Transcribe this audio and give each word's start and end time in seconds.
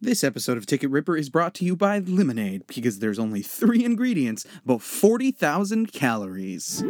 This 0.00 0.22
episode 0.22 0.56
of 0.56 0.64
Ticket 0.64 0.90
Ripper 0.90 1.16
is 1.16 1.28
brought 1.28 1.54
to 1.54 1.64
you 1.64 1.74
by 1.74 1.98
Lemonade 1.98 2.64
because 2.68 3.00
there's 3.00 3.18
only 3.18 3.42
three 3.42 3.84
ingredients 3.84 4.46
but 4.64 4.80
40,000 4.80 5.92
calories. 5.92 6.84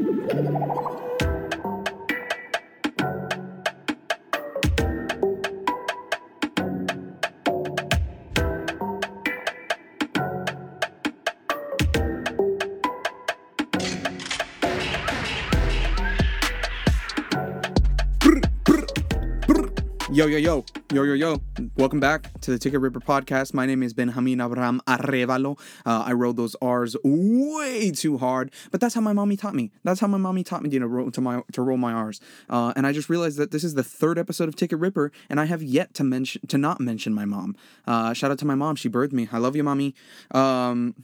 Yo, 20.19 20.27
yo, 20.27 20.37
yo, 20.37 20.65
yo, 20.93 21.05
yo, 21.05 21.15
yo. 21.15 21.41
Welcome 21.77 22.01
back 22.01 22.29
to 22.41 22.51
the 22.51 22.59
Ticket 22.59 22.81
Ripper 22.81 22.99
podcast. 22.99 23.55
My 23.55 23.67
name 23.67 23.85
is 23.85 23.95
Benjamin 23.95 24.41
Abraham 24.41 24.81
Arrevalo. 24.89 25.57
Uh, 25.87 26.03
I 26.07 26.13
wrote 26.13 26.35
those 26.35 26.57
R's 26.61 26.97
way 27.05 27.93
too 27.93 28.19
hard, 28.19 28.51
but 28.73 28.81
that's 28.81 28.97
how 28.97 29.01
my 29.01 29.13
mommy 29.13 29.37
taught 29.37 29.55
me. 29.55 29.71
That's 29.85 30.01
how 30.01 30.09
my 30.09 30.19
mommy 30.19 30.43
taught 30.43 30.65
me 30.65 30.71
to, 30.71 30.89
roll, 30.89 31.13
to, 31.13 31.21
my, 31.21 31.45
to 31.53 31.63
roll 31.63 31.77
my 31.77 31.93
R's. 31.93 32.21
Uh, 32.51 32.73
and 32.75 32.85
I 32.85 32.91
just 32.91 33.09
realized 33.09 33.39
that 33.39 33.53
this 33.53 33.63
is 33.63 33.75
the 33.75 33.85
third 33.85 34.19
episode 34.19 34.49
of 34.49 34.57
Ticket 34.57 34.81
Ripper, 34.81 35.13
and 35.31 35.39
I 35.39 35.45
have 35.45 35.63
yet 35.63 35.95
to 35.95 36.03
mention 36.03 36.45
to 36.49 36.59
not 36.59 36.81
mention 36.81 37.15
my 37.15 37.25
mom. 37.25 37.55
Uh, 37.87 38.13
shout 38.13 38.33
out 38.33 38.41
to 38.41 38.45
my 38.45 38.57
mom. 38.57 38.75
She 38.75 38.89
birthed 38.89 39.13
me. 39.13 39.29
I 39.31 39.39
love 39.39 39.55
you, 39.55 39.63
mommy. 39.63 39.95
Um, 40.33 40.97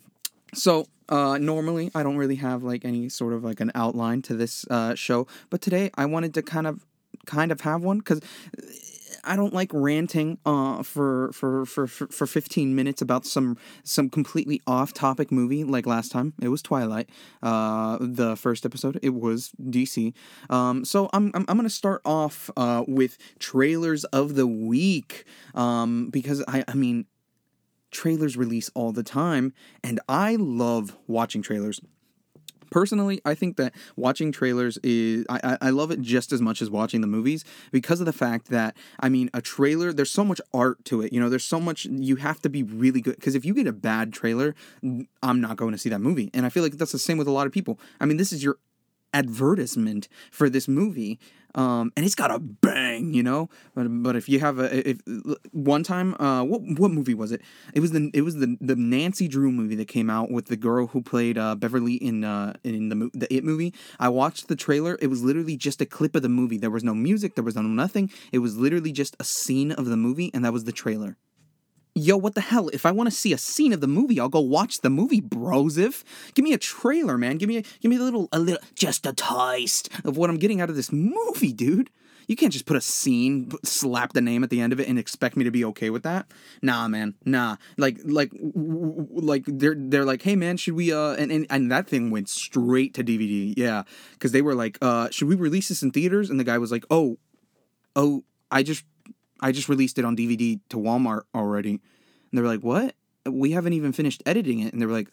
so 0.55 0.89
uh, 1.09 1.39
normally 1.39 1.93
I 1.95 2.03
don't 2.03 2.17
really 2.17 2.35
have 2.35 2.65
like 2.65 2.85
any 2.85 3.09
sort 3.09 3.33
of 3.33 3.45
like 3.45 3.61
an 3.61 3.71
outline 3.77 4.23
to 4.23 4.35
this 4.35 4.67
uh, 4.71 4.97
show, 4.97 5.29
but 5.51 5.61
today 5.61 5.93
I 5.95 6.05
wanted 6.05 6.35
to 6.35 6.43
kind 6.43 6.67
of 6.67 6.85
kind 7.27 7.53
of 7.53 7.63
have 7.63 7.83
one 7.83 7.99
because 7.99 8.21
I 9.27 9.37
don't 9.37 9.53
like 9.53 9.71
ranting 9.73 10.39
uh, 10.45 10.83
for, 10.83 11.33
for 11.33 11.67
for 11.67 11.87
for 11.87 12.27
15 12.27 12.75
minutes 12.75 13.03
about 13.03 13.27
some 13.27 13.57
some 13.83 14.11
completely 14.11 14.61
off 14.67 14.93
topic 14.93 15.33
movie 15.33 15.65
like 15.65 15.87
last 15.87 16.13
time. 16.13 16.35
It 16.41 16.49
was 16.49 16.63
Twilight. 16.63 17.09
Uh, 17.43 17.99
the 18.01 18.37
first 18.37 18.65
episode 18.65 18.99
it 19.03 19.15
was 19.15 19.53
DC. 19.61 20.13
Um, 20.51 20.85
so 20.85 21.09
I'm 21.13 21.31
I'm, 21.35 21.45
I'm 21.49 21.57
gonna 21.57 21.71
start 21.71 22.03
off 22.05 22.51
uh, 22.57 22.85
with 22.87 23.19
trailers 23.39 24.05
of 24.05 24.35
the 24.35 24.47
week 24.47 25.25
um, 25.55 26.11
because 26.11 26.43
I 26.47 26.65
I 26.69 26.75
mean 26.75 27.07
trailers 27.91 28.37
release 28.37 28.71
all 28.75 28.93
the 28.93 29.05
time 29.05 29.53
and 29.83 30.01
I 30.09 30.35
love 30.35 30.97
watching 31.07 31.43
trailers 31.43 31.81
personally, 32.71 33.21
I 33.25 33.35
think 33.35 33.57
that 33.57 33.75
watching 33.97 34.33
trailers 34.33 34.79
is 34.83 35.25
I, 35.29 35.59
I 35.61 35.71
love 35.71 35.91
it 35.91 36.01
just 36.01 36.33
as 36.33 36.41
much 36.41 36.63
as 36.63 36.71
watching 36.71 37.01
the 37.01 37.07
movies 37.07 37.45
because 37.71 38.01
of 38.01 38.07
the 38.07 38.13
fact 38.13 38.49
that 38.49 38.77
I 39.01 39.09
mean 39.09 39.31
a 39.35 39.41
trailer 39.41 39.93
there's 39.93 40.11
so 40.11 40.25
much 40.25 40.41
art 40.53 40.85
to 40.87 41.03
it. 41.03 41.13
You 41.13 41.21
know, 41.21 41.29
there's 41.29 41.45
so 41.45 41.61
much 41.61 41.85
you 41.85 42.17
have 42.17 42.41
to 42.43 42.49
be 42.49 42.63
really 42.63 43.01
good 43.01 43.17
because 43.17 43.35
if 43.35 43.45
you 43.45 43.55
get 43.55 43.67
a 43.67 43.73
bad 43.73 44.13
trailer, 44.13 44.55
I'm 45.23 45.41
not 45.41 45.57
going 45.57 45.73
to 45.73 45.79
see 45.79 45.89
that 45.91 46.01
movie. 46.01 46.31
And 46.35 46.47
I 46.47 46.49
feel 46.49 46.63
like 46.63 46.73
that's 46.73 46.93
the 46.93 46.99
same 46.99 47.19
with 47.19 47.29
a 47.29 47.33
lot 47.33 47.47
of 47.47 47.53
people. 47.53 47.79
I 48.01 48.07
mean, 48.07 48.17
this 48.17 48.33
is 48.33 48.43
your 48.43 48.59
advertisement 49.15 50.09
for 50.31 50.51
this 50.51 50.69
movie 50.69 51.19
um, 51.55 51.93
and 51.97 52.05
it's 52.05 52.15
got 52.15 52.31
a 52.31 52.39
bang, 52.39 53.15
you 53.15 53.23
know. 53.23 53.49
But 53.75 53.87
but 53.89 54.17
if 54.17 54.29
you 54.29 54.41
have 54.41 54.59
a 54.59 54.89
if 54.89 54.99
one 55.53 55.83
time, 55.83 56.15
uh, 56.15 56.43
what 56.43 56.63
what 56.79 56.91
movie 56.91 57.15
was 57.15 57.33
it? 57.33 57.43
It 57.75 57.81
was 57.81 57.93
the 57.93 58.11
it 58.13 58.23
was 58.23 58.37
the 58.37 58.57
the 58.61 58.75
Nancy 58.75 59.29
Drew 59.29 59.53
movie 59.53 59.77
that 59.77 59.89
came 59.89 60.11
out 60.11 60.31
with 60.31 60.47
the 60.47 60.57
girl 60.57 60.89
who 60.89 61.01
played 61.01 61.39
uh, 61.39 61.55
Beverly 61.55 61.95
in 61.95 62.25
uh 62.25 62.55
in 62.65 62.89
the 62.89 63.11
the 63.15 63.33
It 63.33 63.45
movie. 63.45 63.73
I 64.01 64.09
watched 64.09 64.49
the 64.49 64.57
trailer. 64.57 64.99
It 65.01 65.07
was 65.09 65.23
literally 65.23 65.57
just 65.57 65.81
a 65.81 65.87
clip 65.87 66.17
of 66.17 66.23
the 66.23 66.29
movie. 66.29 66.59
There 66.59 66.71
was 66.71 66.85
no 66.85 66.95
music. 66.95 67.35
There 67.37 67.45
was 67.45 67.55
no 67.55 67.63
nothing. 67.63 68.11
It 68.33 68.39
was 68.39 68.57
literally 68.57 68.93
just 68.93 69.17
a 69.21 69.25
scene 69.25 69.73
of 69.73 69.87
the 69.87 69.97
movie, 69.97 70.31
and 70.35 70.45
that 70.45 70.53
was 70.53 70.65
the 70.65 70.73
trailer 70.73 71.17
yo, 71.95 72.17
what 72.17 72.35
the 72.35 72.41
hell? 72.41 72.69
If 72.71 72.85
I 72.85 72.91
want 72.91 73.09
to 73.09 73.15
see 73.15 73.33
a 73.33 73.39
scene 73.39 73.73
of 73.73 73.81
the 73.81 73.87
movie, 73.87 74.19
I'll 74.19 74.29
go 74.29 74.41
watch 74.41 74.81
the 74.81 74.91
movie, 74.91 75.21
bros. 75.21 75.79
If 75.79 76.05
give 76.35 76.45
me 76.45 76.53
a 76.53 76.59
trailer, 76.59 77.17
man. 77.17 77.39
Give 77.39 77.49
me 77.49 77.59
a, 77.59 77.63
give 77.81 77.91
me 77.91 77.97
a 77.97 78.01
little 78.01 78.29
a 78.33 78.39
little 78.39 78.63
just 78.75 79.07
a 79.07 79.13
taste 79.13 79.89
of 80.05 80.17
what 80.17 80.31
I'm 80.31 80.39
getting 80.39 80.61
out 80.61 80.71
of 80.71 80.77
this 80.77 80.93
movie, 80.93 81.53
dude. 81.53 81.91
You 82.27 82.37
can't 82.37 82.53
just 82.53 82.65
put 82.65 82.77
a 82.77 82.81
scene, 82.81 83.51
slap 83.65 84.15
the 84.15 84.23
name 84.23 84.43
at 84.43 84.49
the 84.51 84.61
end 84.61 84.73
of 84.73 84.81
it, 84.81 84.89
and 84.89 84.99
expect 84.99 85.37
me 85.37 85.45
to 85.45 85.51
be 85.51 85.63
okay 85.67 85.91
with 85.91 86.05
that. 86.05 86.27
Nah, 86.63 86.89
man, 86.89 87.15
nah. 87.25 87.57
Like, 87.77 87.99
like, 88.03 88.31
like 88.33 89.45
they're 89.47 89.77
they're 89.77 90.07
like, 90.07 90.23
hey, 90.23 90.35
man, 90.35 90.57
should 90.57 90.75
we? 90.75 90.93
Uh, 90.93 91.13
and 91.15 91.31
and, 91.31 91.47
and 91.51 91.71
that 91.71 91.87
thing 91.87 92.11
went 92.11 92.29
straight 92.29 92.95
to 92.95 93.05
DVD. 93.05 93.53
Yeah, 93.57 93.83
because 94.13 94.33
they 94.33 94.43
were 94.43 94.55
like, 94.55 94.79
uh, 94.81 95.11
should 95.11 95.29
we 95.29 95.35
release 95.35 95.69
this 95.69 95.83
in 95.83 95.91
theaters? 95.91 96.31
And 96.31 96.41
the 96.41 96.45
guy 96.45 96.57
was 96.59 96.73
like, 96.73 96.85
oh, 96.91 97.19
oh, 97.95 98.25
I 98.51 98.63
just 98.63 98.85
I 99.41 99.53
just 99.53 99.69
released 99.69 99.99
it 99.99 100.05
on 100.05 100.17
DVD 100.17 100.61
to 100.71 100.77
Walmart 100.77 101.23
already. 101.35 101.71
And 101.71 101.81
they 102.33 102.43
were 102.43 102.49
like, 102.49 102.61
what? 102.61 102.95
We 103.27 103.53
haven't 103.53 103.73
even 103.73 103.93
finished 103.93 104.23
editing 104.27 104.61
it. 104.61 104.73
And 104.73 104.81
they 104.81 104.87
were 104.87 104.93
like, 104.93 105.09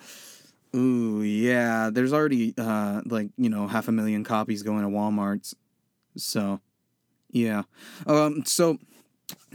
ooh, 0.76 1.22
yeah, 1.22 1.90
there's 1.92 2.14
already 2.14 2.54
uh, 2.58 3.02
like, 3.06 3.30
you 3.38 3.50
know, 3.50 3.68
half 3.68 3.88
a 3.88 3.92
million 3.92 4.24
copies 4.24 4.64
going 4.64 4.84
to 4.84 4.90
Walmart's. 4.90 5.56
So, 6.18 6.60
yeah. 7.32 7.64
Um, 8.06 8.44
so 8.46 8.78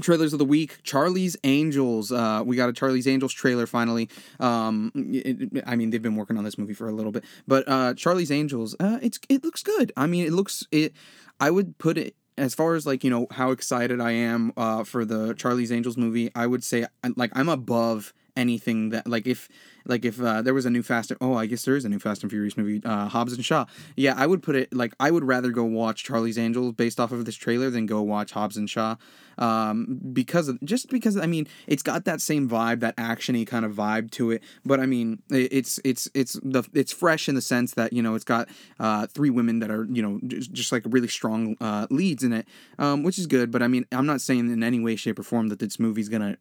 trailers 0.01 0.33
of 0.33 0.39
the 0.39 0.45
week 0.45 0.83
charlie's 0.83 1.37
angels 1.45 2.13
uh, 2.13 2.43
we 2.45 2.57
got 2.57 2.69
a 2.69 2.73
charlie's 2.73 3.07
angels 3.07 3.33
trailer 3.33 3.67
finally 3.67 4.09
um, 4.41 4.91
it, 4.95 5.63
i 5.67 5.77
mean 5.77 5.91
they've 5.91 6.03
been 6.03 6.17
working 6.17 6.39
on 6.39 6.45
this 6.45 6.57
movie 6.57 6.73
for 6.73 6.89
a 6.89 6.93
little 6.93 7.13
bit 7.13 7.25
but 7.47 7.67
uh, 7.69 7.95
charlie's 7.95 8.31
angels 8.31 8.75
uh, 8.81 8.99
it's 9.03 9.19
it 9.29 9.45
looks 9.45 9.63
good 9.63 9.93
i 9.97 10.07
mean 10.07 10.25
it 10.27 10.33
looks 10.33 10.67
it 10.71 10.93
i 11.41 11.51
would 11.51 11.77
put 11.79 11.99
it 11.99 12.15
as 12.39 12.55
far 12.55 12.75
as 12.75 12.87
like 12.87 13.05
you 13.05 13.11
know 13.11 13.27
how 13.31 13.51
excited 13.51 14.01
I 14.01 14.13
am 14.13 14.53
uh, 14.57 14.85
for 14.85 15.05
the 15.05 15.35
Charlie's 15.35 15.73
Angels 15.73 15.97
movie, 15.97 16.31
I 16.35 16.47
would 16.47 16.65
say 16.65 16.87
like 17.17 17.31
I'm 17.35 17.49
above 17.49 18.13
anything 18.37 18.91
that 18.91 19.07
like 19.07 19.27
if 19.27 19.49
like 19.87 20.05
if 20.05 20.21
uh, 20.21 20.43
there 20.43 20.55
was 20.55 20.67
a 20.67 20.71
new 20.71 20.83
Fast 20.83 21.13
oh 21.21 21.35
I 21.35 21.47
guess 21.47 21.65
there 21.65 21.77
is 21.77 21.85
a 21.85 21.89
new 21.89 21.99
Fast 21.99 22.23
and 22.23 22.31
Furious 22.31 22.57
movie 22.57 22.81
uh, 22.85 23.09
Hobbs 23.09 23.33
and 23.33 23.45
Shaw. 23.45 23.67
Yeah 23.97 24.15
I 24.17 24.27
would 24.27 24.43
put 24.43 24.57
it 24.57 24.73
like 24.73 24.95
I 25.01 25.11
would 25.11 25.25
rather 25.25 25.51
go 25.51 25.65
watch 25.65 26.05
Charlie's 26.05 26.39
Angels 26.39 26.73
based 26.73 27.01
off 27.01 27.13
of 27.13 27.25
this 27.25 27.37
trailer 27.37 27.71
than 27.71 27.87
go 27.87 28.03
watch 28.03 28.33
Hobbs 28.33 28.57
and 28.57 28.69
Shaw. 28.69 28.97
Um, 29.39 30.01
because 30.15 30.49
of 30.49 30.59
just 30.65 30.89
because 30.89 31.17
I 31.17 31.27
mean 31.27 31.47
it's 31.67 31.83
got 31.83 32.05
that 32.07 32.21
same 32.21 32.49
vibe 32.49 32.81
that 32.81 32.97
actiony 32.97 33.47
kind 33.47 33.65
of 33.65 33.73
vibe 33.73 34.11
to 34.13 34.31
it. 34.31 34.43
But 34.65 34.81
I 34.81 34.87
mean 34.87 35.23
it's 35.31 35.79
it's 35.85 36.09
it's 36.15 36.35
the 36.43 36.65
it's 36.73 36.93
fresh 36.93 37.29
in 37.29 37.35
the 37.35 37.43
sense 37.43 37.75
that 37.75 37.93
you 37.93 38.03
know 38.03 38.15
it's 38.15 38.25
got 38.25 38.49
uh, 38.81 39.07
three 39.07 39.31
women 39.31 39.59
that 39.61 39.71
are 39.71 39.85
you 39.91 40.03
know 40.03 40.21
just, 40.27 40.53
just 40.53 40.73
like 40.73 40.83
really 40.87 41.09
strong 41.09 41.57
uh, 41.61 41.87
leads 41.91 42.23
in 42.23 42.33
it 42.33 42.47
um, 42.79 43.03
which 43.03 43.19
is 43.19 43.27
good. 43.27 43.51
But 43.51 43.63
I 43.63 43.69
mean 43.69 43.87
I'm 43.93 44.07
not 44.07 44.21
saying 44.21 44.51
in 44.51 44.63
any 44.63 44.81
way 44.81 44.97
shape 44.97 45.19
or 45.19 45.23
form 45.23 45.49
that 45.49 45.59
this 45.59 45.79
movie's 45.79 46.09
gonna 46.09 46.39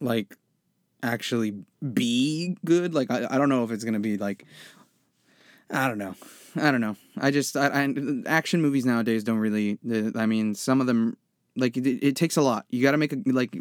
like 0.00 0.36
actually 1.04 1.54
be 1.92 2.56
good. 2.64 2.94
Like 2.94 3.10
I, 3.10 3.26
I 3.30 3.38
don't 3.38 3.48
know 3.48 3.64
if 3.64 3.70
it's 3.70 3.84
gonna 3.84 4.00
be 4.00 4.16
like 4.16 4.44
I 5.70 5.88
don't 5.88 5.98
know. 5.98 6.14
I 6.56 6.70
don't 6.70 6.80
know. 6.80 6.96
I 7.18 7.30
just 7.30 7.56
I, 7.56 7.68
I 7.68 7.94
action 8.26 8.62
movies 8.62 8.84
nowadays 8.84 9.24
don't 9.24 9.38
really. 9.38 9.78
I 10.14 10.26
mean, 10.26 10.54
some 10.54 10.80
of 10.80 10.86
them 10.86 11.16
like 11.56 11.76
it, 11.76 11.86
it 11.86 12.16
takes 12.16 12.36
a 12.36 12.42
lot. 12.42 12.66
You 12.70 12.82
got 12.82 12.92
to 12.92 12.98
make 12.98 13.12
a 13.12 13.16
like 13.26 13.56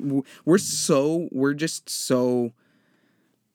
we're 0.46 0.58
so 0.58 1.28
we're 1.32 1.54
just 1.54 1.90
so 1.90 2.54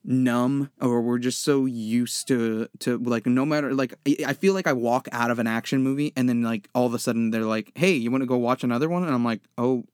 numb 0.04 0.70
or 0.80 1.02
we're 1.02 1.18
just 1.18 1.42
so 1.42 1.66
used 1.66 2.26
to 2.28 2.68
to 2.78 2.98
like 2.98 3.26
no 3.26 3.44
matter 3.44 3.74
like 3.74 3.94
I 4.26 4.32
feel 4.32 4.54
like 4.54 4.66
I 4.66 4.72
walk 4.72 5.08
out 5.12 5.30
of 5.30 5.38
an 5.38 5.46
action 5.46 5.82
movie 5.82 6.12
and 6.16 6.28
then 6.28 6.42
like 6.42 6.68
all 6.74 6.86
of 6.86 6.94
a 6.94 6.98
sudden 6.98 7.30
they're 7.30 7.44
like, 7.44 7.72
"Hey, 7.74 7.92
you 7.92 8.10
want 8.10 8.22
to 8.22 8.26
go 8.26 8.36
watch 8.36 8.64
another 8.64 8.88
one?" 8.88 9.04
and 9.04 9.14
I'm 9.14 9.24
like, 9.24 9.42
"Oh, 9.56 9.84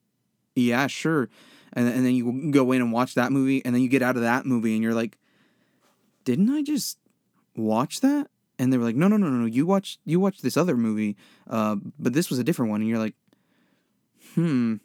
yeah, 0.55 0.87
sure." 0.87 1.29
And, 1.75 1.89
and 1.89 2.07
then 2.07 2.15
you 2.15 2.51
go 2.51 2.73
in 2.73 2.81
and 2.81 2.93
watch 2.93 3.15
that 3.15 3.33
movie 3.33 3.65
and 3.65 3.75
then 3.75 3.83
you 3.83 3.89
get 3.89 4.03
out 4.03 4.17
of 4.17 4.23
that 4.23 4.47
movie 4.47 4.75
and 4.75 4.83
you're 4.83 4.95
like 4.95 5.19
didn't 6.25 6.49
i 6.49 6.63
just 6.63 6.99
watch 7.57 8.01
that? 8.01 8.29
And 8.59 8.73
they 8.73 8.79
were 8.79 8.85
like 8.85 8.97
no 8.97 9.09
no 9.09 9.17
no 9.17 9.29
no 9.29 9.47
you 9.47 9.67
watched 9.67 9.99
you 10.05 10.21
watched 10.21 10.43
this 10.43 10.57
other 10.57 10.77
movie 10.77 11.17
uh, 11.51 11.77
but 11.99 12.13
this 12.13 12.31
was 12.31 12.39
a 12.39 12.45
different 12.45 12.71
one. 12.71 12.81
And 12.81 12.89
you're 12.89 12.99
like 12.99 13.15
hmm 14.35 14.77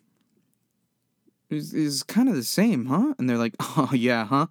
is 1.50 1.74
is 1.74 2.04
kind 2.04 2.30
of 2.30 2.36
the 2.36 2.44
same 2.44 2.88
huh? 2.88 3.14
And 3.18 3.30
they're 3.30 3.38
like 3.38 3.56
oh 3.60 3.92
yeah 3.94 4.26
huh 4.26 4.48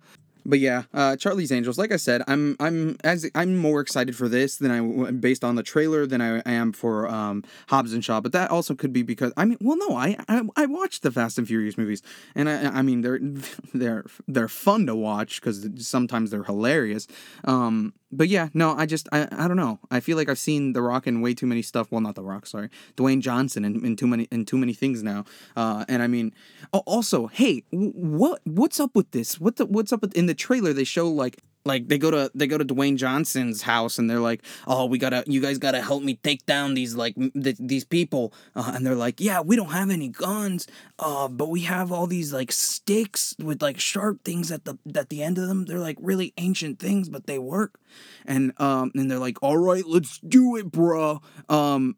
but 0.48 0.60
yeah, 0.60 0.84
uh, 0.94 1.14
Charlie's 1.14 1.52
Angels. 1.52 1.76
Like 1.76 1.92
I 1.92 1.96
said, 1.96 2.22
I'm 2.26 2.56
I'm 2.58 2.96
as 3.04 3.30
I'm 3.34 3.56
more 3.56 3.80
excited 3.80 4.16
for 4.16 4.28
this 4.28 4.56
than 4.56 4.70
I 4.70 5.10
based 5.10 5.44
on 5.44 5.56
the 5.56 5.62
trailer 5.62 6.06
than 6.06 6.22
I, 6.22 6.40
am 6.50 6.72
for 6.72 7.06
um, 7.06 7.44
Hobbs 7.68 7.92
and 7.92 8.02
Shaw. 8.02 8.20
But 8.22 8.32
that 8.32 8.50
also 8.50 8.74
could 8.74 8.92
be 8.92 9.02
because 9.02 9.32
I 9.36 9.44
mean, 9.44 9.58
well, 9.60 9.76
no, 9.76 9.94
I 9.94 10.16
I, 10.26 10.42
I 10.56 10.64
watched 10.64 11.02
the 11.02 11.10
Fast 11.12 11.36
and 11.36 11.46
Furious 11.46 11.76
movies, 11.76 12.02
and 12.34 12.48
I 12.48 12.78
I 12.78 12.82
mean 12.82 13.02
they're 13.02 13.20
they're 13.74 14.06
they're 14.26 14.48
fun 14.48 14.86
to 14.86 14.96
watch 14.96 15.40
because 15.40 15.68
sometimes 15.86 16.30
they're 16.30 16.44
hilarious. 16.44 17.06
Um, 17.44 17.92
but 18.10 18.28
yeah, 18.28 18.48
no, 18.54 18.74
I 18.74 18.86
just 18.86 19.08
I, 19.12 19.28
I 19.30 19.48
don't 19.48 19.56
know. 19.56 19.80
I 19.90 20.00
feel 20.00 20.16
like 20.16 20.28
I've 20.28 20.38
seen 20.38 20.72
The 20.72 20.82
Rock 20.82 21.06
in 21.06 21.20
way 21.20 21.34
too 21.34 21.46
many 21.46 21.62
stuff. 21.62 21.90
Well, 21.90 22.00
not 22.00 22.14
The 22.14 22.22
Rock, 22.22 22.46
sorry, 22.46 22.70
Dwayne 22.96 23.20
Johnson 23.20 23.64
in, 23.64 23.84
in 23.84 23.96
too 23.96 24.06
many 24.06 24.24
in 24.30 24.44
too 24.44 24.56
many 24.58 24.72
things 24.72 25.02
now. 25.02 25.24
Uh, 25.56 25.84
and 25.88 26.02
I 26.02 26.06
mean, 26.06 26.34
oh, 26.72 26.82
also, 26.86 27.26
hey, 27.26 27.64
what 27.70 28.40
what's 28.44 28.80
up 28.80 28.94
with 28.94 29.10
this? 29.10 29.38
What 29.40 29.56
the 29.56 29.66
what's 29.66 29.92
up 29.92 30.02
with, 30.02 30.14
in 30.14 30.26
the 30.26 30.34
trailer? 30.34 30.72
They 30.72 30.84
show 30.84 31.08
like 31.08 31.42
Like 31.68 31.88
they 31.88 31.98
go 31.98 32.10
to 32.10 32.30
they 32.34 32.46
go 32.46 32.56
to 32.56 32.64
Dwayne 32.64 32.96
Johnson's 32.96 33.62
house 33.62 33.98
and 33.98 34.08
they're 34.08 34.18
like, 34.18 34.42
"Oh, 34.66 34.86
we 34.86 34.96
gotta, 34.98 35.22
you 35.26 35.40
guys 35.40 35.58
gotta 35.58 35.82
help 35.82 36.02
me 36.02 36.14
take 36.14 36.46
down 36.46 36.72
these 36.72 36.96
like 36.96 37.14
th- 37.14 37.58
these 37.60 37.84
people." 37.84 38.32
Uh, 38.56 38.72
and 38.74 38.86
they're 38.86 38.94
like, 38.94 39.20
"Yeah, 39.20 39.42
we 39.42 39.54
don't 39.54 39.70
have 39.70 39.90
any 39.90 40.08
guns, 40.08 40.66
uh, 40.98 41.28
but 41.28 41.50
we 41.50 41.60
have 41.60 41.92
all 41.92 42.06
these 42.06 42.32
like 42.32 42.50
sticks 42.52 43.36
with 43.38 43.60
like 43.62 43.78
sharp 43.78 44.24
things 44.24 44.50
at 44.50 44.64
the 44.64 44.78
at 44.96 45.10
the 45.10 45.22
end 45.22 45.36
of 45.38 45.46
them. 45.46 45.66
They're 45.66 45.78
like 45.78 45.98
really 46.00 46.32
ancient 46.38 46.78
things, 46.78 47.08
but 47.08 47.26
they 47.26 47.38
work." 47.38 47.78
And 48.24 48.58
um, 48.58 48.90
and 48.94 49.10
they're 49.10 49.18
like, 49.18 49.36
"All 49.42 49.58
right, 49.58 49.84
let's 49.86 50.18
do 50.20 50.56
it, 50.56 50.72
bro." 50.72 51.20
Um, 51.50 51.96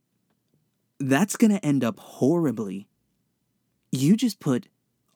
that's 0.98 1.36
gonna 1.36 1.60
end 1.62 1.84
up 1.84 2.00
horribly. 2.00 2.88
You 3.92 4.16
just 4.16 4.40
put 4.40 4.66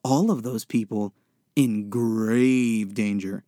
all 0.03 0.31
of 0.31 0.43
those 0.43 0.65
people 0.65 1.13
in 1.55 1.89
grave 1.89 2.93
danger. 2.93 3.44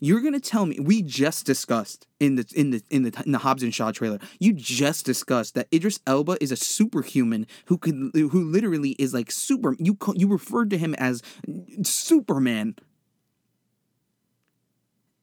You're 0.00 0.20
gonna 0.20 0.38
tell 0.38 0.64
me 0.64 0.78
we 0.80 1.02
just 1.02 1.44
discussed 1.44 2.06
in 2.20 2.36
the 2.36 2.46
in 2.54 2.70
the 2.70 2.82
in 2.88 3.02
the 3.02 3.22
in 3.26 3.32
the 3.32 3.38
Hobbs 3.38 3.64
and 3.64 3.74
Shaw 3.74 3.90
trailer. 3.90 4.20
You 4.38 4.52
just 4.52 5.04
discussed 5.04 5.54
that 5.54 5.66
Idris 5.74 5.98
Elba 6.06 6.36
is 6.40 6.52
a 6.52 6.56
superhuman 6.56 7.46
who 7.66 7.78
could 7.78 8.10
who 8.14 8.44
literally 8.44 8.90
is 8.90 9.12
like 9.12 9.32
super. 9.32 9.74
You 9.78 9.98
you 10.14 10.28
referred 10.28 10.70
to 10.70 10.78
him 10.78 10.94
as 10.94 11.20
Superman, 11.82 12.76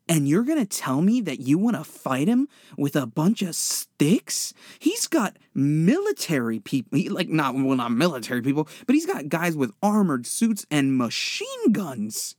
and 0.09 0.27
you're 0.27 0.43
gonna 0.43 0.65
tell 0.65 1.01
me 1.01 1.21
that 1.21 1.39
you 1.39 1.57
want 1.57 1.77
to 1.77 1.85
fight 1.85 2.27
him 2.27 2.49
with 2.77 2.97
a 2.97 3.07
bunch 3.07 3.41
of 3.41 3.55
sticks? 3.55 4.53
He's 4.79 5.07
got 5.07 5.37
military 5.53 6.59
people, 6.59 6.99
like 7.13 7.29
not 7.29 7.55
well 7.55 7.77
not 7.77 7.93
military 7.93 8.41
people, 8.41 8.67
but 8.85 8.93
he's 8.93 9.05
got 9.05 9.29
guys 9.29 9.55
with 9.55 9.71
armored 9.81 10.27
suits 10.27 10.65
and 10.69 10.97
machine 10.97 11.71
guns 11.71 12.35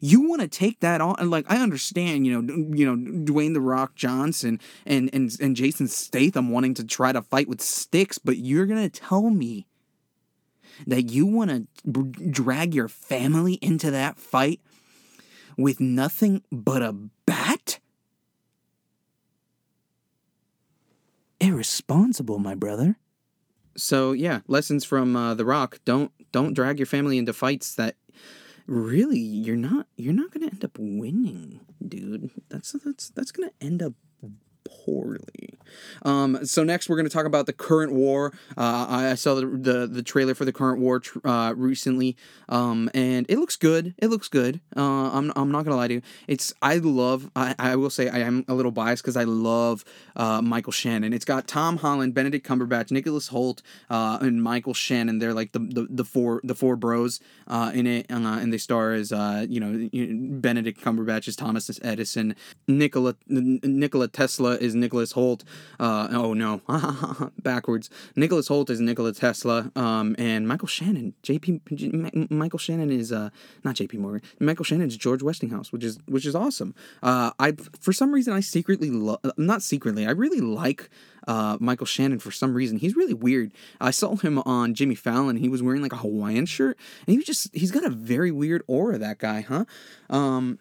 you 0.00 0.28
want 0.28 0.40
to 0.40 0.48
take 0.48 0.80
that 0.80 1.00
on 1.00 1.14
and 1.18 1.30
like 1.30 1.44
i 1.48 1.56
understand 1.56 2.26
you 2.26 2.40
know 2.40 2.54
you 2.74 2.84
know 2.84 2.96
dwayne 3.24 3.54
the 3.54 3.60
rock 3.60 3.94
johnson 3.94 4.58
and 4.86 5.10
and 5.12 5.36
and 5.40 5.56
jason 5.56 5.86
statham 5.86 6.50
wanting 6.50 6.74
to 6.74 6.84
try 6.84 7.12
to 7.12 7.22
fight 7.22 7.48
with 7.48 7.60
sticks 7.60 8.18
but 8.18 8.36
you're 8.38 8.66
gonna 8.66 8.88
tell 8.88 9.30
me 9.30 9.66
that 10.86 11.02
you 11.10 11.26
want 11.26 11.50
to 11.50 11.66
b- 11.88 12.30
drag 12.30 12.74
your 12.74 12.88
family 12.88 13.54
into 13.54 13.90
that 13.90 14.18
fight 14.18 14.60
with 15.56 15.80
nothing 15.80 16.42
but 16.50 16.82
a 16.82 16.92
bat? 17.26 17.78
Irresponsible 21.40 22.38
my 22.38 22.54
brother. 22.54 22.96
So 23.76 24.12
yeah 24.12 24.40
lessons 24.46 24.84
from 24.84 25.16
uh, 25.16 25.34
the 25.34 25.44
rock. 25.44 25.78
Don't 25.84 26.12
don't 26.32 26.54
drag 26.54 26.78
your 26.78 26.86
family 26.86 27.18
into 27.18 27.32
fights 27.32 27.74
that 27.74 27.96
really 28.66 29.18
you're 29.18 29.56
not 29.56 29.86
you're 29.96 30.14
not 30.14 30.30
gonna 30.30 30.46
end 30.46 30.64
up 30.64 30.78
winning 30.78 31.60
dude. 31.86 32.30
That's 32.48 32.72
that's 32.72 33.10
that's 33.10 33.32
gonna 33.32 33.52
end 33.60 33.82
up 33.82 33.92
poorly. 34.64 35.58
Um 36.02 36.44
so 36.44 36.64
next 36.64 36.88
we're 36.88 36.96
gonna 36.96 37.08
talk 37.08 37.26
about 37.26 37.46
the 37.46 37.52
current 37.52 37.92
war. 37.92 38.32
Uh 38.56 38.86
i, 38.88 39.14
saw 39.14 39.34
the, 39.34 39.46
the 39.46 39.86
the 39.86 40.02
trailer 40.02 40.34
for 40.34 40.44
the 40.44 40.52
current 40.52 40.80
war 40.80 41.00
tr- 41.00 41.18
uh 41.24 41.54
recently. 41.56 42.16
Um 42.48 42.90
and 42.94 43.26
it 43.28 43.38
looks 43.38 43.56
good. 43.56 43.94
It 43.98 44.08
looks 44.08 44.28
good. 44.28 44.60
Uh 44.76 45.10
i'm, 45.10 45.32
I'm 45.36 45.50
not 45.50 45.64
gonna 45.64 45.76
lie 45.76 45.88
to 45.88 45.94
you. 45.94 46.02
It's 46.28 46.52
i 46.62 46.76
love 46.76 47.30
i, 47.36 47.54
I 47.58 47.76
will 47.76 47.90
say 47.90 48.08
i 48.08 48.18
am 48.18 48.44
a 48.48 48.54
little 48.54 48.72
biased 48.72 49.02
because 49.02 49.16
i 49.16 49.24
love 49.24 49.84
uh 50.16 50.40
michael 50.42 50.72
shannon. 50.72 51.12
It's 51.12 51.24
got 51.24 51.46
tom 51.46 51.78
holland 51.78 52.14
benedict 52.14 52.46
cumberbatch 52.46 52.90
nicholas 52.90 53.28
hoult 53.28 53.62
uh 53.90 54.18
and 54.20 54.42
michael 54.42 54.74
shannon. 54.74 55.18
They're 55.18 55.34
like 55.34 55.52
the 55.52 55.60
the, 55.60 55.86
the 55.90 56.04
four 56.04 56.40
the 56.44 56.54
four 56.54 56.76
bros 56.76 57.20
uh 57.48 57.70
in 57.74 57.86
it. 57.86 58.06
And 58.08 58.52
they 58.52 58.58
star 58.58 58.92
as 58.92 59.10
you 59.10 59.60
know 59.60 59.88
benedict 60.40 60.80
cumberbatch 60.82 61.28
is 61.28 61.36
thomas 61.36 61.70
edison 61.82 62.34
nikola 62.68 63.14
nikola 63.28 64.08
tesla 64.08 64.53
is 64.60 64.74
nicholas 64.74 65.12
hoult 65.12 65.42
uh 65.80 66.08
oh 66.10 66.34
no 66.34 66.60
backwards 67.42 67.90
nicholas 68.16 68.48
hoult 68.48 68.70
is 68.70 68.80
nikola 68.80 69.12
tesla 69.12 69.70
um 69.76 70.14
and 70.18 70.46
michael 70.48 70.68
shannon 70.68 71.14
jp 71.22 71.60
J- 71.74 71.90
M- 71.92 72.28
michael 72.30 72.58
shannon 72.58 72.90
is 72.90 73.12
uh 73.12 73.30
not 73.64 73.76
jp 73.76 73.98
morgan 73.98 74.22
michael 74.40 74.64
shannon 74.64 74.88
is 74.88 74.96
george 74.96 75.22
westinghouse 75.22 75.72
which 75.72 75.84
is 75.84 75.98
which 76.06 76.26
is 76.26 76.34
awesome 76.34 76.74
uh 77.02 77.30
i 77.38 77.52
for 77.80 77.92
some 77.92 78.12
reason 78.12 78.32
i 78.32 78.40
secretly 78.40 78.90
lo- 78.90 79.20
not 79.36 79.62
secretly 79.62 80.06
i 80.06 80.10
really 80.10 80.40
like 80.40 80.90
uh, 81.26 81.56
Michael 81.60 81.86
Shannon 81.86 82.18
for 82.18 82.30
some 82.30 82.54
reason. 82.54 82.78
He's 82.78 82.96
really 82.96 83.14
weird. 83.14 83.52
I 83.80 83.90
saw 83.90 84.16
him 84.16 84.38
on 84.40 84.74
Jimmy 84.74 84.94
Fallon. 84.94 85.36
He 85.36 85.48
was 85.48 85.62
wearing 85.62 85.82
like 85.82 85.92
a 85.92 85.96
Hawaiian 85.96 86.46
shirt, 86.46 86.78
and 87.06 87.12
he 87.12 87.16
was 87.16 87.26
just 87.26 87.54
he's 87.54 87.70
got 87.70 87.84
a 87.84 87.90
very 87.90 88.30
weird 88.30 88.62
aura. 88.66 88.98
That 88.98 89.18
guy, 89.18 89.40
huh? 89.42 89.64
Um, 90.10 90.58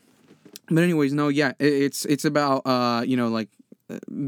but 0.70 0.84
anyways, 0.84 1.14
no, 1.14 1.28
yeah, 1.28 1.54
it, 1.60 1.74
it's 1.74 2.06
it's 2.06 2.26
about 2.26 2.66
uh, 2.66 3.04
you 3.06 3.18
know, 3.18 3.28
like 3.28 3.50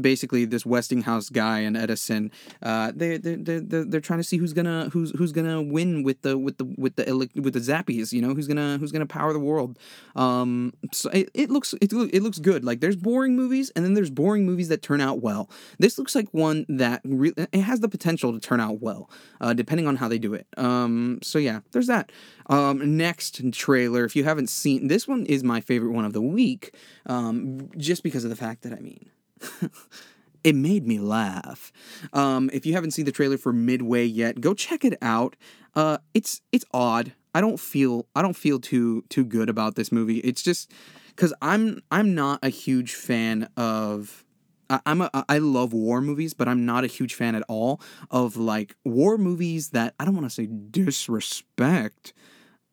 basically 0.00 0.44
this 0.44 0.66
Westinghouse 0.66 1.28
guy 1.28 1.60
and 1.60 1.76
Edison. 1.76 2.30
Uh, 2.62 2.92
they 2.94 3.16
they 3.16 3.36
they 3.36 3.58
they're, 3.60 4.00
trying 4.00 4.18
to 4.18 4.24
see 4.24 4.36
who's 4.36 4.52
gonna 4.52 4.88
who's 4.92 5.10
who's 5.12 5.32
gonna 5.32 5.62
win 5.62 6.02
with 6.02 6.22
the 6.22 6.36
with 6.38 6.58
the 6.58 6.64
with 6.76 6.96
the 6.96 7.04
with 7.40 7.54
the 7.54 7.60
Zappies. 7.60 8.12
You 8.12 8.22
know 8.22 8.34
who's 8.34 8.46
gonna 8.46 8.78
who's 8.78 8.92
gonna 8.92 9.06
power 9.06 9.32
the 9.32 9.40
world. 9.40 9.78
Um, 10.14 10.72
so 10.92 11.10
it, 11.10 11.30
it 11.34 11.50
looks 11.50 11.74
it, 11.80 11.92
it 11.92 12.22
looks 12.22 12.38
good. 12.38 12.64
Like 12.64 12.80
there's 12.80 12.96
boring 12.96 13.36
movies 13.36 13.70
and 13.74 13.84
then 13.84 13.94
there's 13.94 14.10
boring 14.10 14.46
movies 14.46 14.68
that 14.68 14.82
turn 14.82 15.00
out 15.00 15.20
well. 15.20 15.50
This 15.78 15.98
looks 15.98 16.14
like 16.14 16.28
one 16.32 16.66
that 16.68 17.00
re- 17.04 17.34
it 17.36 17.60
has 17.60 17.80
the 17.80 17.88
potential 17.88 18.32
to 18.32 18.40
turn 18.40 18.60
out 18.60 18.80
well, 18.80 19.10
uh, 19.40 19.52
depending 19.52 19.86
on 19.86 19.96
how 19.96 20.08
they 20.08 20.18
do 20.18 20.34
it. 20.34 20.46
Um, 20.56 21.18
so 21.22 21.38
yeah, 21.38 21.60
there's 21.72 21.86
that. 21.86 22.12
Um, 22.48 22.96
next 22.96 23.52
trailer, 23.52 24.04
if 24.04 24.14
you 24.14 24.24
haven't 24.24 24.48
seen 24.48 24.88
this 24.88 25.08
one, 25.08 25.26
is 25.26 25.42
my 25.42 25.60
favorite 25.60 25.92
one 25.92 26.04
of 26.04 26.12
the 26.12 26.22
week, 26.22 26.74
um, 27.06 27.70
just 27.76 28.02
because 28.02 28.24
of 28.24 28.30
the 28.30 28.36
fact 28.36 28.62
that 28.62 28.72
I 28.72 28.80
mean. 28.80 29.10
it 30.44 30.54
made 30.54 30.86
me 30.86 30.98
laugh. 30.98 31.72
Um, 32.12 32.50
if 32.52 32.66
you 32.66 32.72
haven't 32.74 32.92
seen 32.92 33.04
the 33.04 33.12
trailer 33.12 33.38
for 33.38 33.52
Midway 33.52 34.04
yet, 34.04 34.40
go 34.40 34.54
check 34.54 34.84
it 34.84 34.96
out. 35.02 35.36
Uh, 35.74 35.98
it's 36.14 36.40
it's 36.52 36.64
odd. 36.72 37.12
I 37.34 37.40
don't 37.40 37.60
feel 37.60 38.06
I 38.14 38.22
don't 38.22 38.36
feel 38.36 38.58
too 38.60 39.02
too 39.08 39.24
good 39.24 39.48
about 39.48 39.74
this 39.74 39.92
movie. 39.92 40.18
It's 40.18 40.42
just 40.42 40.70
because 41.08 41.34
I'm 41.42 41.82
I'm 41.90 42.14
not 42.14 42.40
a 42.42 42.48
huge 42.48 42.94
fan 42.94 43.48
of. 43.56 44.24
I- 44.68 44.80
I'm 44.84 45.00
a 45.00 45.10
I 45.28 45.38
love 45.38 45.72
war 45.72 46.00
movies, 46.00 46.34
but 46.34 46.48
I'm 46.48 46.66
not 46.66 46.82
a 46.82 46.88
huge 46.88 47.14
fan 47.14 47.34
at 47.36 47.44
all 47.48 47.80
of 48.10 48.36
like 48.36 48.74
war 48.84 49.16
movies 49.16 49.70
that 49.70 49.94
I 50.00 50.04
don't 50.04 50.14
want 50.14 50.26
to 50.26 50.30
say 50.34 50.46
disrespect, 50.46 52.12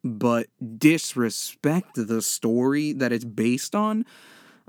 but 0.04 0.48
disrespect 0.77 1.95
the 1.95 2.21
story 2.21 2.94
that 2.94 3.12
it's 3.12 3.25
based 3.25 3.75
on. 3.75 4.06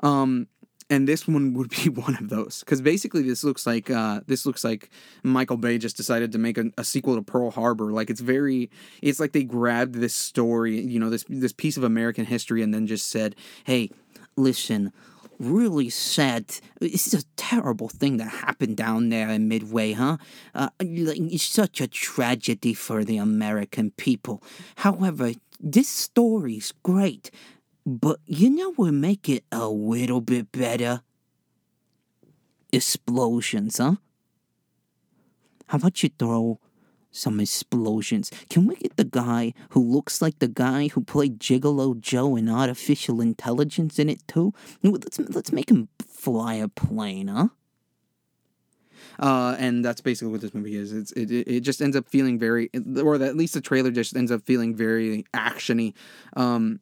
Um, 0.03 0.49
and 0.91 1.09
this 1.09 1.27
one 1.27 1.55
would 1.55 1.71
be 1.71 1.89
one 1.89 2.17
of 2.17 2.29
those 2.29 2.61
because 2.61 2.81
basically 2.81 3.23
this 3.23 3.45
looks 3.45 3.67
like 3.67 3.91
uh, 3.91 4.21
this 4.27 4.47
looks 4.47 4.65
like 4.65 4.91
Michael 5.23 5.57
Bay 5.57 5.79
just 5.79 5.97
decided 5.97 6.33
to 6.33 6.39
make 6.39 6.59
a, 6.59 6.71
a, 6.79 6.85
sequel 6.85 7.17
to 7.17 7.23
Pearl 7.23 7.51
Harbor. 7.51 7.93
Like 7.93 8.11
it's 8.11 8.21
very, 8.21 8.71
it's 9.03 9.21
like 9.21 9.33
they 9.33 9.45
grabbed 9.45 9.97
this 9.97 10.15
story, 10.15 10.81
you 10.81 10.99
know, 10.99 11.11
this 11.11 11.25
this 11.29 11.53
piece 11.53 11.77
of 11.77 11.85
American 11.85 12.27
history, 12.27 12.63
and 12.63 12.73
then 12.73 12.87
just 12.87 13.09
said, 13.09 13.37
"Hey, 13.65 13.91
listen." 14.37 14.93
Really 15.41 15.91
sad. 15.91 16.47
This 16.79 17.09
is 17.09 17.23
a 17.23 17.27
terrible 17.35 17.89
thing 17.89 18.19
that 18.19 18.29
happened 18.29 18.77
down 18.77 19.09
there 19.09 19.29
in 19.29 19.49
Midway, 19.49 19.93
huh? 19.93 20.19
Uh, 20.55 20.69
it's 20.79 21.43
such 21.43 21.81
a 21.81 21.89
tragedy 21.89 22.73
for 22.73 23.03
the 23.03 23.17
American 23.17 23.91
people. 23.91 24.45
However, 24.77 25.33
this 25.59 25.89
story's 25.89 26.73
great. 26.85 27.33
But 27.87 28.21
you 28.25 28.51
know 28.51 28.73
what 28.73 28.93
make 28.93 29.29
it 29.29 29.45
a 29.53 29.69
little 29.69 30.21
bit 30.21 30.51
better? 30.53 31.03
Explosions, 32.73 33.79
huh? 33.79 33.97
How 35.67 35.79
about 35.79 36.03
you 36.03 36.11
throw 36.19 36.61
some 37.11 37.41
explosions? 37.41 38.31
Can 38.49 38.67
we 38.67 38.77
get 38.77 38.97
the 38.97 39.05
guy 39.05 39.53
who 39.71 39.81
looks 39.81 40.23
like 40.23 40.39
the 40.39 40.49
guy 40.49 40.89
who 40.89 41.03
played 41.03 41.39
Gigolo 41.39 41.99
Joe 41.99 42.37
in 42.37 42.49
Artificial 42.49 43.21
Intelligence 43.21 43.99
in 43.99 44.09
it 44.09 44.27
too? 44.27 44.53
Let's 44.83 45.19
let's 45.19 45.53
make 45.53 45.71
him 45.71 45.89
fly 46.07 46.55
a 46.55 46.69
plane, 46.69 47.29
huh? 47.29 47.49
Uh, 49.19 49.57
and 49.59 49.85
that's 49.85 50.01
basically 50.01 50.33
what 50.33 50.41
this 50.41 50.55
movie 50.55 50.77
is. 50.77 50.93
It's 50.93 51.13
it, 51.13 51.31
it 51.31 51.61
just 51.61 51.81
ends 51.81 51.97
up 51.97 52.09
feeling 52.09 52.39
very, 52.39 52.71
or 52.97 53.15
at 53.17 53.37
least 53.37 53.55
the 53.55 53.61
trailer 53.61 53.91
just 53.91 54.17
ends 54.17 54.33
up 54.33 54.43
feeling 54.43 54.75
very 54.75 55.25
actiony. 55.35 55.95
Um, 56.35 56.81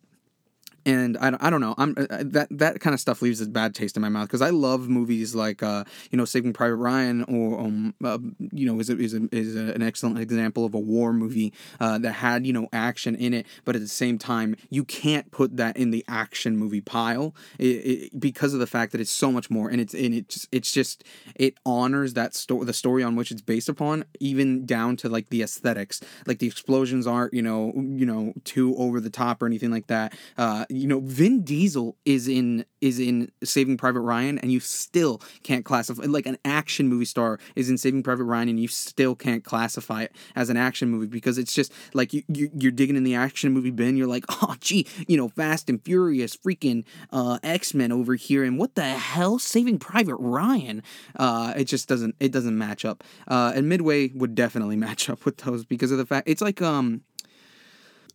and 0.84 1.16
I, 1.18 1.36
I 1.40 1.50
don't 1.50 1.60
know 1.60 1.74
I'm 1.78 1.94
uh, 1.96 2.06
that 2.26 2.48
that 2.50 2.80
kind 2.80 2.94
of 2.94 3.00
stuff 3.00 3.22
leaves 3.22 3.40
a 3.40 3.46
bad 3.46 3.74
taste 3.74 3.96
in 3.96 4.02
my 4.02 4.08
mouth 4.08 4.28
because 4.28 4.42
I 4.42 4.50
love 4.50 4.88
movies 4.88 5.34
like 5.34 5.62
uh, 5.62 5.84
you 6.10 6.18
know 6.18 6.24
Saving 6.24 6.52
Private 6.52 6.76
Ryan 6.76 7.22
or 7.24 7.60
um, 7.60 7.94
uh, 8.04 8.18
you 8.52 8.66
know 8.66 8.80
is 8.80 8.90
a, 8.90 8.98
is, 8.98 9.14
a, 9.14 9.28
is 9.32 9.56
a, 9.56 9.72
an 9.74 9.82
excellent 9.82 10.18
example 10.18 10.64
of 10.64 10.74
a 10.74 10.78
war 10.78 11.12
movie 11.12 11.52
uh, 11.80 11.98
that 11.98 12.12
had 12.12 12.46
you 12.46 12.52
know 12.52 12.68
action 12.72 13.14
in 13.14 13.34
it 13.34 13.46
but 13.64 13.76
at 13.76 13.82
the 13.82 13.88
same 13.88 14.18
time 14.18 14.56
you 14.70 14.84
can't 14.84 15.30
put 15.30 15.56
that 15.56 15.76
in 15.76 15.90
the 15.90 16.04
action 16.08 16.56
movie 16.56 16.80
pile 16.80 17.34
it, 17.58 17.64
it, 17.64 18.20
because 18.20 18.54
of 18.54 18.60
the 18.60 18.66
fact 18.66 18.92
that 18.92 19.00
it's 19.00 19.10
so 19.10 19.30
much 19.30 19.50
more 19.50 19.68
and 19.68 19.80
it's 19.80 19.94
and 19.94 20.14
it's 20.14 20.48
it's 20.52 20.72
just 20.72 21.04
it 21.36 21.54
honors 21.64 22.14
that 22.14 22.34
story 22.34 22.64
the 22.64 22.72
story 22.72 23.02
on 23.02 23.16
which 23.16 23.30
it's 23.30 23.42
based 23.42 23.68
upon 23.68 24.04
even 24.20 24.66
down 24.66 24.96
to 24.96 25.08
like 25.08 25.28
the 25.30 25.42
aesthetics 25.42 26.00
like 26.26 26.38
the 26.38 26.46
explosions 26.46 27.06
aren't 27.06 27.32
you 27.34 27.42
know 27.42 27.72
you 27.74 28.06
know 28.06 28.32
too 28.44 28.74
over 28.76 29.00
the 29.00 29.10
top 29.10 29.42
or 29.42 29.46
anything 29.46 29.70
like 29.70 29.86
that 29.86 30.14
uh, 30.38 30.64
you 30.72 30.86
know, 30.86 31.00
Vin 31.00 31.42
Diesel 31.42 31.96
is 32.04 32.28
in 32.28 32.64
is 32.80 32.98
in 32.98 33.30
Saving 33.44 33.76
Private 33.76 34.00
Ryan, 34.00 34.38
and 34.38 34.50
you 34.50 34.60
still 34.60 35.20
can't 35.42 35.64
classify 35.64 36.04
like 36.04 36.26
an 36.26 36.38
action 36.44 36.88
movie 36.88 37.04
star 37.04 37.38
is 37.54 37.70
in 37.70 37.78
Saving 37.78 38.02
Private 38.02 38.24
Ryan, 38.24 38.48
and 38.48 38.60
you 38.60 38.68
still 38.68 39.14
can't 39.14 39.44
classify 39.44 40.02
it 40.02 40.12
as 40.34 40.50
an 40.50 40.56
action 40.56 40.88
movie 40.88 41.06
because 41.06 41.38
it's 41.38 41.52
just 41.52 41.72
like 41.94 42.12
you, 42.12 42.22
you 42.28 42.50
you're 42.54 42.72
digging 42.72 42.96
in 42.96 43.04
the 43.04 43.14
action 43.14 43.52
movie 43.52 43.70
bin. 43.70 43.96
You're 43.96 44.06
like, 44.06 44.24
oh 44.42 44.56
gee, 44.60 44.86
you 45.06 45.16
know, 45.16 45.28
Fast 45.28 45.68
and 45.70 45.82
Furious, 45.84 46.36
freaking 46.36 46.84
uh, 47.10 47.38
X 47.42 47.74
Men 47.74 47.92
over 47.92 48.14
here, 48.14 48.44
and 48.44 48.58
what 48.58 48.74
the 48.74 48.82
hell, 48.84 49.38
Saving 49.38 49.78
Private 49.78 50.16
Ryan? 50.16 50.82
Uh, 51.16 51.54
it 51.56 51.64
just 51.64 51.88
doesn't 51.88 52.16
it 52.20 52.32
doesn't 52.32 52.56
match 52.56 52.84
up. 52.84 53.04
Uh, 53.28 53.52
and 53.54 53.68
Midway 53.68 54.08
would 54.08 54.34
definitely 54.34 54.76
match 54.82 55.08
up 55.10 55.24
with 55.24 55.38
those 55.38 55.64
because 55.64 55.90
of 55.90 55.98
the 55.98 56.06
fact 56.06 56.28
it's 56.28 56.42
like 56.42 56.62
um 56.62 57.02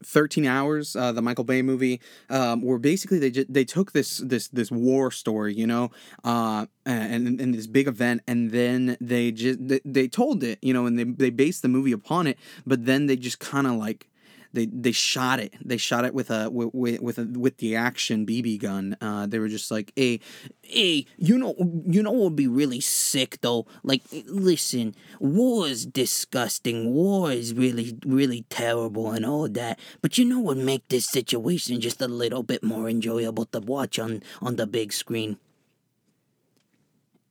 13 0.04 0.46
hours 0.46 0.96
uh, 0.96 1.12
the 1.12 1.22
michael 1.22 1.44
bay 1.44 1.62
movie 1.62 2.00
um, 2.30 2.62
where 2.62 2.78
basically 2.78 3.20
they 3.20 3.46
they 3.50 3.66
took 3.66 3.92
this 3.92 4.18
this 4.18 4.48
this 4.50 4.72
war 4.72 5.12
story 5.12 5.54
you 5.54 5.68
know 5.68 5.92
uh, 6.24 6.66
and, 6.86 7.40
and 7.40 7.54
this 7.54 7.68
big 7.68 7.88
event 7.88 8.22
and 8.28 8.52
then 8.52 8.98
they 9.02 9.32
just 9.32 9.66
they, 9.68 9.80
they 9.84 10.08
told 10.08 10.44
it 10.44 10.60
you 10.62 10.74
know 10.74 10.86
and 10.86 10.98
they, 10.98 11.04
they 11.04 11.30
based 11.30 11.62
the 11.62 11.68
movie 11.68 11.92
upon 11.92 12.28
it 12.28 12.38
but 12.66 12.86
then 12.86 13.08
they 13.08 13.16
just 13.16 13.40
kind 13.40 13.68
of 13.68 13.74
like 13.74 14.08
they 14.54 14.66
they 14.66 14.92
shot 14.92 15.40
it. 15.40 15.54
They 15.64 15.78
shot 15.78 16.06
it 16.06 16.14
with 16.14 16.32
a 16.32 16.50
with 16.50 17.02
with 17.02 17.18
a, 17.18 17.26
with 17.26 17.58
the 17.58 17.76
action 17.76 18.26
BB 18.26 18.60
gun. 18.60 18.98
Uh, 19.02 19.28
they 19.28 19.40
were 19.40 19.48
just 19.48 19.72
like, 19.72 19.92
hey, 19.96 20.20
hey, 20.62 21.06
you 21.18 21.38
know, 21.38 21.56
you 21.86 22.02
know 22.02 22.12
what 22.12 22.24
would 22.24 22.36
be 22.36 22.48
really 22.48 22.80
sick 22.80 23.40
though. 23.42 23.66
Like, 23.84 24.04
listen, 24.26 24.96
war 25.20 25.68
is 25.68 25.86
disgusting. 25.86 26.94
War 26.94 27.32
is 27.32 27.54
really 27.54 27.98
really 28.06 28.46
terrible 28.50 29.12
and 29.12 29.26
all 29.26 29.48
that. 29.50 29.80
But 30.02 30.18
you 30.18 30.26
know 30.26 30.40
what 30.40 30.58
make 30.58 30.88
this 30.90 31.06
situation 31.06 31.82
just 31.82 32.02
a 32.02 32.08
little 32.08 32.44
bit 32.44 32.64
more 32.64 32.90
enjoyable 32.90 33.46
to 33.46 33.60
watch 33.60 34.00
on 34.00 34.24
on 34.42 34.56
the 34.56 34.68
big 34.68 34.94
screen? 34.94 35.38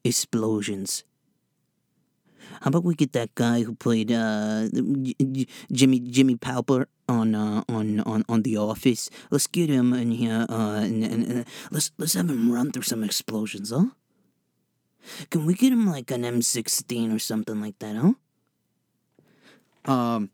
Explosions. 0.04 1.04
How 2.62 2.68
about 2.68 2.84
we 2.84 2.94
get 2.94 3.12
that 3.12 3.34
guy 3.34 3.62
who 3.62 3.74
played 3.74 4.10
uh, 4.10 4.68
Jimmy 5.72 6.00
Jimmy 6.00 6.36
Halpert 6.36 6.86
on 7.08 7.34
uh, 7.34 7.62
on 7.68 8.00
on 8.00 8.24
on 8.28 8.42
The 8.42 8.56
Office? 8.56 9.10
Let's 9.30 9.46
get 9.46 9.68
him 9.68 9.92
in 9.92 10.12
here 10.12 10.46
uh, 10.48 10.80
and, 10.82 11.04
and, 11.04 11.24
and 11.26 11.44
let's 11.70 11.90
let's 11.98 12.14
have 12.14 12.30
him 12.30 12.50
run 12.50 12.72
through 12.72 12.88
some 12.88 13.04
explosions, 13.04 13.70
huh? 13.70 13.86
Can 15.30 15.46
we 15.46 15.54
get 15.54 15.72
him 15.72 15.86
like 15.86 16.10
an 16.10 16.22
M16 16.22 17.14
or 17.14 17.18
something 17.18 17.60
like 17.60 17.78
that, 17.78 17.96
huh? 17.96 18.14
Um, 19.90 20.30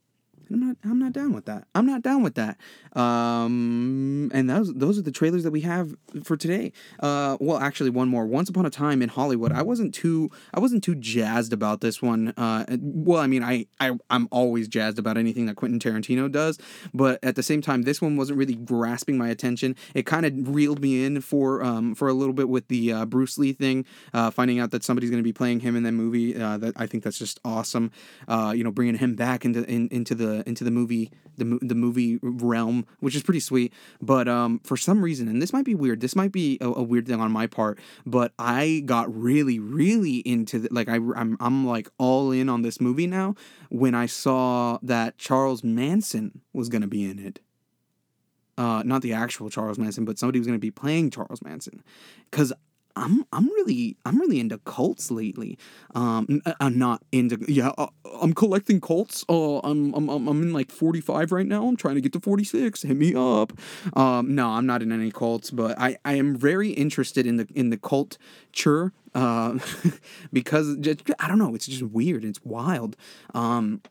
I'm 0.53 0.61
not 0.61 0.77
I'm 0.85 0.99
not 0.99 1.13
down 1.13 1.33
with 1.33 1.47
that. 1.47 1.67
I'm 1.75 1.87
not 1.87 2.03
down 2.03 2.23
with 2.23 2.35
that. 2.35 2.59
Um, 2.99 4.31
and 4.35 4.51
those 4.51 4.73
those 4.75 4.99
are 4.99 5.03
the 5.03 5.13
trailers 5.13 5.45
that 5.45 5.51
we 5.51 5.63
have 5.63 5.95
for 6.25 6.37
today. 6.37 6.73
Uh, 7.01 7.37
well, 7.41 7.59
actually, 7.59 7.91
one 7.91 8.09
more. 8.09 8.27
Once 8.27 8.49
upon 8.49 8.67
a 8.67 8.71
time 8.71 9.03
in 9.03 9.09
Hollywood. 9.09 9.53
I 9.53 9.63
wasn't 9.63 9.95
too 9.95 10.31
I 10.53 10.61
wasn't 10.61 10.85
too 10.85 10.95
jazzed 10.95 11.53
about 11.53 11.81
this 11.81 12.03
one. 12.03 12.35
Uh, 12.37 12.65
well, 12.81 13.21
I 13.21 13.27
mean, 13.27 13.43
I, 13.43 13.67
I 13.81 13.93
I'm 14.11 14.29
always 14.31 14.69
jazzed 14.69 14.99
about 14.99 15.17
anything 15.17 15.47
that 15.47 15.57
Quentin 15.57 15.79
Tarantino 15.81 16.31
does, 16.31 16.59
but 16.93 17.19
at 17.23 17.37
the 17.37 17.43
same 17.43 17.63
time, 17.63 17.83
this 17.83 18.03
one 18.03 18.17
wasn't 18.17 18.39
really 18.39 18.55
grasping 18.55 19.17
my 19.17 19.29
attention. 19.29 19.77
It 19.95 20.07
kind 20.07 20.27
of 20.27 20.55
reeled 20.55 20.81
me 20.81 21.05
in 21.05 21.21
for 21.21 21.63
um 21.63 21.95
for 21.95 22.09
a 22.09 22.13
little 22.13 22.35
bit 22.35 22.49
with 22.49 22.69
the 22.69 22.93
uh, 22.93 23.07
Bruce 23.07 23.39
Lee 23.39 23.53
thing, 23.53 23.87
uh, 24.13 24.31
finding 24.31 24.59
out 24.59 24.71
that 24.73 24.85
somebody's 24.85 25.11
going 25.11 25.23
to 25.23 25.25
be 25.25 25.33
playing 25.33 25.61
him 25.61 25.77
in 25.77 25.83
that 25.85 25.93
movie. 25.93 26.37
Uh, 26.37 26.59
that 26.59 26.75
I 26.77 26.87
think 26.87 27.05
that's 27.05 27.19
just 27.19 27.41
awesome. 27.45 27.91
Uh, 28.29 28.53
you 28.55 28.65
know, 28.65 28.71
bringing 28.71 28.97
him 28.97 29.15
back 29.15 29.45
into 29.45 29.65
in, 29.65 29.89
into 29.89 30.15
the 30.15 30.42
into 30.47 30.65
the 30.65 30.71
movie 30.71 31.11
the 31.37 31.59
the 31.63 31.75
movie 31.75 32.19
realm, 32.23 32.87
which 33.01 33.15
is 33.15 33.23
pretty 33.23 33.41
sweet. 33.41 33.73
But 34.01 34.29
um, 34.29 34.61
for 34.65 34.77
some 34.77 35.03
reason, 35.03 35.29
and 35.29 35.41
this 35.41 35.53
might 35.53 35.65
be 35.65 35.75
weird, 35.75 36.01
this 36.01 36.17
might 36.17 36.33
be 36.33 36.59
a, 36.61 36.69
a 36.69 36.83
weird 36.83 37.07
thing 37.07 37.21
on 37.21 37.33
my 37.33 37.47
part, 37.47 37.79
but 38.05 38.33
I 38.39 38.83
got 38.85 39.15
really 39.15 39.59
really 39.59 40.19
into 40.19 40.61
the, 40.61 40.69
like 40.71 40.89
I 40.89 40.97
I'm 40.97 41.37
I'm 41.41 41.67
like 41.67 41.89
all 41.99 42.31
in 42.33 42.49
on 42.49 42.63
this 42.63 42.81
movie 42.81 43.07
now 43.07 43.35
when 43.71 43.95
I 43.95 44.07
saw 44.07 44.79
that 44.83 45.19
Charles 45.19 45.65
Manson 45.65 46.43
was 46.53 46.69
gonna 46.69 46.87
be 46.87 47.05
in 47.05 47.19
it. 47.19 47.41
Uh, 48.59 48.83
not 48.85 49.01
the 49.01 49.15
actual 49.15 49.49
Charles 49.49 49.79
Manson, 49.79 50.05
but 50.05 50.19
somebody 50.19 50.39
was 50.39 50.47
going 50.47 50.59
to 50.59 50.61
be 50.61 50.71
playing 50.71 51.11
Charles 51.11 51.41
Manson, 51.43 51.83
because 52.31 52.53
I'm 52.97 53.25
I'm 53.33 53.47
really 53.47 53.97
I'm 54.05 54.19
really 54.21 54.41
into 54.41 54.59
cults 54.59 55.11
lately. 55.11 55.59
Um, 55.95 56.43
uh, 56.45 56.55
I'm 56.61 56.79
not 56.79 57.03
into 57.13 57.39
yeah. 57.49 57.73
Uh, 57.79 57.89
I'm 58.21 58.35
collecting 58.35 58.81
cults. 58.81 59.25
Uh, 59.29 59.59
I'm 59.59 59.95
I'm 59.95 60.09
I'm 60.09 60.43
in 60.43 60.53
like 60.53 60.71
45 60.71 61.33
right 61.33 61.47
now. 61.47 61.67
I'm 61.67 61.77
trying 61.77 61.95
to 61.97 62.01
get 62.01 62.13
to 62.15 62.21
46. 62.21 62.83
Hit 62.83 62.97
me 62.97 63.15
up. 63.15 63.53
Um, 63.97 64.35
no, 64.35 64.49
I'm 64.51 64.67
not 64.67 64.83
in 64.83 64.93
any 64.93 65.11
cults, 65.11 65.51
but 65.51 65.79
I 65.79 65.97
I 66.05 66.15
am 66.15 66.37
very 66.37 66.71
interested 66.71 67.27
in 67.27 67.37
the 67.37 67.49
in 67.55 67.71
the 67.71 67.79
culture. 67.79 68.93
Uh, 69.15 69.59
because 70.33 70.77
just, 70.79 71.03
I 71.19 71.29
don't 71.29 71.39
know. 71.39 71.55
It's 71.55 71.67
just 71.67 71.83
weird. 71.83 72.25
It's 72.25 72.43
wild. 72.45 72.97
Um, 73.35 73.83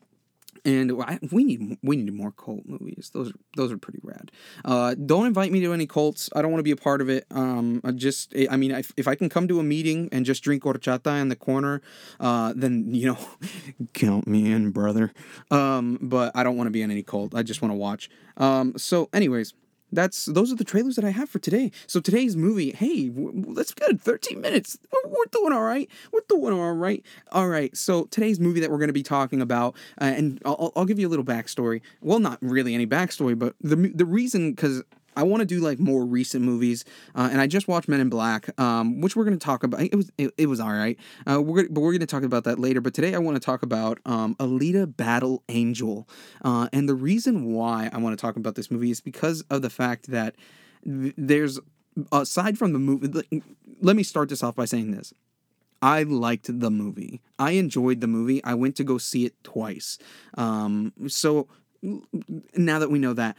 and 0.64 0.92
I, 1.02 1.18
we 1.30 1.44
need 1.44 1.78
we 1.82 1.96
need 1.96 2.12
more 2.12 2.30
cult 2.30 2.66
movies. 2.66 3.10
Those 3.12 3.30
are 3.30 3.34
those 3.56 3.72
are 3.72 3.78
pretty 3.78 4.00
rad. 4.02 4.30
Uh, 4.64 4.94
don't 4.94 5.26
invite 5.26 5.50
me 5.50 5.60
to 5.60 5.72
any 5.72 5.86
cults. 5.86 6.30
I 6.34 6.42
don't 6.42 6.50
want 6.50 6.60
to 6.60 6.64
be 6.64 6.70
a 6.70 6.76
part 6.76 7.00
of 7.00 7.08
it. 7.08 7.26
Um, 7.30 7.80
I 7.84 7.90
just 7.92 8.34
I 8.50 8.56
mean 8.56 8.70
if, 8.70 8.92
if 8.96 9.08
I 9.08 9.14
can 9.14 9.28
come 9.28 9.48
to 9.48 9.58
a 9.60 9.62
meeting 9.62 10.08
and 10.12 10.24
just 10.24 10.42
drink 10.42 10.62
horchata 10.62 11.20
in 11.20 11.28
the 11.28 11.36
corner, 11.36 11.82
uh, 12.20 12.52
then 12.54 12.94
you 12.94 13.06
know, 13.06 13.18
count 13.92 14.26
me 14.26 14.52
in, 14.52 14.70
brother. 14.70 15.12
Um, 15.50 15.98
but 16.00 16.32
I 16.34 16.42
don't 16.42 16.56
want 16.56 16.68
to 16.68 16.72
be 16.72 16.82
in 16.82 16.90
any 16.90 17.02
cult. 17.02 17.34
I 17.34 17.42
just 17.42 17.62
want 17.62 17.72
to 17.72 17.76
watch. 17.76 18.08
Um, 18.36 18.74
so 18.76 19.08
anyways, 19.12 19.54
that's 19.92 20.26
those 20.26 20.50
are 20.50 20.56
the 20.56 20.64
trailers 20.64 20.96
that 20.96 21.04
I 21.04 21.10
have 21.10 21.28
for 21.28 21.38
today. 21.38 21.70
So 21.86 22.00
today's 22.00 22.36
movie, 22.36 22.72
hey, 22.72 23.10
that's 23.54 23.74
good. 23.74 24.00
13 24.00 24.40
minutes. 24.40 24.78
We're, 24.92 25.10
we're, 25.10 25.16
doing 25.30 25.52
all 25.52 25.62
right. 25.62 25.88
We're 26.12 26.20
doing 26.28 26.52
all 26.52 26.72
right. 26.72 27.04
All 27.30 27.48
right. 27.48 27.76
So 27.76 28.04
today's 28.06 28.40
movie 28.40 28.60
that 28.60 28.70
we're 28.70 28.78
going 28.78 28.88
to 28.88 28.94
be 28.94 29.02
talking 29.02 29.40
about, 29.40 29.76
uh, 30.00 30.04
and 30.04 30.40
I'll, 30.44 30.72
I'll 30.76 30.84
give 30.84 30.98
you 30.98 31.08
a 31.08 31.10
little 31.10 31.24
backstory. 31.24 31.80
Well, 32.00 32.18
not 32.18 32.38
really 32.40 32.74
any 32.74 32.86
backstory, 32.86 33.38
but 33.38 33.54
the 33.60 33.76
the 33.76 34.06
reason 34.06 34.52
because 34.52 34.82
I 35.16 35.22
want 35.24 35.40
to 35.40 35.46
do 35.46 35.60
like 35.60 35.78
more 35.78 36.04
recent 36.04 36.44
movies, 36.44 36.84
uh, 37.14 37.28
and 37.30 37.40
I 37.40 37.46
just 37.46 37.68
watched 37.68 37.88
Men 37.88 38.00
in 38.00 38.08
Black, 38.08 38.58
um, 38.60 39.00
which 39.00 39.16
we're 39.16 39.24
going 39.24 39.38
to 39.38 39.44
talk 39.44 39.62
about. 39.62 39.80
It 39.80 39.94
was 39.94 40.10
it, 40.18 40.32
it 40.38 40.46
was 40.46 40.60
all 40.60 40.72
right. 40.72 40.98
Uh, 41.30 41.40
we're 41.40 41.68
but 41.68 41.80
we're 41.80 41.92
going 41.92 42.00
to 42.00 42.06
talk 42.06 42.22
about 42.22 42.44
that 42.44 42.58
later. 42.58 42.80
But 42.80 42.94
today 42.94 43.14
I 43.14 43.18
want 43.18 43.36
to 43.36 43.40
talk 43.40 43.62
about 43.62 43.98
um, 44.06 44.34
Alita 44.36 44.96
Battle 44.96 45.42
Angel, 45.48 46.08
uh, 46.42 46.68
and 46.72 46.88
the 46.88 46.94
reason 46.94 47.52
why 47.52 47.90
I 47.92 47.98
want 47.98 48.18
to 48.18 48.20
talk 48.20 48.36
about 48.36 48.54
this 48.54 48.70
movie 48.70 48.90
is 48.90 49.00
because 49.00 49.42
of 49.50 49.62
the 49.62 49.70
fact 49.70 50.10
that 50.10 50.34
there's 50.84 51.60
aside 52.10 52.58
from 52.58 52.72
the 52.72 52.78
movie. 52.78 53.42
Let 53.80 53.96
me 53.96 54.02
start 54.02 54.28
this 54.28 54.42
off 54.42 54.56
by 54.56 54.64
saying 54.64 54.92
this. 54.92 55.12
I 55.82 56.04
liked 56.04 56.60
the 56.60 56.70
movie. 56.70 57.20
I 57.40 57.52
enjoyed 57.52 58.00
the 58.00 58.06
movie. 58.06 58.42
I 58.44 58.54
went 58.54 58.76
to 58.76 58.84
go 58.84 58.98
see 58.98 59.26
it 59.26 59.34
twice. 59.42 59.98
Um, 60.38 60.92
so 61.08 61.48
now 62.54 62.78
that 62.78 62.90
we 62.90 63.00
know 63.00 63.12
that, 63.14 63.36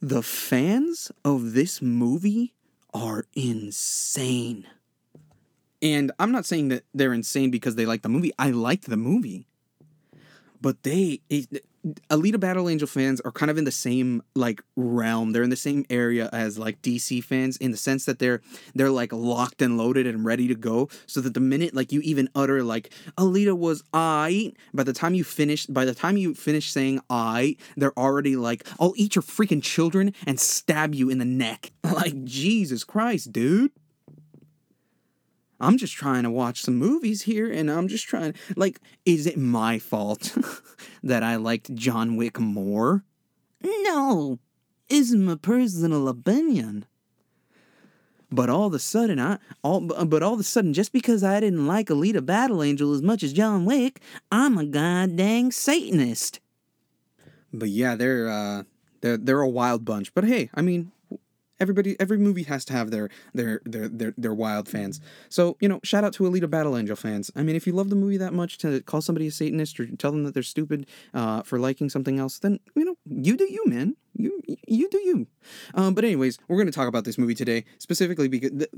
the 0.00 0.22
fans 0.22 1.10
of 1.24 1.52
this 1.54 1.82
movie 1.82 2.54
are 2.94 3.24
insane. 3.34 4.66
And 5.82 6.12
I'm 6.18 6.32
not 6.32 6.46
saying 6.46 6.68
that 6.68 6.84
they're 6.94 7.12
insane 7.12 7.50
because 7.50 7.76
they 7.76 7.86
like 7.86 8.02
the 8.02 8.08
movie. 8.08 8.32
I 8.38 8.50
liked 8.50 8.88
the 8.88 8.96
movie. 8.96 9.46
But 10.60 10.82
they, 10.82 11.20
it, 11.28 11.64
Alita 12.10 12.38
Battle 12.40 12.68
Angel 12.68 12.88
fans 12.88 13.20
are 13.20 13.30
kind 13.30 13.50
of 13.50 13.58
in 13.58 13.64
the 13.64 13.70
same 13.70 14.22
like 14.34 14.62
realm. 14.76 15.32
They're 15.32 15.42
in 15.42 15.50
the 15.50 15.56
same 15.56 15.84
area 15.88 16.28
as 16.32 16.58
like 16.58 16.82
DC 16.82 17.22
fans 17.22 17.56
in 17.56 17.70
the 17.70 17.76
sense 17.76 18.04
that 18.06 18.18
they're 18.18 18.40
they're 18.74 18.90
like 18.90 19.12
locked 19.12 19.62
and 19.62 19.78
loaded 19.78 20.06
and 20.06 20.24
ready 20.24 20.48
to 20.48 20.54
go. 20.54 20.88
So 21.06 21.20
that 21.20 21.34
the 21.34 21.40
minute 21.40 21.74
like 21.74 21.92
you 21.92 22.00
even 22.00 22.28
utter 22.34 22.62
like 22.62 22.92
Alita 23.16 23.56
was 23.56 23.82
I, 23.92 24.52
by 24.74 24.82
the 24.82 24.92
time 24.92 25.14
you 25.14 25.24
finish 25.24 25.66
by 25.66 25.84
the 25.84 25.94
time 25.94 26.16
you 26.16 26.34
finish 26.34 26.70
saying 26.70 27.00
I, 27.08 27.56
they're 27.76 27.98
already 27.98 28.36
like, 28.36 28.66
I'll 28.80 28.94
eat 28.96 29.14
your 29.14 29.22
freaking 29.22 29.62
children 29.62 30.12
and 30.26 30.40
stab 30.40 30.94
you 30.94 31.10
in 31.10 31.18
the 31.18 31.24
neck. 31.24 31.72
like 31.84 32.24
Jesus 32.24 32.84
Christ, 32.84 33.32
dude. 33.32 33.70
I'm 35.60 35.76
just 35.76 35.94
trying 35.94 36.22
to 36.22 36.30
watch 36.30 36.62
some 36.62 36.76
movies 36.76 37.22
here 37.22 37.50
and 37.50 37.70
I'm 37.70 37.88
just 37.88 38.06
trying 38.06 38.34
like 38.56 38.80
is 39.04 39.26
it 39.26 39.36
my 39.36 39.78
fault 39.78 40.36
that 41.02 41.22
I 41.22 41.36
liked 41.36 41.74
John 41.74 42.16
Wick 42.16 42.38
more? 42.38 43.04
No. 43.62 44.38
It's 44.88 45.12
my 45.12 45.34
personal 45.34 46.08
opinion. 46.08 46.86
But 48.30 48.50
all 48.50 48.66
of 48.66 48.74
a 48.74 48.78
sudden, 48.78 49.18
I 49.18 49.38
all 49.62 49.80
but 49.80 50.22
all 50.22 50.34
of 50.34 50.40
a 50.40 50.44
sudden, 50.44 50.74
just 50.74 50.92
because 50.92 51.24
I 51.24 51.40
didn't 51.40 51.66
like 51.66 51.88
Alita 51.88 52.24
Battle 52.24 52.62
Angel 52.62 52.92
as 52.92 53.00
much 53.00 53.22
as 53.22 53.32
John 53.32 53.64
Wick, 53.64 54.00
I'm 54.30 54.58
a 54.58 54.66
goddamn 54.66 55.50
Satanist. 55.50 56.40
But 57.52 57.70
yeah, 57.70 57.94
they're 57.94 58.28
uh, 58.28 58.62
they're 59.00 59.16
they're 59.16 59.40
a 59.40 59.48
wild 59.48 59.86
bunch. 59.86 60.12
But 60.12 60.24
hey, 60.24 60.50
I 60.54 60.60
mean, 60.60 60.92
everybody 61.60 61.96
every 62.00 62.18
movie 62.18 62.44
has 62.44 62.64
to 62.64 62.72
have 62.72 62.90
their 62.90 63.08
their 63.34 63.60
their 63.64 63.88
their, 63.88 64.14
their 64.16 64.34
wild 64.34 64.68
fans 64.68 65.00
so 65.28 65.56
you 65.60 65.68
know 65.68 65.80
shout 65.82 66.04
out 66.04 66.12
to 66.12 66.24
alita 66.24 66.48
battle 66.48 66.76
angel 66.76 66.96
fans 66.96 67.30
i 67.36 67.42
mean 67.42 67.56
if 67.56 67.66
you 67.66 67.72
love 67.72 67.90
the 67.90 67.96
movie 67.96 68.16
that 68.16 68.32
much 68.32 68.58
to 68.58 68.80
call 68.82 69.00
somebody 69.00 69.26
a 69.26 69.30
satanist 69.30 69.78
or 69.80 69.86
tell 69.96 70.10
them 70.10 70.24
that 70.24 70.34
they're 70.34 70.42
stupid 70.42 70.86
uh, 71.14 71.42
for 71.42 71.58
liking 71.58 71.88
something 71.88 72.18
else 72.18 72.38
then 72.38 72.58
you 72.74 72.84
know 72.84 72.96
you 73.06 73.36
do 73.36 73.44
you 73.50 73.64
man 73.66 73.96
you 74.18 74.42
you 74.66 74.88
do 74.90 74.98
you. 74.98 75.26
Um, 75.74 75.94
but 75.94 76.04
anyways, 76.04 76.38
we're 76.48 76.58
gonna 76.58 76.72
talk 76.72 76.88
about 76.88 77.04
this 77.04 77.16
movie 77.16 77.34
today 77.34 77.64
specifically 77.78 78.28
because 78.28 78.50
it, 78.50 78.70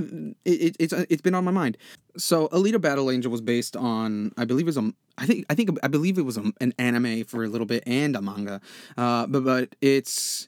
it, 0.44 0.76
it's 0.78 0.92
it's 0.92 1.22
been 1.22 1.34
on 1.34 1.44
my 1.44 1.50
mind. 1.50 1.78
So 2.16 2.48
Alita 2.48 2.80
Battle 2.80 3.10
Angel 3.10 3.32
was 3.32 3.40
based 3.40 3.76
on 3.76 4.32
I 4.36 4.44
believe 4.44 4.66
it 4.66 4.74
was 4.74 4.76
a 4.76 4.92
I 5.18 5.26
think 5.26 5.46
I 5.48 5.54
think 5.54 5.70
I 5.82 5.88
believe 5.88 6.18
it 6.18 6.24
was 6.24 6.36
a, 6.36 6.52
an 6.60 6.74
anime 6.78 7.24
for 7.24 7.42
a 7.42 7.48
little 7.48 7.66
bit 7.66 7.82
and 7.86 8.14
a 8.14 8.22
manga, 8.22 8.60
uh, 8.96 9.26
but 9.26 9.44
but 9.44 9.76
it's 9.80 10.46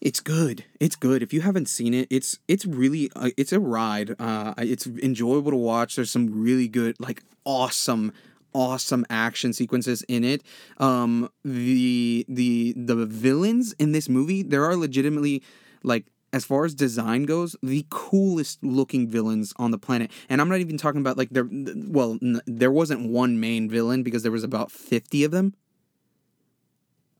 it's 0.00 0.20
good. 0.20 0.64
It's 0.78 0.96
good. 0.96 1.22
If 1.22 1.32
you 1.32 1.42
haven't 1.42 1.68
seen 1.68 1.92
it, 1.92 2.08
it's 2.10 2.38
it's 2.48 2.64
really 2.64 3.10
uh, 3.14 3.30
it's 3.36 3.52
a 3.52 3.60
ride. 3.60 4.14
Uh, 4.18 4.54
it's 4.58 4.86
enjoyable 4.86 5.50
to 5.50 5.56
watch. 5.56 5.96
There's 5.96 6.10
some 6.10 6.42
really 6.42 6.68
good, 6.68 6.96
like 6.98 7.22
awesome, 7.44 8.12
awesome 8.54 9.04
action 9.10 9.52
sequences 9.52 10.02
in 10.08 10.24
it. 10.24 10.42
Um, 10.78 11.30
the 11.44 12.24
the 12.28 12.74
the 12.76 13.06
villains 13.06 13.74
in 13.74 13.92
this 13.92 14.08
movie, 14.08 14.42
there 14.42 14.64
are 14.64 14.74
legitimately 14.74 15.42
like 15.82 16.06
as 16.32 16.44
far 16.44 16.64
as 16.64 16.74
design 16.74 17.24
goes, 17.24 17.56
the 17.62 17.84
coolest 17.90 18.62
looking 18.62 19.08
villains 19.08 19.52
on 19.56 19.70
the 19.70 19.78
planet. 19.78 20.10
And 20.28 20.40
I'm 20.40 20.48
not 20.48 20.60
even 20.60 20.78
talking 20.78 21.00
about 21.00 21.18
like 21.18 21.28
there. 21.30 21.48
Well, 21.50 22.18
n- 22.22 22.40
there 22.46 22.70
wasn't 22.72 23.10
one 23.10 23.38
main 23.38 23.68
villain 23.68 24.02
because 24.02 24.22
there 24.22 24.32
was 24.32 24.44
about 24.44 24.70
fifty 24.72 25.24
of 25.24 25.30
them 25.30 25.54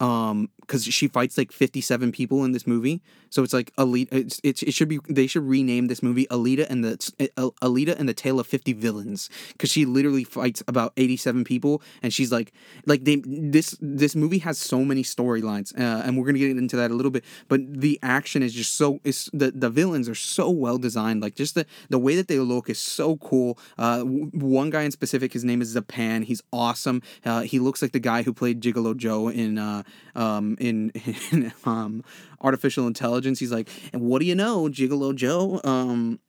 um 0.00 0.48
because 0.60 0.84
she 0.84 1.08
fights 1.08 1.36
like 1.38 1.52
57 1.52 2.12
people 2.12 2.44
in 2.44 2.52
this 2.52 2.66
movie. 2.66 3.02
So 3.30 3.44
it's 3.44 3.52
like 3.52 3.74
Alita 3.76 4.40
it's, 4.42 4.62
it, 4.62 4.74
should 4.74 4.88
be 4.88 4.98
they 5.08 5.26
should 5.26 5.46
rename 5.46 5.86
this 5.86 6.02
movie 6.02 6.26
Alita 6.30 6.66
and 6.68 6.84
the 6.84 7.30
uh, 7.36 7.50
Alita 7.62 7.98
and 7.98 8.08
the 8.08 8.14
Tale 8.14 8.40
of 8.40 8.46
50 8.46 8.72
Villains. 8.72 9.30
Because 9.52 9.70
she 9.70 9.84
literally 9.84 10.24
fights 10.24 10.62
about 10.66 10.92
87 10.96 11.44
people 11.44 11.80
and 12.02 12.12
she's 12.12 12.32
like 12.32 12.52
like 12.86 13.04
they 13.04 13.22
this 13.24 13.76
this 13.80 14.16
movie 14.16 14.38
has 14.38 14.58
so 14.58 14.84
many 14.84 15.02
storylines 15.02 15.78
uh, 15.78 16.02
and 16.04 16.18
we're 16.18 16.26
gonna 16.26 16.38
get 16.38 16.50
into 16.50 16.76
that 16.76 16.90
a 16.90 16.94
little 16.94 17.10
bit 17.10 17.24
but 17.48 17.60
the 17.72 17.98
action 18.02 18.42
is 18.42 18.52
just 18.52 18.74
so 18.74 19.00
is 19.04 19.30
the 19.32 19.52
the 19.52 19.70
villains 19.70 20.08
are 20.08 20.14
so 20.14 20.50
well 20.50 20.78
designed 20.78 21.22
like 21.22 21.34
just 21.34 21.54
the 21.54 21.64
the 21.88 21.98
way 21.98 22.16
that 22.16 22.28
they 22.28 22.38
look 22.38 22.68
is 22.68 22.80
so 22.80 23.16
cool. 23.18 23.58
Uh 23.78 24.00
one 24.02 24.70
guy 24.70 24.82
in 24.82 24.90
specific 24.90 25.32
his 25.32 25.44
name 25.44 25.62
is 25.62 25.76
Zapan 25.76 26.24
he's 26.24 26.42
awesome. 26.52 27.02
Uh, 27.24 27.42
he 27.42 27.58
looks 27.58 27.80
like 27.80 27.92
the 27.92 28.00
guy 28.00 28.22
who 28.22 28.32
played 28.32 28.60
Gigolo 28.60 28.96
Joe 28.96 29.28
in 29.28 29.58
uh 29.58 29.82
um, 30.14 30.56
in, 30.60 30.90
in 31.32 31.52
um, 31.64 32.04
artificial 32.40 32.86
intelligence. 32.86 33.38
He's 33.38 33.52
like, 33.52 33.68
and 33.92 34.02
what 34.02 34.20
do 34.20 34.26
you 34.26 34.34
know, 34.34 34.68
Gigolo 34.68 35.14
Joe? 35.14 35.60
Um, 35.64 36.20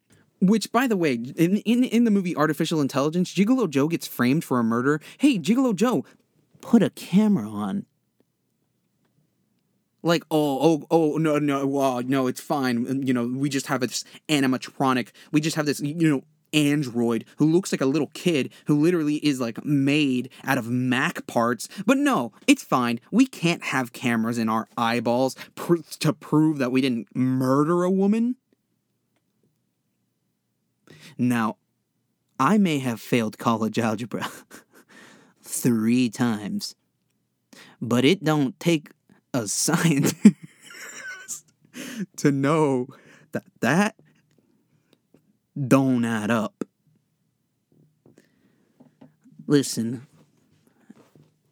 which, 0.41 0.71
by 0.71 0.87
the 0.87 0.97
way, 0.97 1.13
in, 1.13 1.57
in 1.57 1.83
in 1.83 2.03
the 2.03 2.11
movie 2.11 2.35
Artificial 2.35 2.81
Intelligence, 2.81 3.33
Gigolo 3.33 3.69
Joe 3.69 3.87
gets 3.87 4.07
framed 4.07 4.43
for 4.43 4.59
a 4.59 4.63
murder. 4.63 4.99
Hey, 5.19 5.37
Gigolo 5.37 5.75
Joe, 5.75 6.03
put 6.61 6.81
a 6.81 6.89
camera 6.89 7.47
on. 7.47 7.85
Like, 10.03 10.23
oh, 10.31 10.57
oh, 10.61 10.87
oh, 10.89 11.17
no, 11.17 11.37
no, 11.37 11.99
no, 11.99 12.27
it's 12.27 12.41
fine. 12.41 13.05
You 13.05 13.13
know, 13.13 13.27
we 13.27 13.49
just 13.49 13.67
have 13.67 13.81
this 13.81 14.03
animatronic. 14.29 15.09
We 15.31 15.41
just 15.41 15.55
have 15.55 15.67
this, 15.67 15.79
you 15.79 16.09
know, 16.09 16.23
android 16.53 17.25
who 17.37 17.51
looks 17.51 17.71
like 17.71 17.81
a 17.81 17.85
little 17.85 18.11
kid 18.13 18.51
who 18.65 18.79
literally 18.79 19.15
is 19.17 19.39
like 19.39 19.63
made 19.65 20.29
out 20.43 20.57
of 20.57 20.69
Mac 20.69 21.25
parts. 21.27 21.67
But 21.85 21.97
no, 21.97 22.31
it's 22.47 22.63
fine. 22.63 22.99
We 23.11 23.25
can't 23.25 23.63
have 23.63 23.93
cameras 23.93 24.37
in 24.37 24.49
our 24.49 24.67
eyeballs 24.77 25.35
pr- 25.55 25.75
to 25.99 26.13
prove 26.13 26.57
that 26.57 26.71
we 26.71 26.81
didn't 26.81 27.15
murder 27.15 27.83
a 27.83 27.91
woman. 27.91 28.35
Now, 31.17 31.57
I 32.39 32.57
may 32.57 32.79
have 32.79 32.99
failed 32.99 33.37
college 33.37 33.77
algebra 33.77 34.27
three 35.43 36.09
times, 36.09 36.75
but 37.81 38.03
it 38.03 38.23
don't 38.23 38.59
take 38.59 38.89
a 39.33 39.47
scientist 39.47 40.25
to 42.17 42.31
know 42.31 42.87
that 43.31 43.43
that 43.59 43.95
don't 45.55 46.05
add 46.05 46.31
up. 46.31 46.63
Listen, 49.47 50.07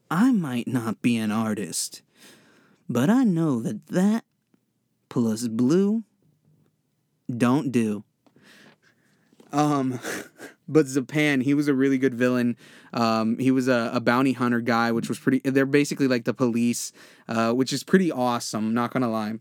I 0.10 0.32
might 0.32 0.68
not 0.68 1.02
be 1.02 1.18
an 1.18 1.32
artist, 1.32 2.02
but 2.88 3.10
I 3.10 3.24
know 3.24 3.62
that 3.62 3.88
that 3.88 4.24
plus 5.10 5.48
blue 5.48 6.04
don't 7.36 7.72
do. 7.72 8.04
Um, 9.52 10.00
but 10.68 10.86
Zapan, 10.86 11.44
he 11.44 11.54
was 11.54 11.68
a 11.68 11.74
really 11.74 11.98
good 11.98 12.14
villain. 12.14 12.56
Um, 12.94 13.38
he 13.38 13.52
was 13.52 13.68
a, 13.68 13.92
a, 13.94 14.00
bounty 14.00 14.34
hunter 14.34 14.62
guy, 14.62 14.92
which 14.92 15.10
was 15.10 15.20
pretty. 15.20 15.40
They're 15.44 15.66
basically 15.66 16.08
like 16.08 16.26
the 16.26 16.34
police, 16.34 16.92
uh, 17.28 17.54
which 17.54 17.74
is 17.74 17.84
pretty 17.84 18.12
awesome. 18.12 18.74
Not 18.74 18.92
gonna 18.92 19.10
lie. 19.10 19.40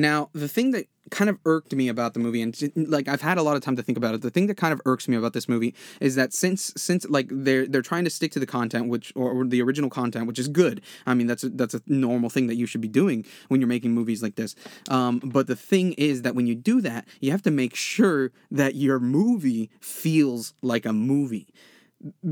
Now, 0.00 0.30
the 0.32 0.48
thing 0.48 0.70
that 0.70 0.86
kind 1.10 1.28
of 1.28 1.38
irked 1.44 1.74
me 1.74 1.88
about 1.88 2.14
the 2.14 2.20
movie, 2.20 2.40
and 2.40 2.56
like 2.74 3.06
I've 3.06 3.20
had 3.20 3.36
a 3.36 3.42
lot 3.42 3.56
of 3.56 3.62
time 3.62 3.76
to 3.76 3.82
think 3.82 3.98
about 3.98 4.14
it, 4.14 4.22
the 4.22 4.30
thing 4.30 4.46
that 4.46 4.56
kind 4.56 4.72
of 4.72 4.80
irks 4.86 5.08
me 5.08 5.16
about 5.16 5.34
this 5.34 5.46
movie 5.46 5.74
is 6.00 6.14
that 6.14 6.32
since 6.32 6.72
since 6.76 7.06
like 7.10 7.28
they're 7.30 7.66
they're 7.66 7.82
trying 7.82 8.04
to 8.04 8.10
stick 8.10 8.32
to 8.32 8.38
the 8.40 8.46
content, 8.46 8.88
which 8.88 9.12
or, 9.14 9.30
or 9.30 9.44
the 9.44 9.60
original 9.60 9.90
content, 9.90 10.26
which 10.26 10.38
is 10.38 10.48
good. 10.48 10.80
I 11.06 11.12
mean, 11.12 11.26
that's 11.26 11.44
a, 11.44 11.50
that's 11.50 11.74
a 11.74 11.82
normal 11.86 12.30
thing 12.30 12.46
that 12.46 12.56
you 12.56 12.64
should 12.64 12.80
be 12.80 12.88
doing 12.88 13.26
when 13.48 13.60
you're 13.60 13.68
making 13.68 13.92
movies 13.92 14.22
like 14.22 14.36
this. 14.36 14.54
Um, 14.88 15.18
but 15.18 15.46
the 15.46 15.56
thing 15.56 15.92
is 15.94 16.22
that 16.22 16.34
when 16.34 16.46
you 16.46 16.54
do 16.54 16.80
that, 16.80 17.06
you 17.20 17.30
have 17.32 17.42
to 17.42 17.50
make 17.50 17.74
sure 17.76 18.32
that 18.50 18.74
your 18.74 18.98
movie 18.98 19.70
feels 19.80 20.54
like 20.62 20.86
a 20.86 20.94
movie 20.94 21.52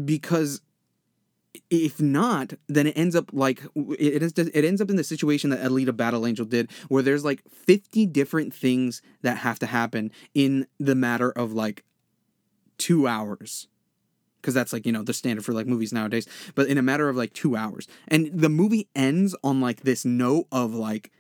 because 0.05 0.63
if 1.71 2.01
not, 2.01 2.55
then 2.67 2.87
it 2.87 2.97
ends 2.97 3.15
up 3.15 3.31
like 3.33 3.63
it 3.75 4.23
is. 4.23 4.33
It 4.33 4.65
ends 4.65 4.81
up 4.81 4.91
in 4.91 4.97
the 4.97 5.05
situation 5.05 5.51
that 5.51 5.61
Alita 5.61 5.95
Battle 5.95 6.27
Angel 6.27 6.47
did, 6.47 6.71
where 6.89 7.03
there's 7.03 7.25
like 7.25 7.43
fifty 7.49 8.07
different 8.07 8.55
things 8.55 9.03
that 9.23 9.39
have 9.39 9.59
to 9.59 9.67
happen 9.67 10.11
in 10.35 10.67
the 10.79 10.95
matter 10.95 11.31
of 11.31 11.53
like 11.53 11.85
two 12.79 13.07
hours, 13.07 13.69
because 14.41 14.55
that's 14.55 14.73
like 14.73 14.87
you 14.87 14.93
know 14.93 15.03
the 15.03 15.13
standard 15.13 15.45
for 15.45 15.53
like 15.53 15.67
movies 15.67 15.93
nowadays. 15.93 16.27
But 16.55 16.69
in 16.69 16.79
a 16.79 16.83
matter 16.83 17.09
of 17.09 17.17
like 17.17 17.35
two 17.35 17.55
hours, 17.55 17.87
and 18.07 18.31
the 18.33 18.49
movie 18.49 18.89
ends 18.95 19.37
on 19.45 19.61
like 19.61 19.83
this 19.83 20.07
note 20.07 20.47
of 20.51 20.75
like, 20.75 21.11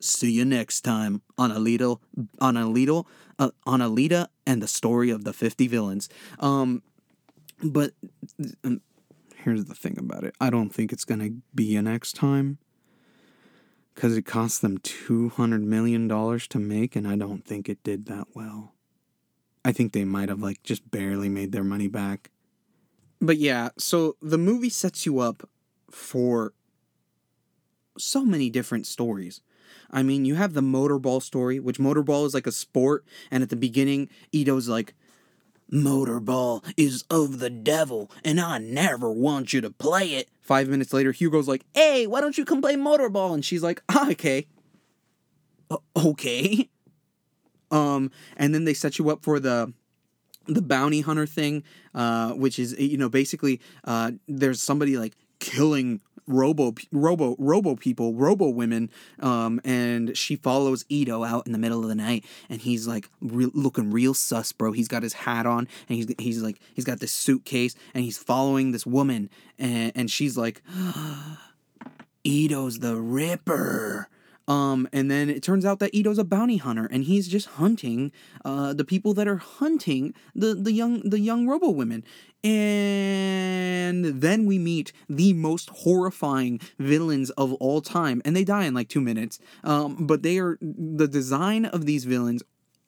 "See 0.00 0.32
you 0.32 0.44
next 0.44 0.82
time 0.82 1.22
on 1.38 1.50
Alita, 1.50 1.98
on 2.42 2.54
Alita, 2.56 3.06
uh, 3.38 3.50
on 3.64 3.80
Alita, 3.80 4.28
and 4.46 4.62
the 4.62 4.68
story 4.68 5.08
of 5.08 5.24
the 5.24 5.32
fifty 5.32 5.66
villains." 5.66 6.10
Um, 6.40 6.82
but. 7.62 7.92
Um, 8.62 8.82
here's 9.44 9.66
the 9.66 9.74
thing 9.74 9.96
about 9.98 10.24
it. 10.24 10.34
I 10.40 10.50
don't 10.50 10.70
think 10.70 10.92
it's 10.92 11.04
gonna 11.04 11.30
be 11.54 11.76
a 11.76 11.82
next 11.82 12.14
time. 12.14 12.58
Cause 13.94 14.16
it 14.16 14.22
cost 14.22 14.60
them 14.60 14.78
two 14.78 15.28
hundred 15.28 15.62
million 15.62 16.08
dollars 16.08 16.48
to 16.48 16.58
make, 16.58 16.96
and 16.96 17.06
I 17.06 17.14
don't 17.14 17.44
think 17.44 17.68
it 17.68 17.84
did 17.84 18.06
that 18.06 18.26
well. 18.34 18.74
I 19.64 19.70
think 19.70 19.92
they 19.92 20.04
might 20.04 20.28
have 20.28 20.42
like 20.42 20.62
just 20.64 20.90
barely 20.90 21.28
made 21.28 21.52
their 21.52 21.62
money 21.62 21.86
back. 21.86 22.30
But 23.20 23.38
yeah, 23.38 23.68
so 23.78 24.16
the 24.20 24.38
movie 24.38 24.68
sets 24.68 25.06
you 25.06 25.20
up 25.20 25.48
for 25.90 26.54
so 27.96 28.24
many 28.24 28.50
different 28.50 28.86
stories. 28.86 29.40
I 29.90 30.02
mean, 30.02 30.24
you 30.24 30.34
have 30.34 30.54
the 30.54 30.60
motorball 30.60 31.22
story, 31.22 31.60
which 31.60 31.78
motorball 31.78 32.26
is 32.26 32.34
like 32.34 32.48
a 32.48 32.52
sport, 32.52 33.04
and 33.30 33.42
at 33.42 33.50
the 33.50 33.56
beginning, 33.56 34.08
Ido's 34.34 34.68
like, 34.68 34.94
Motorball 35.72 36.64
is 36.76 37.04
of 37.10 37.38
the 37.38 37.50
devil, 37.50 38.10
and 38.24 38.40
I 38.40 38.58
never 38.58 39.10
want 39.10 39.52
you 39.52 39.60
to 39.62 39.70
play 39.70 40.14
it. 40.14 40.28
Five 40.40 40.68
minutes 40.68 40.92
later, 40.92 41.10
Hugo's 41.12 41.48
like, 41.48 41.64
Hey, 41.74 42.06
why 42.06 42.20
don't 42.20 42.36
you 42.36 42.44
come 42.44 42.60
play 42.60 42.76
motorball? 42.76 43.34
And 43.34 43.44
she's 43.44 43.62
like, 43.62 43.82
ah, 43.88 44.10
Okay. 44.10 44.46
Uh, 45.70 45.78
okay. 45.96 46.68
Um, 47.70 48.12
and 48.36 48.54
then 48.54 48.64
they 48.64 48.74
set 48.74 48.98
you 49.00 49.10
up 49.10 49.24
for 49.24 49.40
the 49.40 49.72
the 50.46 50.62
bounty 50.62 51.00
hunter 51.00 51.26
thing, 51.26 51.64
uh, 51.92 52.32
which 52.32 52.58
is 52.60 52.78
you 52.78 52.96
know 52.96 53.08
basically 53.08 53.60
uh, 53.84 54.12
there's 54.28 54.62
somebody 54.62 54.96
like 54.96 55.16
killing 55.40 56.00
robo 56.26 56.74
robo 56.90 57.36
robo 57.38 57.76
people 57.76 58.14
robo 58.14 58.48
women 58.48 58.90
um 59.20 59.60
and 59.64 60.16
she 60.16 60.36
follows 60.36 60.84
ido 60.88 61.22
out 61.24 61.46
in 61.46 61.52
the 61.52 61.58
middle 61.58 61.82
of 61.82 61.88
the 61.88 61.94
night 61.94 62.24
and 62.48 62.62
he's 62.62 62.86
like 62.86 63.08
re- 63.20 63.50
looking 63.52 63.90
real 63.90 64.14
sus 64.14 64.52
bro. 64.52 64.72
He's 64.72 64.88
got 64.88 65.02
his 65.02 65.12
hat 65.12 65.46
on 65.46 65.68
and 65.88 65.96
he's 65.96 66.06
he's 66.18 66.42
like 66.42 66.58
he's 66.74 66.84
got 66.84 67.00
this 67.00 67.12
suitcase 67.12 67.74
and 67.92 68.04
he's 68.04 68.18
following 68.18 68.72
this 68.72 68.86
woman 68.86 69.30
and 69.58 69.92
and 69.94 70.10
she's 70.10 70.36
like 70.36 70.62
ido's 72.26 72.78
the 72.78 72.96
ripper 72.96 74.08
um, 74.46 74.88
and 74.92 75.10
then 75.10 75.30
it 75.30 75.42
turns 75.42 75.64
out 75.64 75.78
that 75.78 75.94
Ido's 75.94 76.18
a 76.18 76.24
bounty 76.24 76.58
hunter, 76.58 76.86
and 76.90 77.04
he's 77.04 77.28
just 77.28 77.48
hunting 77.48 78.12
uh, 78.44 78.74
the 78.74 78.84
people 78.84 79.14
that 79.14 79.26
are 79.26 79.36
hunting 79.36 80.14
the 80.34 80.54
the 80.54 80.72
young 80.72 81.00
the 81.08 81.20
young 81.20 81.46
robo 81.46 81.70
women. 81.70 82.04
And 82.42 84.04
then 84.04 84.44
we 84.44 84.58
meet 84.58 84.92
the 85.08 85.32
most 85.32 85.70
horrifying 85.70 86.60
villains 86.78 87.30
of 87.30 87.54
all 87.54 87.80
time, 87.80 88.20
and 88.24 88.36
they 88.36 88.44
die 88.44 88.64
in 88.64 88.74
like 88.74 88.88
two 88.88 89.00
minutes. 89.00 89.38
Um, 89.62 90.06
but 90.06 90.22
they 90.22 90.38
are 90.38 90.58
the 90.60 91.08
design 91.08 91.64
of 91.64 91.86
these 91.86 92.04
villains 92.04 92.42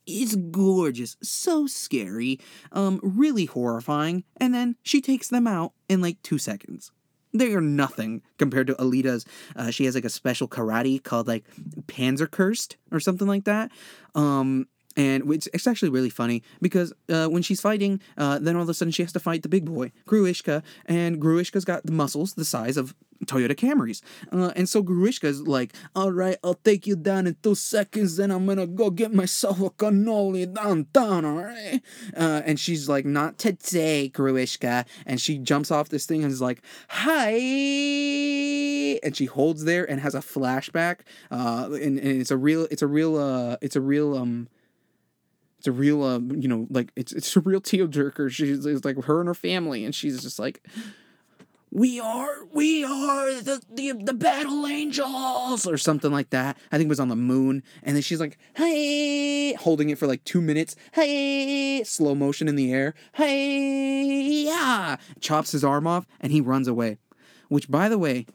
is 0.06 0.36
gorgeous, 0.36 1.16
so 1.20 1.66
scary, 1.66 2.38
um, 2.70 3.00
really 3.02 3.46
horrifying, 3.46 4.22
and 4.36 4.54
then 4.54 4.76
she 4.82 5.00
takes 5.00 5.28
them 5.28 5.46
out 5.46 5.72
in 5.88 6.00
like 6.00 6.22
two 6.22 6.38
seconds. 6.38 6.92
They 7.32 7.54
are 7.54 7.60
nothing 7.60 8.22
compared 8.38 8.66
to 8.68 8.74
Alita's. 8.74 9.26
Uh, 9.54 9.70
she 9.70 9.84
has 9.84 9.94
like 9.94 10.04
a 10.04 10.10
special 10.10 10.48
karate 10.48 11.02
called 11.02 11.28
like 11.28 11.44
Panzer 11.86 12.28
Kunst 12.28 12.76
or 12.90 13.00
something 13.00 13.26
like 13.28 13.44
that. 13.44 13.70
Um, 14.14 14.68
and 14.96 15.30
it's, 15.32 15.46
it's 15.52 15.66
actually 15.66 15.90
really 15.90 16.10
funny 16.10 16.42
because 16.60 16.92
uh, 17.10 17.26
when 17.26 17.42
she's 17.42 17.60
fighting, 17.60 18.00
uh, 18.16 18.38
then 18.38 18.56
all 18.56 18.62
of 18.62 18.68
a 18.68 18.74
sudden 18.74 18.92
she 18.92 19.02
has 19.02 19.12
to 19.12 19.20
fight 19.20 19.42
the 19.42 19.48
big 19.48 19.64
boy, 19.64 19.92
Grewishka, 20.06 20.62
and 20.86 21.20
Grewishka's 21.20 21.64
got 21.64 21.84
the 21.84 21.92
muscles 21.92 22.34
the 22.34 22.44
size 22.44 22.76
of 22.76 22.94
Toyota 23.24 23.54
Camrys. 23.54 24.02
Uh, 24.32 24.52
and 24.56 24.68
so 24.68 24.82
Grewishka's 24.82 25.46
like, 25.46 25.74
all 25.94 26.12
right, 26.12 26.36
I'll 26.44 26.54
take 26.54 26.86
you 26.86 26.96
down 26.96 27.26
in 27.26 27.36
two 27.42 27.54
seconds, 27.54 28.16
then 28.16 28.30
I'm 28.30 28.46
gonna 28.46 28.66
go 28.66 28.90
get 28.90 29.12
myself 29.14 29.60
a 29.60 29.70
cannoli 29.70 30.52
downtown, 30.52 31.24
all 31.24 31.36
right? 31.36 31.80
Uh, 32.16 32.42
and 32.44 32.60
she's 32.60 32.88
like, 32.88 33.04
not 33.04 33.38
today, 33.38 34.10
Grewishka. 34.12 34.86
And 35.06 35.20
she 35.20 35.38
jumps 35.38 35.70
off 35.70 35.88
this 35.88 36.06
thing 36.06 36.22
and 36.24 36.32
is 36.32 36.40
like, 36.42 36.62
hi. 36.88 37.36
And 39.02 39.14
she 39.16 39.26
holds 39.26 39.64
there 39.64 39.88
and 39.88 40.00
has 40.00 40.14
a 40.14 40.20
flashback. 40.20 41.00
Uh, 41.30 41.68
and, 41.72 41.98
and 41.98 42.20
it's 42.20 42.30
a 42.30 42.36
real, 42.36 42.66
it's 42.70 42.82
a 42.82 42.86
real, 42.86 43.16
uh, 43.16 43.56
it's 43.60 43.76
a 43.76 43.80
real, 43.80 44.16
um, 44.16 44.48
a 45.66 45.72
real, 45.72 46.02
uh, 46.02 46.18
you 46.18 46.48
know, 46.48 46.66
like 46.70 46.92
it's 46.96 47.12
it's 47.12 47.36
a 47.36 47.40
real 47.40 47.60
tearjerker. 47.60 48.30
She's 48.30 48.64
it's 48.64 48.84
like 48.84 49.02
her 49.04 49.20
and 49.20 49.28
her 49.28 49.34
family, 49.34 49.84
and 49.84 49.94
she's 49.94 50.22
just 50.22 50.38
like, 50.38 50.66
"We 51.70 52.00
are, 52.00 52.44
we 52.52 52.84
are 52.84 53.40
the, 53.40 53.60
the 53.72 53.92
the 53.92 54.14
battle 54.14 54.66
angels," 54.66 55.66
or 55.66 55.76
something 55.76 56.12
like 56.12 56.30
that. 56.30 56.56
I 56.72 56.76
think 56.76 56.86
it 56.86 56.90
was 56.90 57.00
on 57.00 57.08
the 57.08 57.16
moon, 57.16 57.62
and 57.82 57.96
then 57.96 58.02
she's 58.02 58.20
like, 58.20 58.38
"Hey," 58.54 59.54
holding 59.54 59.90
it 59.90 59.98
for 59.98 60.06
like 60.06 60.24
two 60.24 60.40
minutes. 60.40 60.76
Hey, 60.92 61.82
slow 61.84 62.14
motion 62.14 62.48
in 62.48 62.56
the 62.56 62.72
air. 62.72 62.94
Hey, 63.14 64.44
yeah, 64.44 64.96
chops 65.20 65.52
his 65.52 65.64
arm 65.64 65.86
off, 65.86 66.06
and 66.20 66.32
he 66.32 66.40
runs 66.40 66.68
away. 66.68 66.98
Which, 67.48 67.70
by 67.70 67.88
the 67.88 67.98
way, 67.98 68.26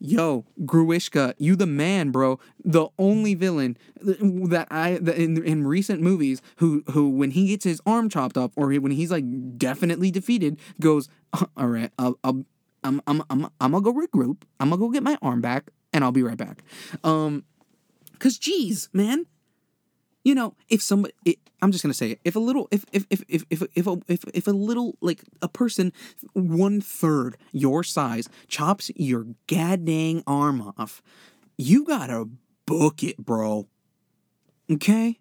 Yo, 0.00 0.44
Grewishka, 0.62 1.34
you 1.38 1.56
the 1.56 1.66
man, 1.66 2.10
bro. 2.10 2.38
The 2.64 2.88
only 2.98 3.34
villain 3.34 3.76
that 4.00 4.68
I 4.70 4.98
that 5.02 5.16
in 5.16 5.42
in 5.44 5.66
recent 5.66 6.00
movies 6.00 6.40
who 6.56 6.84
who 6.92 7.08
when 7.10 7.32
he 7.32 7.48
gets 7.48 7.64
his 7.64 7.80
arm 7.84 8.08
chopped 8.08 8.36
off 8.36 8.52
or 8.54 8.72
when 8.74 8.92
he's 8.92 9.10
like 9.10 9.24
definitely 9.58 10.12
defeated 10.12 10.60
goes, 10.80 11.08
all 11.56 11.66
right, 11.66 11.90
I'll, 11.98 12.18
I'll 12.22 12.44
I'm 12.84 13.00
I'm 13.08 13.22
I'm 13.28 13.46
I'm 13.60 13.72
gonna 13.72 13.80
go 13.80 13.92
regroup. 13.92 14.42
I'm 14.60 14.70
gonna 14.70 14.78
go 14.78 14.90
get 14.90 15.02
my 15.02 15.18
arm 15.20 15.40
back, 15.40 15.70
and 15.92 16.04
I'll 16.04 16.12
be 16.12 16.22
right 16.22 16.36
back. 16.36 16.62
Um, 17.02 17.44
cause 18.20 18.38
geez, 18.38 18.88
man, 18.92 19.26
you 20.28 20.34
know, 20.34 20.54
if 20.68 20.82
somebody, 20.82 21.14
it, 21.24 21.38
I'm 21.62 21.72
just 21.72 21.82
gonna 21.82 21.94
say 21.94 22.10
it. 22.10 22.20
If 22.22 22.36
a 22.36 22.38
little, 22.38 22.68
if 22.70 22.84
if 22.92 23.06
if 23.08 23.24
if 23.30 23.44
if 23.48 23.62
if 23.74 23.86
a, 23.86 23.98
if, 24.08 24.24
if 24.34 24.46
a 24.46 24.50
little 24.50 24.94
like 25.00 25.22
a 25.40 25.48
person 25.48 25.90
one 26.34 26.82
third 26.82 27.38
your 27.50 27.82
size 27.82 28.28
chops 28.46 28.90
your 28.94 29.26
goddamn 29.46 30.22
arm 30.26 30.74
off, 30.76 31.00
you 31.56 31.86
gotta 31.86 32.28
book 32.66 33.02
it, 33.02 33.16
bro. 33.16 33.68
Okay. 34.70 35.18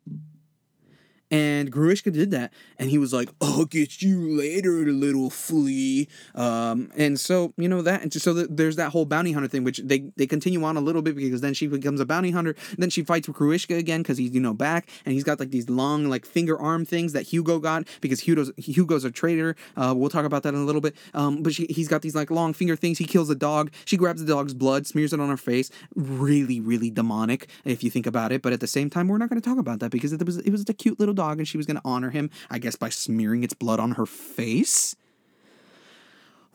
And 1.30 1.72
Grewishka 1.72 2.14
did 2.14 2.32
that, 2.32 2.54
and 2.80 2.90
he 2.90 2.98
was 2.98 3.12
like, 3.12 3.30
"I'll 3.42 3.66
get 3.66 4.02
you 4.02 4.30
later, 4.30 4.86
little 4.92 5.30
flea." 5.30 6.08
Um, 6.36 6.90
and 6.96 7.20
so 7.20 7.54
you 7.58 7.68
know 7.68 7.82
that, 7.82 8.02
and 8.02 8.14
so 8.14 8.34
the, 8.34 8.48
there's 8.48 8.78
that 8.78 8.92
whole 8.92 9.06
bounty 9.06 9.34
hunter 9.34 9.50
thing, 9.50 9.66
which 9.66 9.80
they 9.80 10.06
they 10.16 10.26
continue 10.26 10.64
on 10.64 10.78
a 10.78 10.82
little 10.82 11.02
bit 11.02 11.16
because 11.16 11.42
then 11.42 11.54
she 11.54 11.68
becomes 11.68 12.00
a 12.00 12.06
bounty 12.06 12.32
hunter. 12.32 12.56
Then 12.78 12.90
she 12.90 13.04
fights 13.04 13.28
with 13.28 13.38
Grewishka 13.38 13.78
again 13.78 14.02
because 14.02 14.18
he's 14.18 14.34
you 14.34 14.40
know 14.40 14.54
back, 14.54 14.90
and 15.06 15.14
he's 15.14 15.26
got 15.26 15.40
like 15.40 15.52
these 15.52 15.70
long 15.70 16.06
like 16.10 16.26
finger 16.26 16.58
arm 16.58 16.86
things 16.86 17.12
that 17.14 17.24
Hugo 17.24 17.60
got 17.60 17.88
because 18.00 18.22
Hugo's 18.22 18.52
Hugo's 18.58 19.04
a 19.04 19.12
traitor. 19.12 19.56
Uh, 19.76 19.94
we'll 19.98 20.10
talk 20.10 20.26
about 20.26 20.44
that 20.44 20.54
in 20.54 20.62
a 20.62 20.66
little 20.66 20.82
bit. 20.82 20.96
Um, 21.14 21.44
but 21.44 21.54
she, 21.54 21.66
he's 21.70 21.90
got 21.90 22.02
these 22.02 22.16
like 22.16 22.32
long 22.32 22.54
finger 22.54 22.76
things. 22.76 22.98
He 22.98 23.06
kills 23.06 23.30
a 23.30 23.36
dog. 23.36 23.72
She 23.84 23.98
grabs 23.98 24.24
the 24.24 24.34
dog's 24.34 24.54
blood, 24.54 24.88
smears 24.88 25.12
it 25.12 25.20
on 25.20 25.30
her 25.30 25.38
face. 25.38 25.70
Really, 25.96 26.62
really 26.62 26.90
demonic 26.90 27.50
if 27.66 27.84
you 27.84 27.90
think 27.90 28.08
about 28.08 28.32
it. 28.32 28.42
But 28.42 28.54
at 28.54 28.62
the 28.62 28.68
same 28.68 28.90
time, 28.90 29.10
we're 29.10 29.18
not 29.18 29.30
going 29.30 29.42
to 29.42 29.48
talk 29.48 29.58
about 29.58 29.80
that 29.82 29.92
because 29.92 30.14
it 30.14 30.26
was 30.26 30.38
it 30.38 30.52
was 30.52 30.68
a 30.70 30.74
cute 30.74 31.00
little 31.00 31.17
dog 31.18 31.40
and 31.40 31.48
she 31.48 31.58
was 31.58 31.66
going 31.66 31.76
to 31.76 31.84
honor 31.84 32.12
him, 32.12 32.30
I 32.50 32.60
guess, 32.60 32.78
by 32.78 32.90
smearing 32.90 33.44
its 33.44 33.54
blood 33.54 33.82
on 33.82 33.92
her 33.92 34.06
face. 34.06 34.96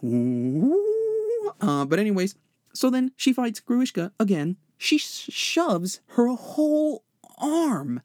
Ooh. 0.02 1.52
Uh, 1.60 1.84
but, 1.84 1.98
anyways, 1.98 2.34
so 2.72 2.88
then 2.88 3.12
she 3.16 3.32
fights 3.32 3.60
Grewishka 3.60 4.12
again. 4.18 4.56
She 4.78 4.96
sh- 4.98 5.28
shoves 5.30 6.00
her 6.16 6.28
whole 6.28 7.04
arm 7.38 8.00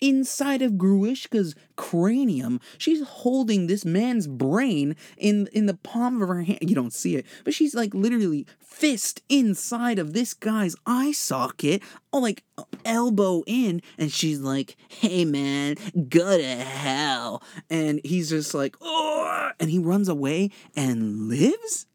inside 0.00 0.62
of 0.62 0.72
Grewishka's 0.72 1.54
cranium. 1.76 2.60
She's 2.78 3.02
holding 3.02 3.66
this 3.66 3.84
man's 3.84 4.26
brain 4.26 4.96
in 5.16 5.48
in 5.52 5.66
the 5.66 5.74
palm 5.74 6.20
of 6.22 6.28
her 6.28 6.42
hand. 6.42 6.58
You 6.62 6.74
don't 6.74 6.92
see 6.92 7.16
it, 7.16 7.26
but 7.44 7.54
she's 7.54 7.74
like 7.74 7.94
literally 7.94 8.46
fist 8.58 9.22
inside 9.28 9.98
of 9.98 10.12
this 10.12 10.34
guy's 10.34 10.76
eye 10.86 11.12
socket, 11.12 11.82
like 12.12 12.44
elbow 12.84 13.42
in, 13.46 13.82
and 13.98 14.12
she's 14.12 14.40
like, 14.40 14.76
"Hey 14.88 15.24
man, 15.24 15.76
go 16.08 16.38
to 16.38 16.56
hell." 16.56 17.42
And 17.68 18.00
he's 18.04 18.30
just 18.30 18.54
like, 18.54 18.76
"Oh!" 18.80 19.50
and 19.58 19.70
he 19.70 19.78
runs 19.78 20.08
away 20.08 20.50
and 20.74 21.28
lives. 21.28 21.86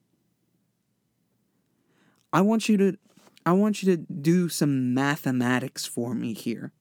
I 2.31 2.41
want 2.41 2.67
you 2.67 2.77
to 2.77 2.97
I 3.45 3.53
want 3.53 3.83
you 3.83 3.95
to 3.95 4.03
do 4.11 4.49
some 4.49 4.93
mathematics 4.93 5.85
for 5.85 6.13
me 6.13 6.33
here 6.33 6.73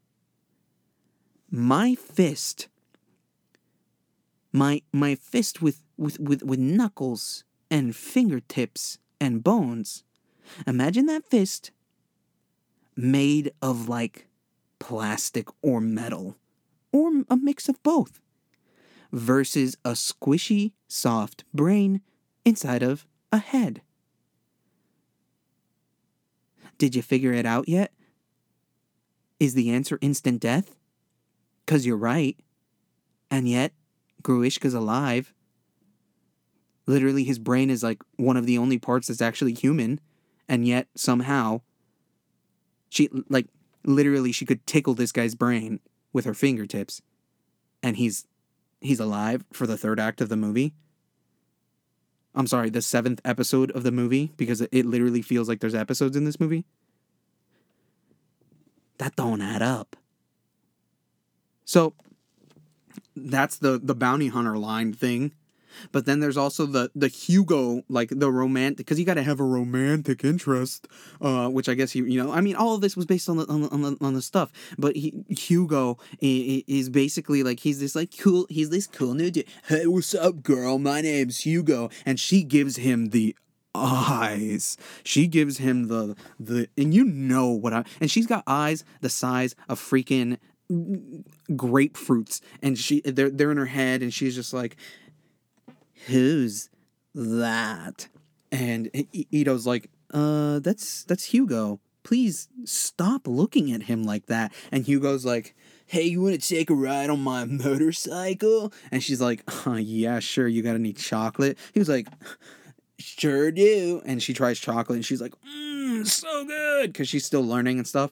my 1.56 1.94
fist 1.94 2.66
my 4.52 4.82
my 4.92 5.14
fist 5.14 5.62
with 5.62 5.84
with 5.96 6.18
with, 6.18 6.42
with 6.42 6.58
knuckles 6.58 7.44
and 7.70 7.94
fingertips 7.94 8.98
and 9.20 9.44
bones 9.44 10.02
imagine 10.66 11.06
that 11.06 11.24
fist 11.24 11.70
made 12.96 13.52
of 13.62 13.88
like 13.88 14.26
plastic 14.80 15.46
or 15.62 15.80
metal 15.80 16.36
or 16.90 17.22
a 17.30 17.36
mix 17.36 17.68
of 17.68 17.80
both 17.84 18.20
versus 19.12 19.76
a 19.84 19.92
squishy 19.92 20.72
soft 20.88 21.44
brain 21.54 22.00
inside 22.44 22.82
of 22.82 23.06
a 23.30 23.38
head. 23.38 23.80
Did 26.78 26.96
you 26.96 27.02
figure 27.02 27.32
it 27.32 27.46
out 27.46 27.68
yet? 27.68 27.92
Is 29.38 29.54
the 29.54 29.70
answer 29.70 29.98
instant 30.00 30.40
death 30.40 30.74
because 31.64 31.86
you're 31.86 31.96
right. 31.96 32.36
And 33.30 33.48
yet, 33.48 33.72
Grewishka's 34.22 34.74
alive. 34.74 35.32
Literally, 36.86 37.24
his 37.24 37.38
brain 37.38 37.70
is 37.70 37.82
like 37.82 38.02
one 38.16 38.36
of 38.36 38.46
the 38.46 38.58
only 38.58 38.78
parts 38.78 39.08
that's 39.08 39.22
actually 39.22 39.54
human. 39.54 40.00
And 40.48 40.66
yet, 40.66 40.88
somehow, 40.94 41.62
she, 42.90 43.08
like, 43.28 43.48
literally, 43.84 44.32
she 44.32 44.44
could 44.44 44.66
tickle 44.66 44.94
this 44.94 45.12
guy's 45.12 45.34
brain 45.34 45.80
with 46.12 46.24
her 46.26 46.34
fingertips. 46.34 47.00
And 47.82 47.96
he's, 47.96 48.26
he's 48.80 49.00
alive 49.00 49.44
for 49.52 49.66
the 49.66 49.78
third 49.78 49.98
act 49.98 50.20
of 50.20 50.28
the 50.28 50.36
movie. 50.36 50.74
I'm 52.34 52.46
sorry, 52.46 52.68
the 52.68 52.82
seventh 52.82 53.20
episode 53.24 53.70
of 53.72 53.84
the 53.84 53.92
movie, 53.92 54.32
because 54.36 54.60
it 54.60 54.84
literally 54.86 55.22
feels 55.22 55.48
like 55.48 55.60
there's 55.60 55.74
episodes 55.74 56.16
in 56.16 56.24
this 56.24 56.40
movie. 56.40 56.64
That 58.98 59.16
don't 59.16 59.40
add 59.40 59.62
up. 59.62 59.96
So 61.64 61.94
that's 63.16 63.58
the 63.58 63.78
the 63.82 63.94
bounty 63.94 64.28
hunter 64.28 64.58
line 64.58 64.92
thing. 64.92 65.32
But 65.92 66.06
then 66.06 66.20
there's 66.20 66.36
also 66.36 66.66
the 66.66 66.90
the 66.94 67.08
Hugo, 67.08 67.82
like 67.88 68.10
the 68.10 68.30
romantic, 68.30 68.78
because 68.78 68.98
you 68.98 69.04
got 69.04 69.14
to 69.14 69.22
have 69.22 69.40
a 69.40 69.44
romantic 69.44 70.24
interest, 70.24 70.86
uh, 71.20 71.48
which 71.48 71.68
I 71.68 71.74
guess 71.74 71.92
he, 71.92 72.00
you 72.00 72.22
know, 72.22 72.32
I 72.32 72.40
mean, 72.40 72.54
all 72.54 72.74
of 72.74 72.80
this 72.80 72.96
was 72.96 73.06
based 73.06 73.28
on 73.28 73.38
the 73.38 73.46
on 73.48 73.62
the, 73.62 73.68
on 73.70 73.82
the, 73.82 73.96
on 74.00 74.14
the 74.14 74.22
stuff. 74.22 74.52
But 74.78 74.96
he, 74.96 75.24
Hugo 75.28 75.98
is 76.20 76.88
basically 76.90 77.42
like 77.42 77.60
he's 77.60 77.80
this 77.80 77.96
like 77.96 78.16
cool, 78.18 78.46
he's 78.48 78.70
this 78.70 78.86
cool 78.86 79.14
new 79.14 79.30
dude. 79.30 79.46
Hey, 79.66 79.86
what's 79.86 80.14
up, 80.14 80.42
girl? 80.42 80.78
My 80.78 81.00
name's 81.00 81.40
Hugo, 81.40 81.90
and 82.06 82.20
she 82.20 82.44
gives 82.44 82.76
him 82.76 83.06
the 83.08 83.36
eyes. 83.74 84.76
She 85.02 85.26
gives 85.26 85.58
him 85.58 85.88
the 85.88 86.16
the 86.38 86.68
and 86.78 86.94
you 86.94 87.04
know 87.04 87.48
what 87.48 87.72
I 87.72 87.84
and 88.00 88.10
she's 88.10 88.26
got 88.26 88.44
eyes 88.46 88.84
the 89.00 89.08
size 89.08 89.56
of 89.68 89.80
freaking 89.80 90.38
grapefruits 90.70 92.40
and 92.62 92.78
she 92.78 93.00
they're 93.02 93.30
they're 93.30 93.50
in 93.50 93.58
her 93.58 93.66
head 93.66 94.02
and 94.02 94.14
she's 94.14 94.34
just 94.34 94.52
like 94.52 94.76
who's 96.06 96.70
that? 97.14 98.08
And 98.50 98.90
Ido's 99.32 99.66
like 99.66 99.90
uh 100.12 100.60
that's 100.60 101.04
that's 101.04 101.24
Hugo. 101.24 101.80
Please 102.02 102.48
stop 102.64 103.26
looking 103.26 103.72
at 103.72 103.84
him 103.84 104.04
like 104.04 104.26
that. 104.26 104.52
And 104.72 104.84
Hugo's 104.84 105.24
like 105.24 105.54
hey 105.86 106.04
you 106.04 106.22
want 106.22 106.40
to 106.40 106.48
take 106.48 106.70
a 106.70 106.74
ride 106.74 107.10
on 107.10 107.20
my 107.20 107.44
motorcycle? 107.44 108.72
And 108.90 109.02
she's 109.02 109.20
like 109.20 109.42
uh, 109.66 109.72
yeah 109.72 110.18
sure. 110.18 110.48
You 110.48 110.62
got 110.62 110.76
any 110.76 110.94
chocolate? 110.94 111.58
He 111.74 111.78
was 111.78 111.90
like 111.90 112.08
sure 112.98 113.50
do. 113.50 114.00
And 114.06 114.22
she 114.22 114.32
tries 114.32 114.58
chocolate 114.58 114.96
and 114.96 115.04
she's 115.04 115.20
like 115.20 115.34
mm, 115.46 116.06
so 116.06 116.46
good. 116.46 116.92
Because 116.92 117.08
she's 117.08 117.26
still 117.26 117.44
learning 117.44 117.76
and 117.76 117.86
stuff 117.86 118.10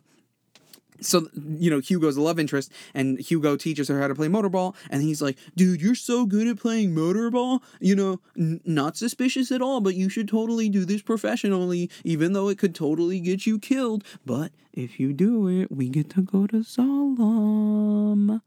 so 1.02 1.28
you 1.34 1.70
know 1.70 1.80
hugo's 1.80 2.16
a 2.16 2.20
love 2.22 2.38
interest 2.38 2.72
and 2.94 3.18
hugo 3.20 3.56
teaches 3.56 3.88
her 3.88 4.00
how 4.00 4.08
to 4.08 4.14
play 4.14 4.28
motorball 4.28 4.74
and 4.90 5.02
he's 5.02 5.20
like 5.20 5.36
dude 5.56 5.80
you're 5.82 5.94
so 5.94 6.24
good 6.26 6.46
at 6.46 6.58
playing 6.58 6.94
motorball 6.94 7.60
you 7.80 7.94
know 7.94 8.20
n- 8.36 8.60
not 8.64 8.96
suspicious 8.96 9.50
at 9.50 9.60
all 9.62 9.80
but 9.80 9.94
you 9.94 10.08
should 10.08 10.28
totally 10.28 10.68
do 10.68 10.84
this 10.84 11.02
professionally 11.02 11.90
even 12.04 12.32
though 12.32 12.48
it 12.48 12.58
could 12.58 12.74
totally 12.74 13.20
get 13.20 13.46
you 13.46 13.58
killed 13.58 14.04
but 14.24 14.52
if 14.72 14.98
you 15.00 15.12
do 15.12 15.48
it 15.48 15.70
we 15.70 15.88
get 15.88 16.08
to 16.10 16.22
go 16.22 16.46
to 16.46 16.58
Zalem. 16.58 18.40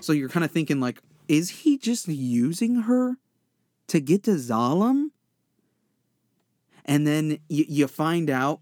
so 0.00 0.12
you're 0.12 0.28
kind 0.28 0.44
of 0.44 0.50
thinking 0.50 0.80
like 0.80 1.00
is 1.28 1.50
he 1.50 1.78
just 1.78 2.08
using 2.08 2.82
her 2.82 3.16
to 3.86 4.00
get 4.00 4.24
to 4.24 4.32
Zalem? 4.32 5.10
and 6.84 7.06
then 7.06 7.38
y- 7.48 7.66
you 7.68 7.86
find 7.86 8.28
out 8.30 8.60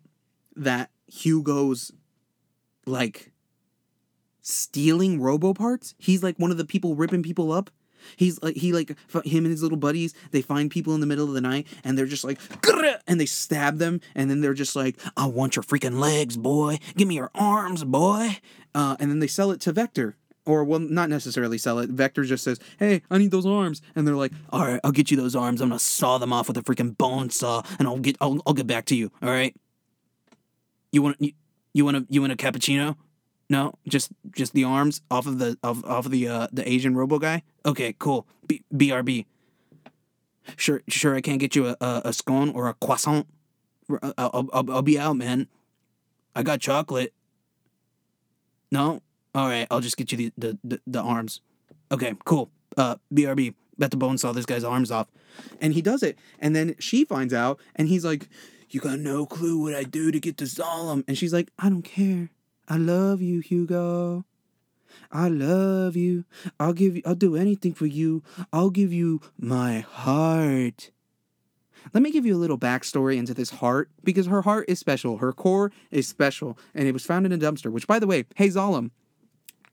that 0.54 0.90
hugo's 1.07 1.92
like 2.88 3.33
stealing 4.42 5.20
robo 5.20 5.55
parts. 5.55 5.94
He's 5.98 6.22
like 6.22 6.38
one 6.38 6.51
of 6.51 6.57
the 6.57 6.64
people 6.64 6.94
ripping 6.94 7.22
people 7.22 7.53
up. 7.53 7.70
He's 8.16 8.42
like 8.42 8.57
he 8.57 8.72
like 8.72 8.90
him 9.24 9.44
and 9.44 9.46
his 9.46 9.62
little 9.62 9.79
buddies. 9.79 10.14
They 10.31 10.42
find 10.42 10.70
people 10.70 10.94
in 10.94 11.01
the 11.01 11.07
middle 11.07 11.27
of 11.27 11.35
the 11.35 11.40
night 11.40 11.66
and 11.85 11.98
they're 11.98 12.07
just 12.07 12.24
like 12.24 12.40
and 13.07 13.20
they 13.20 13.27
stab 13.27 13.79
them 13.79 14.01
and 14.14 14.31
then 14.31 14.40
they're 14.40 14.55
just 14.55 14.77
like 14.77 14.98
I 15.16 15.27
want 15.27 15.57
your 15.57 15.62
freaking 15.62 15.98
legs, 15.98 16.37
boy. 16.37 16.79
Give 16.96 17.09
me 17.09 17.16
your 17.16 17.31
arms, 17.35 17.85
boy. 17.85 18.38
Uh, 18.74 18.96
and 19.01 19.11
then 19.11 19.18
they 19.18 19.27
sell 19.27 19.51
it 19.51 19.61
to 19.62 19.72
Vector. 19.72 20.16
Or 20.46 20.64
well, 20.64 20.79
not 20.79 21.11
necessarily 21.11 21.59
sell 21.59 21.79
it. 21.79 21.90
Vector 21.90 22.24
just 22.24 22.42
says, 22.42 22.59
"Hey, 22.79 23.03
I 23.11 23.18
need 23.18 23.33
those 23.33 23.44
arms," 23.44 23.83
and 23.94 24.09
they're 24.09 24.16
like, 24.16 24.33
"All 24.48 24.64
right, 24.64 24.81
I'll 24.83 24.92
get 24.92 25.11
you 25.11 25.16
those 25.18 25.37
arms. 25.37 25.61
I'm 25.61 25.68
gonna 25.68 25.79
saw 25.79 26.16
them 26.16 26.33
off 26.33 26.48
with 26.48 26.57
a 26.57 26.62
freaking 26.62 26.96
bone 26.96 27.29
saw, 27.29 27.62
and 27.79 27.87
I'll 27.87 27.98
get, 27.98 28.16
I'll, 28.18 28.40
I'll 28.46 28.55
get 28.55 28.66
back 28.66 28.87
to 28.87 28.96
you. 28.96 29.12
All 29.20 29.29
right? 29.29 29.55
You 30.90 31.03
want, 31.03 31.20
you, 31.20 31.33
you 31.79 31.85
want 31.85 31.97
a 31.97 32.07
you 32.09 32.21
want 32.21 32.33
a 32.33 32.37
cappuccino? 32.37 32.97
No, 33.49 33.75
just 33.88 34.11
just 34.33 34.53
the 34.53 34.64
arms 34.64 35.01
off 35.11 35.27
of 35.27 35.38
the 35.38 35.57
off, 35.62 35.83
off 35.85 36.07
of 36.07 36.12
the 36.12 36.29
uh, 36.29 36.49
the 36.53 36.69
Asian 36.69 36.95
robo 36.95 37.19
guy. 37.19 37.43
Okay, 37.64 37.95
cool. 37.99 38.27
B- 38.47 38.62
BRB. 38.75 39.25
Sure, 40.57 40.83
sure. 40.88 41.14
I 41.14 41.21
can't 41.21 41.38
get 41.38 41.55
you 41.55 41.69
a, 41.69 41.77
a, 41.81 42.03
a 42.07 42.12
scone 42.12 42.51
or 42.51 42.69
a 42.69 42.75
croissant. 42.75 43.27
I'll, 43.91 44.12
I'll, 44.19 44.49
I'll, 44.53 44.71
I'll 44.73 44.83
be 44.83 44.99
out, 44.99 45.17
man. 45.17 45.47
I 46.35 46.43
got 46.43 46.61
chocolate. 46.61 47.12
No, 48.71 49.03
all 49.35 49.49
right. 49.49 49.67
I'll 49.71 49.81
just 49.81 49.97
get 49.97 50.12
you 50.12 50.19
the 50.19 50.33
the, 50.37 50.59
the, 50.64 50.81
the 50.87 51.01
arms. 51.01 51.41
Okay, 51.93 52.14
cool. 52.25 52.51
Uh, 52.77 52.97
BRB. 53.12 53.55
Bet 53.79 53.93
the 53.93 53.97
bone 53.97 54.19
saw 54.19 54.33
this 54.33 54.45
guy's 54.45 54.64
arms 54.64 54.91
off, 54.91 55.07
and 55.61 55.73
he 55.73 55.81
does 55.81 56.03
it. 56.03 56.19
And 56.41 56.57
then 56.57 56.75
she 56.81 57.05
finds 57.05 57.33
out, 57.33 57.61
and 57.77 57.87
he's 57.87 58.05
like, 58.05 58.29
"You 58.70 58.81
got 58.81 58.98
no 58.98 59.26
clue 59.26 59.59
what 59.61 59.74
I 59.74 59.85
do 59.85 60.11
to 60.11 60.20
get 60.20 60.37
to 60.38 60.44
Zalem." 60.44 61.04
And 61.09 61.16
she's 61.16 61.33
like, 61.33 61.50
"I 61.59 61.68
don't 61.68 61.83
care. 61.83 62.31
I 62.68 62.76
love 62.76 63.22
you, 63.22 63.40
Hugo. 63.40 64.24
I 65.11 65.28
love 65.28 65.96
you. 65.96 66.24
I'll 66.61 66.72
give 66.72 66.96
you 66.96 67.02
I'll 67.07 67.14
do 67.14 67.37
anything 67.37 67.74
for 67.74 67.87
you. 67.87 68.22
I'll 68.52 68.70
give 68.70 68.92
you 68.92 69.20
my 69.38 69.81
heart. 69.81 70.90
Let 71.94 72.02
me 72.02 72.11
give 72.11 72.26
you 72.26 72.35
a 72.35 72.38
little 72.38 72.59
backstory 72.59 73.16
into 73.16 73.33
this 73.33 73.50
heart 73.50 73.90
because 74.04 74.26
her 74.26 74.42
heart 74.42 74.66
is 74.68 74.78
special. 74.78 75.18
Her 75.18 75.33
core 75.33 75.72
is 75.90 76.07
special, 76.07 76.59
and 76.74 76.87
it 76.87 76.92
was 76.92 77.04
found 77.04 77.24
in 77.24 77.33
a 77.33 77.38
dumpster. 77.38 77.70
Which, 77.70 77.87
by 77.87 77.98
the 77.98 78.07
way, 78.07 78.26
hey 78.35 78.48
Zalem, 78.48 78.90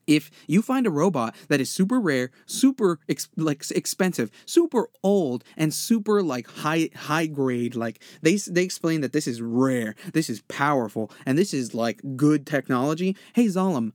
if 0.06 0.30
you 0.46 0.62
find 0.62 0.86
a 0.86 0.90
robot 0.90 1.34
that 1.48 1.60
is 1.60 1.70
super 1.70 2.00
rare, 2.00 2.30
super 2.46 2.98
ex- 3.08 3.28
like 3.36 3.62
expensive, 3.70 4.30
super 4.46 4.88
old, 5.02 5.44
and 5.56 5.72
super 5.72 6.22
like 6.22 6.46
high 6.48 6.90
high 6.94 7.26
grade, 7.26 7.74
like 7.74 8.02
they 8.22 8.36
they 8.36 8.62
explain 8.62 9.00
that 9.00 9.12
this 9.12 9.26
is 9.26 9.40
rare, 9.42 9.94
this 10.12 10.30
is 10.30 10.42
powerful, 10.42 11.10
and 11.24 11.36
this 11.36 11.52
is 11.52 11.74
like 11.74 12.00
good 12.16 12.46
technology. 12.46 13.16
Hey 13.34 13.46
Zalem, 13.46 13.92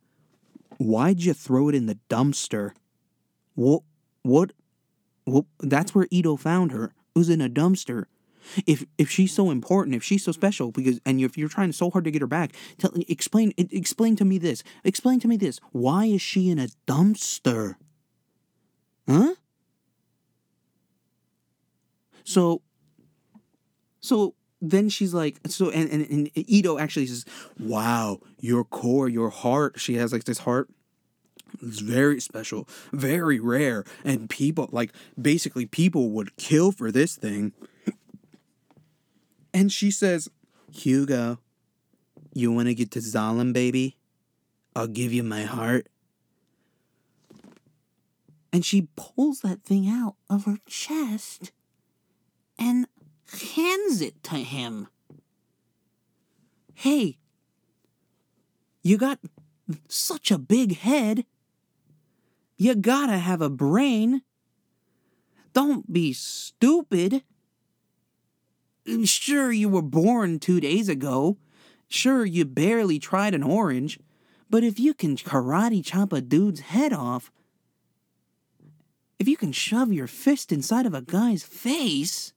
why'd 0.78 1.21
you 1.21 1.34
throw 1.34 1.69
it 1.69 1.76
in 1.76 1.86
the 1.86 2.00
dumpster? 2.10 2.71
What 3.56 3.84
what? 4.24 4.52
Well, 5.26 5.45
that's 5.60 5.93
where 5.93 6.08
Ido 6.10 6.36
found 6.36 6.71
her. 6.71 6.93
It 7.15 7.19
was 7.19 7.30
in 7.30 7.41
a 7.41 7.50
dumpster. 7.50 8.06
If 8.65 8.86
if 8.97 9.10
she's 9.10 9.34
so 9.34 9.51
important, 9.51 9.95
if 9.95 10.04
she's 10.04 10.23
so 10.23 10.32
special, 10.32 10.71
because 10.71 10.99
and 11.06 11.19
if 11.21 11.38
you're 11.38 11.49
trying 11.49 11.71
so 11.71 11.89
hard 11.89 12.06
to 12.06 12.12
get 12.12 12.21
her 12.21 12.27
back, 12.27 12.54
tell 12.77 12.91
explain 13.08 13.54
explain 13.58 14.15
to 14.17 14.25
me 14.25 14.38
this. 14.38 14.63
Explain 14.84 15.19
to 15.21 15.27
me 15.27 15.38
this. 15.38 15.60
Why 15.71 16.06
is 16.06 16.21
she 16.21 16.49
in 16.49 16.60
a 16.60 16.67
dumpster? 16.88 17.75
Huh? 19.08 19.36
So 22.23 22.62
so 23.99 24.36
then 24.62 24.89
she's 24.89 25.13
like 25.13 25.39
so 25.47 25.69
and, 25.71 25.89
and, 25.89 26.08
and 26.10 26.32
Ido 26.36 26.77
actually 26.77 27.08
says, 27.08 27.25
Wow, 27.60 28.19
your 28.39 28.63
core, 28.63 29.10
your 29.10 29.30
heart. 29.30 29.80
She 29.80 29.95
has 29.95 30.13
like 30.13 30.25
this 30.25 30.39
heart 30.39 30.69
it's 31.62 31.80
very 31.80 32.19
special, 32.19 32.67
very 32.91 33.39
rare, 33.39 33.84
and 34.04 34.30
people 34.30 34.69
like 34.71 34.93
basically 35.19 35.65
people 35.65 36.12
would 36.12 36.36
kill 36.38 36.71
for 36.71 36.91
this 36.91 37.15
thing. 37.15 37.54
And 39.53 39.71
she 39.71 39.91
says, 39.91 40.29
Hugo, 40.71 41.39
you 42.33 42.51
want 42.51 42.67
to 42.67 42.75
get 42.75 42.91
to 42.91 42.99
Zalem, 42.99 43.53
baby? 43.53 43.97
I'll 44.75 44.87
give 44.87 45.11
you 45.11 45.23
my 45.23 45.43
heart. 45.43 45.87
And 48.53 48.65
she 48.65 48.87
pulls 48.95 49.41
that 49.41 49.63
thing 49.63 49.87
out 49.87 50.15
of 50.29 50.45
her 50.45 50.57
chest 50.67 51.51
and 52.57 52.87
hands 53.55 54.01
it 54.01 54.21
to 54.23 54.35
him. 54.35 54.87
Hey, 56.73 57.17
you 58.81 58.97
got 58.97 59.19
such 59.87 60.31
a 60.31 60.37
big 60.37 60.77
head. 60.77 61.25
You 62.57 62.75
gotta 62.75 63.17
have 63.17 63.41
a 63.41 63.49
brain. 63.49 64.21
Don't 65.53 65.91
be 65.91 66.13
stupid. 66.13 67.23
Sure, 69.03 69.51
you 69.51 69.69
were 69.69 69.81
born 69.81 70.39
two 70.39 70.59
days 70.59 70.89
ago. 70.89 71.37
Sure, 71.87 72.25
you 72.25 72.45
barely 72.45 72.99
tried 72.99 73.33
an 73.33 73.43
orange. 73.43 73.99
But 74.49 74.63
if 74.63 74.79
you 74.79 74.93
can 74.93 75.15
karate 75.15 75.83
chop 75.83 76.11
a 76.11 76.21
dude's 76.21 76.61
head 76.61 76.91
off, 76.91 77.31
if 79.19 79.27
you 79.27 79.37
can 79.37 79.51
shove 79.51 79.93
your 79.93 80.07
fist 80.07 80.51
inside 80.51 80.85
of 80.85 80.93
a 80.93 81.01
guy's 81.01 81.43
face, 81.43 82.33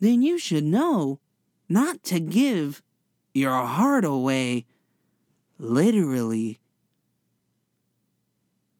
then 0.00 0.22
you 0.22 0.38
should 0.38 0.64
know 0.64 1.18
not 1.68 2.02
to 2.04 2.20
give 2.20 2.82
your 3.32 3.64
heart 3.64 4.04
away 4.04 4.66
literally. 5.58 6.60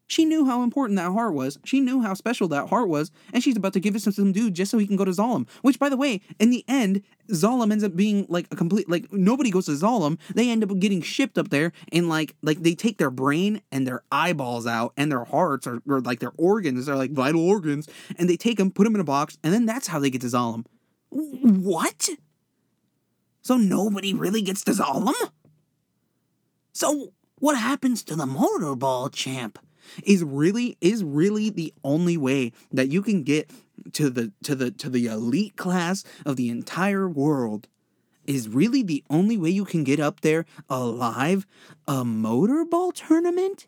She 0.06 0.24
knew 0.24 0.44
how 0.44 0.62
important 0.62 0.96
that 0.98 1.12
heart 1.12 1.32
was. 1.32 1.58
She 1.64 1.80
knew 1.80 2.02
how 2.02 2.14
special 2.14 2.46
that 2.48 2.68
heart 2.68 2.88
was, 2.88 3.10
and 3.32 3.42
she's 3.42 3.56
about 3.56 3.72
to 3.72 3.80
give 3.80 3.96
it 3.96 4.00
to 4.00 4.12
some 4.12 4.32
dude 4.32 4.54
just 4.54 4.70
so 4.70 4.78
he 4.78 4.86
can 4.86 4.96
go 4.96 5.04
to 5.04 5.10
Zalem. 5.10 5.48
Which, 5.62 5.78
by 5.78 5.88
the 5.88 5.96
way, 5.96 6.20
in 6.38 6.50
the 6.50 6.64
end, 6.68 7.02
Zalem 7.30 7.72
ends 7.72 7.82
up 7.82 7.96
being 7.96 8.26
like 8.28 8.46
a 8.50 8.56
complete 8.56 8.88
like 8.88 9.10
nobody 9.12 9.50
goes 9.50 9.66
to 9.66 9.72
Zalem. 9.72 10.18
They 10.34 10.50
end 10.50 10.62
up 10.62 10.78
getting 10.78 11.00
shipped 11.00 11.38
up 11.38 11.48
there, 11.48 11.72
and 11.90 12.08
like 12.08 12.36
like 12.42 12.62
they 12.62 12.74
take 12.74 12.98
their 12.98 13.10
brain 13.10 13.62
and 13.72 13.86
their 13.86 14.02
eyeballs 14.12 14.66
out, 14.66 14.92
and 14.96 15.10
their 15.10 15.24
hearts 15.24 15.66
or, 15.66 15.80
or 15.88 16.00
like 16.00 16.20
their 16.20 16.32
organs 16.36 16.86
they're 16.86 16.96
like 16.96 17.12
vital 17.12 17.46
organs, 17.46 17.88
and 18.18 18.28
they 18.28 18.36
take 18.36 18.58
them, 18.58 18.70
put 18.70 18.84
them 18.84 18.94
in 18.94 19.00
a 19.00 19.04
box, 19.04 19.38
and 19.42 19.54
then 19.54 19.64
that's 19.64 19.86
how 19.86 19.98
they 19.98 20.10
get 20.10 20.20
to 20.20 20.26
Zalem. 20.26 20.66
What? 21.10 22.10
So 23.40 23.56
nobody 23.56 24.12
really 24.12 24.42
gets 24.42 24.64
to 24.64 24.72
Zalem? 24.72 25.14
So 26.72 27.12
what 27.38 27.56
happens 27.56 28.02
to 28.04 28.16
the 28.16 28.26
motorball 28.26 29.12
champ? 29.12 29.58
Is 30.04 30.24
really 30.24 30.76
is 30.80 31.04
really 31.04 31.50
the 31.50 31.72
only 31.82 32.16
way 32.16 32.52
that 32.72 32.88
you 32.88 33.02
can 33.02 33.22
get 33.22 33.50
to 33.92 34.10
the 34.10 34.32
to 34.42 34.54
the 34.54 34.70
to 34.70 34.88
the 34.88 35.06
elite 35.06 35.56
class 35.56 36.04
of 36.24 36.36
the 36.36 36.48
entire 36.48 37.08
world. 37.08 37.68
Is 38.26 38.48
really 38.48 38.82
the 38.82 39.04
only 39.10 39.36
way 39.36 39.50
you 39.50 39.66
can 39.66 39.84
get 39.84 40.00
up 40.00 40.22
there 40.22 40.46
alive 40.70 41.46
a 41.86 42.04
motorball 42.04 42.94
tournament? 42.94 43.66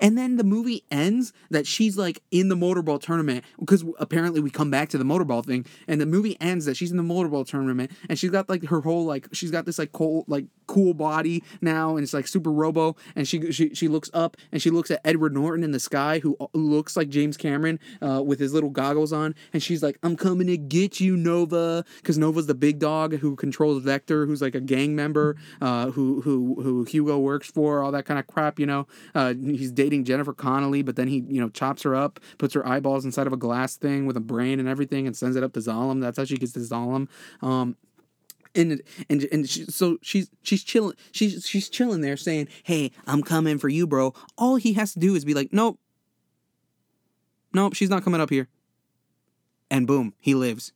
And 0.00 0.16
then 0.16 0.36
the 0.36 0.44
movie 0.44 0.84
ends 0.90 1.32
that 1.50 1.66
she's 1.66 1.96
like 1.96 2.22
in 2.30 2.48
the 2.48 2.54
motorball 2.54 3.00
tournament 3.00 3.44
because 3.58 3.84
apparently 3.98 4.40
we 4.40 4.50
come 4.50 4.70
back 4.70 4.88
to 4.90 4.98
the 4.98 5.04
motorball 5.04 5.44
thing, 5.44 5.66
and 5.88 6.00
the 6.00 6.06
movie 6.06 6.36
ends 6.40 6.64
that 6.66 6.76
she's 6.76 6.90
in 6.90 6.96
the 6.96 7.02
motorball 7.02 7.46
tournament 7.46 7.90
and 8.08 8.18
she's 8.18 8.30
got 8.30 8.48
like 8.48 8.64
her 8.66 8.80
whole 8.80 9.04
like 9.04 9.28
she's 9.32 9.50
got 9.50 9.66
this 9.66 9.78
like 9.78 9.92
cool 9.92 10.24
like 10.28 10.46
cool 10.66 10.94
body 10.94 11.42
now 11.60 11.96
and 11.96 12.02
it's 12.02 12.14
like 12.14 12.26
super 12.26 12.50
robo 12.50 12.96
and 13.14 13.28
she 13.28 13.52
she 13.52 13.74
she 13.74 13.88
looks 13.88 14.10
up 14.14 14.36
and 14.50 14.62
she 14.62 14.70
looks 14.70 14.90
at 14.90 15.00
Edward 15.04 15.34
Norton 15.34 15.64
in 15.64 15.72
the 15.72 15.80
sky 15.80 16.18
who 16.20 16.36
looks 16.54 16.96
like 16.96 17.08
James 17.08 17.36
Cameron 17.36 17.78
uh, 18.00 18.22
with 18.24 18.40
his 18.40 18.54
little 18.54 18.70
goggles 18.70 19.12
on 19.12 19.34
and 19.52 19.62
she's 19.62 19.82
like 19.82 19.98
I'm 20.02 20.16
coming 20.16 20.46
to 20.46 20.56
get 20.56 21.00
you 21.00 21.16
Nova 21.16 21.84
because 21.96 22.16
Nova's 22.16 22.46
the 22.46 22.54
big 22.54 22.78
dog 22.78 23.16
who 23.16 23.36
controls 23.36 23.82
Vector 23.82 24.26
who's 24.26 24.40
like 24.40 24.54
a 24.54 24.60
gang 24.60 24.96
member 24.96 25.36
uh, 25.60 25.90
who 25.90 26.20
who 26.22 26.56
who 26.62 26.84
Hugo 26.84 27.18
works 27.18 27.50
for 27.50 27.82
all 27.82 27.92
that 27.92 28.04
kind 28.06 28.18
of 28.18 28.26
crap 28.26 28.58
you 28.58 28.66
know? 28.66 28.86
Uh, 29.14 29.34
he's 29.34 29.71
dating 29.74 30.04
Jennifer 30.04 30.32
Connelly, 30.32 30.82
but 30.82 30.96
then 30.96 31.08
he, 31.08 31.24
you 31.28 31.40
know, 31.40 31.48
chops 31.48 31.82
her 31.82 31.94
up, 31.94 32.20
puts 32.38 32.54
her 32.54 32.66
eyeballs 32.66 33.04
inside 33.04 33.26
of 33.26 33.32
a 33.32 33.36
glass 33.36 33.76
thing 33.76 34.06
with 34.06 34.16
a 34.16 34.20
brain 34.20 34.60
and 34.60 34.68
everything, 34.68 35.06
and 35.06 35.16
sends 35.16 35.36
it 35.36 35.42
up 35.42 35.52
to 35.54 35.60
Zalem. 35.60 36.00
That's 36.00 36.18
how 36.18 36.24
she 36.24 36.36
gets 36.36 36.52
to 36.52 36.60
Zalem. 36.60 37.08
Um, 37.42 37.76
and 38.54 38.82
and 39.08 39.26
and 39.32 39.48
she, 39.48 39.64
so 39.64 39.98
she's 40.02 40.30
she's 40.42 40.62
chilling 40.62 40.94
she's 41.10 41.46
she's 41.46 41.68
chilling 41.68 42.00
there 42.02 42.16
saying 42.16 42.48
hey 42.64 42.90
i'm 43.06 43.22
coming 43.22 43.58
for 43.58 43.68
you 43.68 43.86
bro 43.86 44.12
all 44.36 44.56
he 44.56 44.74
has 44.74 44.92
to 44.92 44.98
do 44.98 45.14
is 45.14 45.24
be 45.24 45.32
like 45.34 45.52
nope 45.52 45.78
nope 47.54 47.74
she's 47.74 47.88
not 47.90 48.04
coming 48.04 48.20
up 48.20 48.30
here 48.30 48.48
and 49.70 49.86
boom 49.86 50.12
he 50.18 50.34
lives 50.34 50.72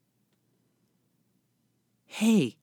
hey 2.06 2.56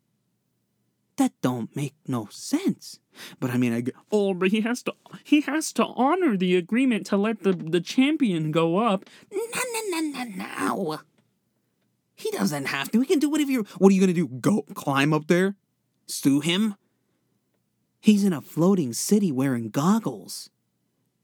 that 1.17 1.31
don't 1.41 1.75
make 1.75 1.95
no 2.07 2.27
sense. 2.31 2.99
But 3.39 3.51
i 3.51 3.57
mean 3.57 3.73
i 3.73 3.83
Oh, 4.11 4.33
but 4.33 4.49
he 4.49 4.61
has 4.61 4.83
to 4.83 4.93
he 5.23 5.41
has 5.41 5.71
to 5.73 5.85
honor 5.85 6.35
the 6.37 6.55
agreement 6.55 7.05
to 7.07 7.17
let 7.17 7.43
the, 7.43 7.53
the 7.53 7.81
champion 7.81 8.51
go 8.51 8.77
up. 8.77 9.05
no 9.31 9.39
no 9.53 9.81
no 9.89 10.01
no 10.01 10.23
no. 10.23 10.99
He 12.15 12.31
doesn't 12.31 12.65
have 12.65 12.91
to. 12.91 12.99
He 13.01 13.05
can 13.05 13.19
do 13.19 13.29
whatever 13.29 13.51
you 13.51 13.65
what 13.77 13.91
are 13.91 13.95
you 13.95 14.01
gonna 14.01 14.13
do 14.13 14.27
go 14.27 14.63
climb 14.73 15.13
up 15.13 15.27
there? 15.27 15.55
Sue 16.07 16.39
him? 16.39 16.75
He's 17.99 18.23
in 18.23 18.33
a 18.33 18.41
floating 18.41 18.93
city 18.93 19.31
wearing 19.31 19.69
goggles. 19.69 20.49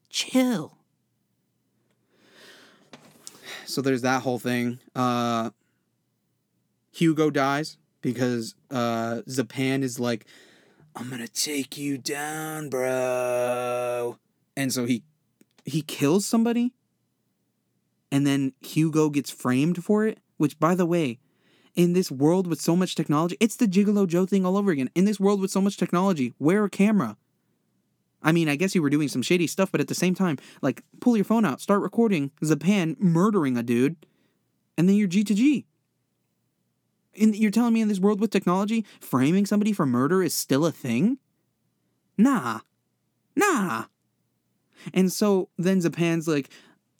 Chill. 0.08 0.78
So 3.66 3.80
there's 3.82 4.02
that 4.02 4.22
whole 4.22 4.38
thing. 4.38 4.78
Uh 4.94 5.50
hugo 6.92 7.30
dies 7.30 7.76
because 8.00 8.54
uh 8.70 9.22
zapan 9.28 9.82
is 9.82 9.98
like 10.00 10.26
i'm 10.96 11.10
gonna 11.10 11.28
take 11.28 11.76
you 11.76 11.98
down 11.98 12.68
bro. 12.68 14.18
And 14.56 14.72
so 14.72 14.84
he 14.84 15.04
he 15.64 15.82
kills 15.82 16.26
somebody 16.26 16.72
and 18.10 18.26
then 18.26 18.52
hugo 18.60 19.08
gets 19.10 19.30
framed 19.30 19.84
for 19.84 20.06
it 20.06 20.18
which 20.36 20.58
by 20.58 20.74
the 20.74 20.86
way 20.86 21.18
in 21.76 21.92
this 21.92 22.10
world 22.10 22.46
with 22.46 22.60
so 22.60 22.74
much 22.76 22.94
technology 22.94 23.36
it's 23.40 23.56
the 23.56 23.66
gigolo 23.66 24.06
joe 24.06 24.26
thing 24.26 24.44
all 24.44 24.56
over 24.56 24.70
again. 24.70 24.90
In 24.94 25.04
this 25.04 25.20
world 25.20 25.40
with 25.40 25.50
so 25.50 25.60
much 25.60 25.76
technology 25.76 26.34
wear 26.38 26.64
a 26.64 26.70
camera. 26.70 27.16
I 28.22 28.32
mean, 28.32 28.48
I 28.48 28.56
guess 28.56 28.74
you 28.74 28.82
were 28.82 28.90
doing 28.90 29.08
some 29.08 29.22
shady 29.22 29.46
stuff, 29.46 29.72
but 29.72 29.80
at 29.80 29.88
the 29.88 29.94
same 29.94 30.14
time, 30.14 30.36
like, 30.60 30.82
pull 31.00 31.16
your 31.16 31.24
phone 31.24 31.44
out, 31.44 31.60
start 31.60 31.80
recording 31.80 32.30
Zapan 32.42 32.98
murdering 33.00 33.56
a 33.56 33.62
dude, 33.62 33.96
and 34.76 34.88
then 34.88 34.96
you're 34.96 35.08
G 35.08 35.24
to 35.24 35.34
G. 35.34 35.66
And 37.18 37.34
you're 37.34 37.50
telling 37.50 37.74
me 37.74 37.80
in 37.80 37.88
this 37.88 38.00
world 38.00 38.20
with 38.20 38.30
technology, 38.30 38.84
framing 39.00 39.46
somebody 39.46 39.72
for 39.72 39.86
murder 39.86 40.22
is 40.22 40.34
still 40.34 40.64
a 40.64 40.72
thing? 40.72 41.18
Nah. 42.16 42.60
Nah. 43.34 43.84
And 44.94 45.12
so 45.12 45.48
then 45.58 45.80
Zapan's 45.80 46.28
like, 46.28 46.50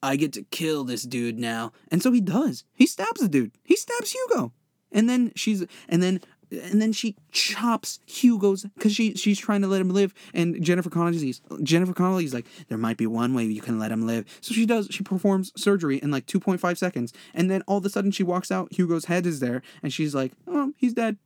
I 0.03 0.17
get 0.17 0.33
to 0.35 0.43
kill 0.43 0.85
this 0.85 1.03
dude 1.03 1.39
now. 1.39 1.73
And 1.91 2.03
so 2.03 2.11
he 2.13 2.21
does. 2.21 2.65
He 2.75 2.87
stabs 2.87 3.21
the 3.21 3.29
dude. 3.29 3.53
He 3.63 3.77
stabs 3.77 4.13
Hugo. 4.13 4.53
And 4.93 5.09
then 5.09 5.33
she's 5.37 5.65
and 5.89 6.03
then 6.03 6.21
and 6.51 6.81
then 6.81 6.93
she 6.93 7.17
chops 7.31 8.01
Hugo's 8.07 8.65
because 8.75 8.95
she 8.95 9.15
she's 9.15 9.39
trying 9.39 9.63
to 9.63 9.69
let 9.69 9.81
him 9.81 9.91
live. 9.91 10.13
And 10.35 10.63
Jennifer 10.63 10.91
Connelly's 10.91 11.41
Jennifer 11.63 11.93
Connelly's 11.93 12.35
like, 12.35 12.47
there 12.69 12.79
might 12.79 12.97
be 12.97 13.07
one 13.07 13.35
way 13.35 13.45
you 13.45 13.61
can 13.61 13.79
let 13.79 13.93
him 13.93 14.07
live. 14.07 14.27
So 14.41 14.55
she 14.55 14.67
does. 14.67 14.89
She 14.91 15.03
performs 15.03 15.53
surgery 15.57 15.99
in 15.99 16.11
like 16.11 16.27
two 16.27 16.41
point 16.41 16.61
five 16.61 16.79
seconds, 16.79 17.13
and 17.35 17.51
then 17.51 17.63
all 17.67 17.79
of 17.79 17.85
a 17.85 17.91
sudden 17.91 18.11
she 18.11 18.23
walks 18.23 18.51
out. 18.51 18.73
Hugo's 18.73 19.07
head 19.07 19.27
is 19.27 19.41
there, 19.41 19.63
and 19.83 19.93
she's 19.93 20.15
like, 20.15 20.33
oh, 20.47 20.73
he's 20.77 20.95
dead. 20.95 21.17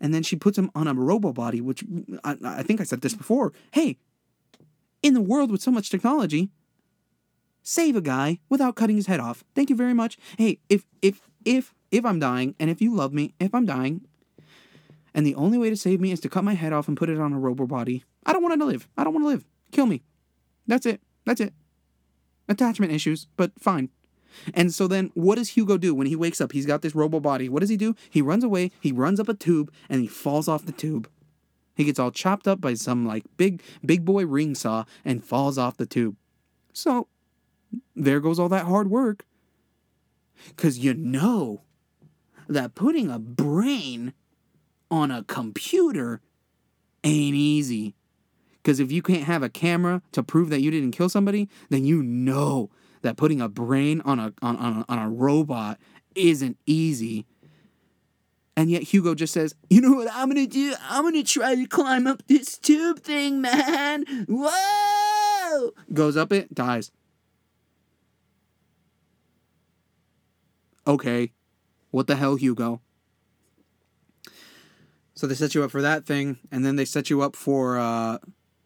And 0.00 0.12
then 0.12 0.22
she 0.22 0.36
puts 0.36 0.58
him 0.58 0.70
on 0.74 0.88
a 0.88 0.94
robo 0.94 1.32
body, 1.32 1.60
which 1.60 1.84
I, 2.24 2.36
I 2.42 2.62
think 2.62 2.80
I 2.80 2.84
said 2.84 3.02
this 3.02 3.14
before. 3.14 3.52
Hey, 3.72 3.98
in 5.02 5.14
the 5.14 5.20
world 5.20 5.50
with 5.52 5.62
so 5.62 5.70
much 5.70 5.90
technology, 5.90 6.50
save 7.62 7.94
a 7.94 8.00
guy 8.00 8.40
without 8.48 8.74
cutting 8.74 8.96
his 8.96 9.06
head 9.06 9.20
off. 9.20 9.44
Thank 9.54 9.70
you 9.70 9.76
very 9.76 9.94
much. 9.94 10.18
Hey, 10.38 10.58
if 10.68 10.84
if 11.02 11.28
if 11.44 11.74
if 11.90 12.04
I'm 12.04 12.18
dying 12.18 12.54
and 12.58 12.68
if 12.70 12.80
you 12.80 12.94
love 12.94 13.12
me, 13.12 13.34
if 13.38 13.54
I'm 13.54 13.66
dying, 13.66 14.02
and 15.16 15.26
the 15.26 15.34
only 15.34 15.56
way 15.56 15.70
to 15.70 15.76
save 15.76 15.98
me 15.98 16.12
is 16.12 16.20
to 16.20 16.28
cut 16.28 16.44
my 16.44 16.52
head 16.52 16.74
off 16.74 16.88
and 16.88 16.96
put 16.96 17.08
it 17.08 17.18
on 17.18 17.32
a 17.32 17.38
robo 17.38 17.66
body, 17.66 18.04
I 18.26 18.34
don't 18.34 18.42
want 18.42 18.60
to 18.60 18.66
live. 18.66 18.86
I 18.98 19.02
don't 19.02 19.14
want 19.14 19.24
to 19.24 19.28
live. 19.28 19.46
Kill 19.72 19.86
me. 19.86 20.02
That's 20.66 20.84
it. 20.84 21.00
That's 21.24 21.40
it. 21.40 21.54
Attachment 22.50 22.92
issues, 22.92 23.26
but 23.38 23.50
fine. 23.58 23.88
And 24.52 24.74
so 24.74 24.86
then 24.86 25.10
what 25.14 25.36
does 25.36 25.48
Hugo 25.48 25.78
do 25.78 25.94
when 25.94 26.06
he 26.06 26.14
wakes 26.14 26.38
up? 26.38 26.52
He's 26.52 26.66
got 26.66 26.82
this 26.82 26.94
robo 26.94 27.18
body. 27.18 27.48
What 27.48 27.60
does 27.60 27.70
he 27.70 27.78
do? 27.78 27.96
He 28.10 28.20
runs 28.20 28.44
away, 28.44 28.72
he 28.78 28.92
runs 28.92 29.18
up 29.18 29.30
a 29.30 29.34
tube, 29.34 29.72
and 29.88 30.02
he 30.02 30.06
falls 30.06 30.48
off 30.48 30.66
the 30.66 30.72
tube. 30.72 31.08
He 31.74 31.84
gets 31.84 31.98
all 31.98 32.10
chopped 32.10 32.46
up 32.46 32.60
by 32.60 32.74
some 32.74 33.06
like 33.06 33.24
big 33.38 33.62
big 33.84 34.04
boy 34.04 34.26
ring 34.26 34.54
saw 34.54 34.84
and 35.02 35.24
falls 35.24 35.56
off 35.56 35.78
the 35.78 35.86
tube. 35.86 36.16
So 36.74 37.08
there 37.94 38.20
goes 38.20 38.38
all 38.38 38.50
that 38.50 38.66
hard 38.66 38.90
work. 38.90 39.24
Cause 40.56 40.76
you 40.76 40.92
know 40.92 41.62
that 42.48 42.74
putting 42.74 43.10
a 43.10 43.18
brain 43.18 44.12
on 44.90 45.10
a 45.10 45.24
computer 45.24 46.20
ain't 47.04 47.36
easy. 47.36 47.94
Because 48.62 48.80
if 48.80 48.90
you 48.90 49.02
can't 49.02 49.24
have 49.24 49.42
a 49.42 49.48
camera 49.48 50.02
to 50.12 50.22
prove 50.22 50.50
that 50.50 50.60
you 50.60 50.70
didn't 50.70 50.90
kill 50.90 51.08
somebody, 51.08 51.48
then 51.70 51.84
you 51.84 52.02
know 52.02 52.70
that 53.02 53.16
putting 53.16 53.40
a 53.40 53.48
brain 53.48 54.00
on 54.04 54.18
a 54.18 54.32
on, 54.42 54.56
on, 54.56 54.78
a, 54.78 54.84
on 54.88 54.98
a 54.98 55.08
robot 55.08 55.78
isn't 56.14 56.58
easy. 56.66 57.26
And 58.56 58.70
yet 58.70 58.82
Hugo 58.82 59.14
just 59.14 59.32
says, 59.32 59.54
"You 59.70 59.82
know 59.82 59.92
what 59.92 60.08
I'm 60.12 60.28
gonna 60.28 60.46
do? 60.46 60.74
I'm 60.88 61.04
gonna 61.04 61.22
try 61.22 61.54
to 61.54 61.66
climb 61.66 62.06
up 62.06 62.26
this 62.26 62.58
tube 62.58 63.00
thing, 63.00 63.40
man. 63.40 64.04
Whoa!" 64.28 65.72
Goes 65.92 66.16
up 66.16 66.32
it, 66.32 66.54
dies. 66.54 66.90
Okay, 70.86 71.32
what 71.90 72.06
the 72.06 72.16
hell, 72.16 72.36
Hugo? 72.36 72.80
So 75.16 75.26
they 75.26 75.34
set 75.34 75.54
you 75.54 75.64
up 75.64 75.70
for 75.70 75.80
that 75.80 76.04
thing, 76.04 76.38
and 76.52 76.64
then 76.64 76.76
they 76.76 76.84
set 76.84 77.08
you 77.08 77.22
up 77.22 77.36
for 77.36 77.78
uh, 77.78 78.18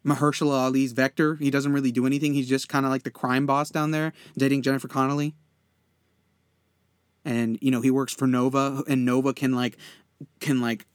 Mahershala 0.05 0.65
Ali's 0.65 0.91
Vector. 0.91 1.37
He 1.37 1.49
doesn't 1.49 1.73
really 1.73 1.93
do 1.93 2.07
anything. 2.07 2.35
He's 2.35 2.49
just 2.49 2.69
kind 2.69 2.85
of 2.85 2.91
like 2.91 3.05
the 3.05 3.11
crime 3.11 3.47
boss 3.47 3.71
down 3.71 3.93
there, 3.93 4.13
dating 4.37 4.63
Jennifer 4.63 4.89
Connelly. 4.89 5.37
And 7.25 7.57
you 7.61 7.71
know 7.71 7.81
he 7.81 7.91
works 7.93 8.13
for 8.13 8.27
Nova, 8.27 8.83
and 8.89 9.05
Nova 9.05 9.33
can 9.33 9.55
like 9.55 9.77
can 10.41 10.61
like 10.61 10.87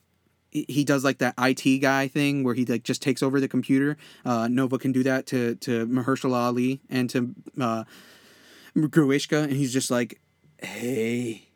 he 0.51 0.83
does 0.83 1.03
like 1.03 1.19
that 1.19 1.35
IT 1.37 1.79
guy 1.79 2.07
thing 2.09 2.43
where 2.43 2.53
he 2.53 2.65
like 2.65 2.83
just 2.83 3.01
takes 3.01 3.23
over 3.23 3.39
the 3.39 3.47
computer. 3.47 3.95
Uh, 4.25 4.49
Nova 4.49 4.77
can 4.77 4.91
do 4.91 5.03
that 5.03 5.25
to 5.27 5.55
to 5.55 5.87
Mahershala 5.87 6.35
Ali 6.35 6.81
and 6.89 7.09
to 7.11 7.33
uh, 7.61 7.83
Grewishka, 8.75 9.43
and 9.43 9.53
he's 9.53 9.71
just 9.71 9.89
like, 9.89 10.19
"Hey, 10.57 11.49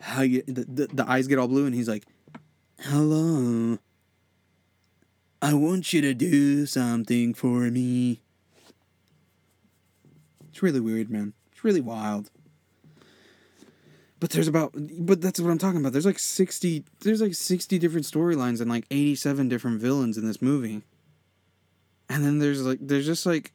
how 0.00 0.22
you?" 0.22 0.42
The, 0.42 0.64
the, 0.64 0.86
the 0.88 1.10
eyes 1.10 1.26
get 1.26 1.38
all 1.38 1.48
blue, 1.48 1.66
and 1.66 1.74
he's 1.74 1.88
like, 1.88 2.04
Hello. 2.80 3.78
I 5.40 5.54
want 5.54 5.92
you 5.92 6.00
to 6.02 6.14
do 6.14 6.66
something 6.66 7.32
for 7.34 7.70
me. 7.70 8.20
It's 10.50 10.62
really 10.62 10.80
weird, 10.80 11.10
man. 11.10 11.32
It's 11.50 11.64
really 11.64 11.80
wild. 11.80 12.30
But 14.20 14.30
there's 14.30 14.48
about 14.48 14.72
but 14.74 15.20
that's 15.20 15.40
what 15.40 15.50
I'm 15.50 15.58
talking 15.58 15.80
about. 15.80 15.92
There's 15.92 16.06
like 16.06 16.18
60 16.18 16.84
there's 17.00 17.20
like 17.20 17.34
60 17.34 17.78
different 17.78 18.06
storylines 18.06 18.60
and 18.60 18.70
like 18.70 18.86
87 18.90 19.48
different 19.48 19.80
villains 19.80 20.16
in 20.16 20.26
this 20.26 20.40
movie. 20.40 20.82
And 22.08 22.24
then 22.24 22.38
there's 22.38 22.62
like 22.62 22.78
there's 22.80 23.06
just 23.06 23.26
like 23.26 23.52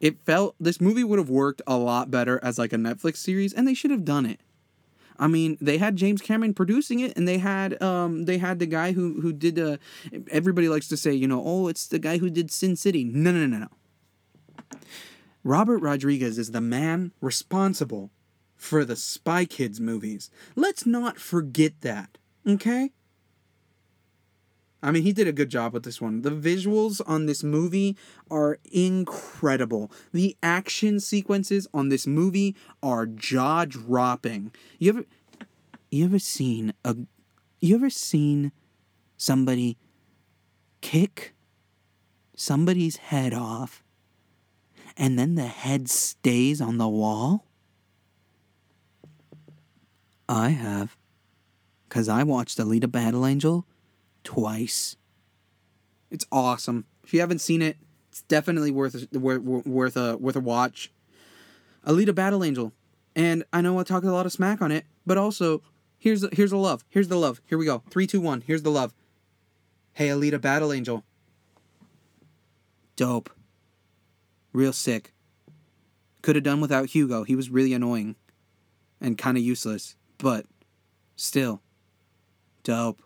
it 0.00 0.18
felt 0.24 0.54
this 0.60 0.80
movie 0.80 1.04
would 1.04 1.18
have 1.18 1.30
worked 1.30 1.62
a 1.66 1.76
lot 1.76 2.10
better 2.10 2.38
as 2.42 2.58
like 2.58 2.72
a 2.72 2.76
Netflix 2.76 3.16
series 3.16 3.52
and 3.52 3.66
they 3.66 3.74
should 3.74 3.90
have 3.90 4.04
done 4.04 4.26
it. 4.26 4.40
I 5.18 5.26
mean, 5.26 5.56
they 5.60 5.78
had 5.78 5.96
James 5.96 6.20
Cameron 6.20 6.54
producing 6.54 7.00
it, 7.00 7.16
and 7.16 7.26
they 7.26 7.38
had 7.38 7.80
um 7.82 8.24
they 8.24 8.38
had 8.38 8.58
the 8.58 8.66
guy 8.66 8.92
who 8.92 9.20
who 9.20 9.32
did 9.32 9.58
uh 9.58 9.76
everybody 10.30 10.68
likes 10.68 10.88
to 10.88 10.96
say 10.96 11.12
you 11.12 11.28
know 11.28 11.42
oh 11.44 11.68
it's 11.68 11.86
the 11.86 11.98
guy 11.98 12.18
who 12.18 12.30
did 12.30 12.50
Sin 12.50 12.76
City. 12.76 13.04
No 13.04 13.32
no 13.32 13.46
no 13.46 13.58
no 13.58 13.58
no. 13.58 14.78
Robert 15.44 15.78
Rodriguez 15.78 16.38
is 16.38 16.50
the 16.50 16.60
man 16.60 17.12
responsible 17.20 18.10
for 18.56 18.84
the 18.84 18.96
Spy 18.96 19.44
Kids 19.44 19.80
movies. 19.80 20.30
Let's 20.56 20.86
not 20.86 21.18
forget 21.18 21.80
that. 21.82 22.18
Okay. 22.46 22.90
I 24.86 24.92
mean, 24.92 25.02
he 25.02 25.12
did 25.12 25.26
a 25.26 25.32
good 25.32 25.48
job 25.48 25.72
with 25.72 25.82
this 25.82 26.00
one. 26.00 26.22
The 26.22 26.30
visuals 26.30 27.00
on 27.08 27.26
this 27.26 27.42
movie 27.42 27.96
are 28.30 28.60
incredible. 28.70 29.90
The 30.12 30.36
action 30.44 31.00
sequences 31.00 31.66
on 31.74 31.88
this 31.88 32.06
movie 32.06 32.54
are 32.84 33.04
jaw 33.04 33.64
dropping. 33.64 34.52
You 34.78 34.90
ever, 34.90 35.04
you 35.90 36.04
ever 36.04 36.20
seen 36.20 36.72
a, 36.84 36.94
you 37.60 37.74
ever 37.74 37.90
seen 37.90 38.52
somebody 39.16 39.76
kick 40.82 41.34
somebody's 42.36 42.96
head 42.96 43.34
off, 43.34 43.82
and 44.96 45.18
then 45.18 45.34
the 45.34 45.46
head 45.46 45.90
stays 45.90 46.60
on 46.60 46.78
the 46.78 46.88
wall? 46.88 47.44
I 50.28 50.50
have, 50.50 50.96
cause 51.88 52.08
I 52.08 52.22
watched 52.22 52.58
Alita 52.58 52.88
Battle 52.88 53.26
Angel 53.26 53.66
twice. 54.26 54.96
It's 56.10 56.26
awesome. 56.30 56.84
If 57.04 57.14
you 57.14 57.20
haven't 57.20 57.40
seen 57.40 57.62
it, 57.62 57.76
it's 58.10 58.22
definitely 58.22 58.70
worth 58.70 58.94
a, 58.94 59.18
worth 59.18 59.42
worth 59.42 59.96
a 59.96 60.16
worth 60.16 60.36
a 60.36 60.40
watch. 60.40 60.92
Alita 61.86 62.14
Battle 62.14 62.44
Angel, 62.44 62.72
and 63.14 63.44
I 63.52 63.60
know 63.60 63.78
I 63.78 63.84
talk 63.84 64.02
a 64.02 64.10
lot 64.10 64.26
of 64.26 64.32
smack 64.32 64.60
on 64.60 64.72
it, 64.72 64.84
but 65.06 65.16
also 65.16 65.62
Here's 65.98 66.24
here's 66.32 66.50
the 66.50 66.56
love. 66.56 66.84
Here's 66.88 67.08
the 67.08 67.16
love. 67.16 67.40
Here 67.46 67.58
we 67.58 67.64
go. 67.64 67.82
Three, 67.90 68.06
two, 68.06 68.20
one. 68.20 68.42
Here's 68.46 68.62
the 68.62 68.70
love. 68.70 68.94
Hey, 69.94 70.08
Alita 70.08 70.40
Battle 70.40 70.72
Angel. 70.72 71.04
Dope. 72.96 73.30
Real 74.52 74.72
sick. 74.72 75.12
Could 76.22 76.36
have 76.36 76.44
done 76.44 76.60
without 76.60 76.90
Hugo. 76.90 77.24
He 77.24 77.36
was 77.36 77.50
really 77.50 77.72
annoying 77.72 78.16
and 79.00 79.18
kind 79.18 79.36
of 79.36 79.42
useless, 79.42 79.96
but 80.18 80.46
still 81.14 81.60
dope. 82.62 83.02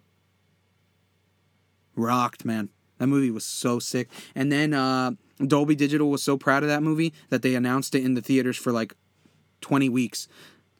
Rocked, 2.00 2.44
man. 2.44 2.70
That 2.98 3.06
movie 3.06 3.30
was 3.30 3.44
so 3.44 3.78
sick. 3.78 4.08
And 4.34 4.52
then 4.52 4.74
uh, 4.74 5.12
Dolby 5.38 5.74
Digital 5.74 6.10
was 6.10 6.22
so 6.22 6.36
proud 6.36 6.62
of 6.62 6.68
that 6.68 6.82
movie 6.82 7.14
that 7.30 7.42
they 7.42 7.54
announced 7.54 7.94
it 7.94 8.04
in 8.04 8.14
the 8.14 8.20
theaters 8.20 8.56
for 8.56 8.72
like 8.72 8.94
20 9.62 9.88
weeks. 9.88 10.28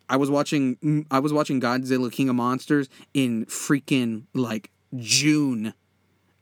I 0.08 0.16
was 0.16 0.30
watching 0.30 0.76
mm, 0.76 1.06
I 1.10 1.20
was 1.20 1.32
watching 1.32 1.60
Godzilla 1.60 2.10
King 2.10 2.28
of 2.28 2.34
Monsters 2.34 2.88
in 3.14 3.46
freaking 3.46 4.24
like 4.34 4.70
June 4.96 5.72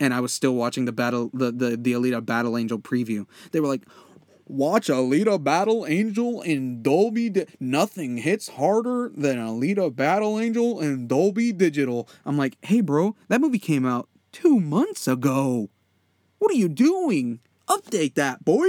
and 0.00 0.14
I 0.14 0.20
was 0.20 0.32
still 0.32 0.54
watching 0.54 0.84
the 0.84 0.92
battle 0.92 1.30
the 1.34 1.52
the, 1.52 1.76
the 1.76 1.92
Alita 1.92 2.24
Battle 2.24 2.56
Angel 2.56 2.78
preview. 2.78 3.26
They 3.52 3.60
were 3.60 3.68
like 3.68 3.82
Watch 4.46 4.88
Alita 4.88 5.42
Battle 5.42 5.84
Angel 5.86 6.40
in 6.40 6.82
Dolby. 6.82 7.28
Di- 7.28 7.46
Nothing 7.60 8.16
hits 8.16 8.48
harder 8.48 9.12
than 9.14 9.36
Alita 9.36 9.94
Battle 9.94 10.40
Angel 10.40 10.80
in 10.80 11.06
Dolby 11.06 11.52
Digital. 11.52 12.08
I'm 12.24 12.38
like, 12.38 12.56
hey, 12.62 12.80
bro, 12.80 13.14
that 13.28 13.42
movie 13.42 13.58
came 13.58 13.84
out 13.84 14.08
two 14.32 14.60
months 14.60 15.08
ago. 15.08 15.70
What 16.38 16.50
are 16.50 16.56
you 16.56 16.68
doing? 16.68 17.40
Update 17.68 18.14
that, 18.14 18.44
boy. 18.44 18.68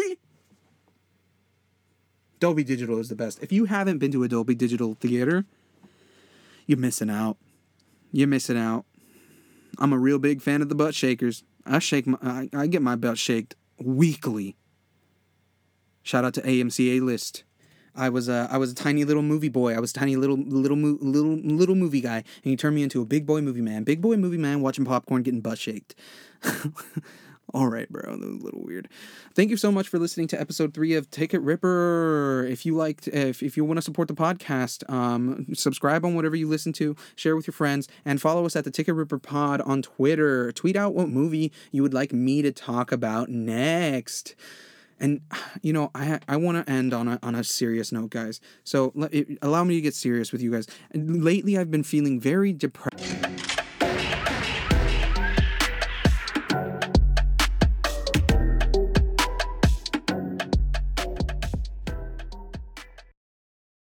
Dolby 2.39 2.63
Digital 2.63 2.99
is 2.99 3.09
the 3.09 3.15
best. 3.15 3.41
If 3.43 3.51
you 3.51 3.65
haven't 3.65 3.97
been 3.97 4.11
to 4.13 4.23
a 4.23 4.27
Dolby 4.27 4.55
Digital 4.55 4.95
theater, 4.99 5.45
you're 6.65 6.77
missing 6.77 7.09
out. 7.09 7.37
You're 8.11 8.27
missing 8.27 8.57
out. 8.57 8.85
I'm 9.77 9.93
a 9.93 9.97
real 9.97 10.19
big 10.19 10.41
fan 10.41 10.61
of 10.61 10.69
the 10.69 10.75
butt 10.75 10.95
shakers. 10.95 11.43
I 11.65 11.79
shake 11.79 12.07
my, 12.07 12.17
I, 12.21 12.49
I 12.53 12.67
get 12.67 12.81
my 12.81 12.95
butt 12.95 13.17
shaked 13.17 13.55
weekly. 13.77 14.55
Shout 16.01 16.25
out 16.25 16.33
to 16.35 16.41
AMC 16.41 16.97
A 16.97 16.99
List. 17.01 17.43
I 17.99 18.09
was 18.09 18.29
a 18.29 18.47
I 18.49 18.57
was 18.57 18.71
a 18.71 18.75
tiny 18.75 19.03
little 19.03 19.21
movie 19.21 19.49
boy. 19.49 19.75
I 19.75 19.79
was 19.79 19.91
a 19.91 19.93
tiny 19.93 20.15
little 20.15 20.37
little 20.37 20.77
little 20.77 21.35
little 21.35 21.75
movie 21.75 22.01
guy, 22.01 22.17
and 22.17 22.25
he 22.43 22.55
turned 22.55 22.75
me 22.75 22.83
into 22.83 23.01
a 23.01 23.05
big 23.05 23.25
boy 23.25 23.41
movie 23.41 23.61
man. 23.61 23.83
Big 23.83 24.01
boy 24.01 24.15
movie 24.15 24.37
man, 24.37 24.61
watching 24.61 24.85
popcorn, 24.85 25.23
getting 25.23 25.41
butt 25.41 25.57
shaked. 25.57 25.95
All 27.53 27.67
right, 27.67 27.89
bro. 27.89 28.03
That 28.03 28.27
was 28.27 28.41
a 28.41 28.45
little 28.45 28.63
weird. 28.63 28.89
Thank 29.33 29.49
you 29.49 29.57
so 29.57 29.71
much 29.71 29.87
for 29.87 29.97
listening 29.97 30.27
to 30.27 30.39
episode 30.39 30.73
three 30.73 30.93
of 30.93 31.09
Ticket 31.09 31.41
Ripper. 31.41 32.45
If 32.47 32.63
you 32.63 32.75
liked, 32.75 33.07
if, 33.07 33.41
if 33.41 33.57
you 33.57 33.65
want 33.65 33.77
to 33.77 33.81
support 33.81 34.07
the 34.07 34.13
podcast, 34.13 34.87
um, 34.87 35.47
subscribe 35.55 36.05
on 36.05 36.13
whatever 36.13 36.35
you 36.35 36.47
listen 36.47 36.73
to, 36.73 36.95
share 37.15 37.35
with 37.35 37.47
your 37.47 37.53
friends, 37.53 37.87
and 38.05 38.21
follow 38.21 38.45
us 38.45 38.55
at 38.55 38.65
the 38.65 38.71
Ticket 38.71 38.93
Ripper 38.93 39.17
Pod 39.17 39.61
on 39.61 39.81
Twitter. 39.81 40.51
Tweet 40.51 40.75
out 40.75 40.93
what 40.93 41.09
movie 41.09 41.51
you 41.71 41.81
would 41.81 41.93
like 41.93 42.13
me 42.13 42.43
to 42.43 42.51
talk 42.51 42.91
about 42.91 43.29
next. 43.29 44.35
And 44.99 45.21
you 45.61 45.73
know, 45.73 45.91
I 45.95 46.19
I 46.27 46.37
want 46.37 46.65
to 46.65 46.71
end 46.71 46.93
on 46.93 47.07
a 47.07 47.19
on 47.23 47.35
a 47.35 47.43
serious 47.43 47.91
note, 47.91 48.09
guys. 48.11 48.39
So 48.63 48.93
allow 49.41 49.63
me 49.63 49.75
to 49.75 49.81
get 49.81 49.95
serious 49.95 50.31
with 50.31 50.41
you 50.41 50.51
guys. 50.51 50.67
And 50.91 51.23
Lately, 51.23 51.57
I've 51.57 51.71
been 51.71 51.83
feeling 51.83 52.19
very 52.19 52.53
depressed. 52.53 53.58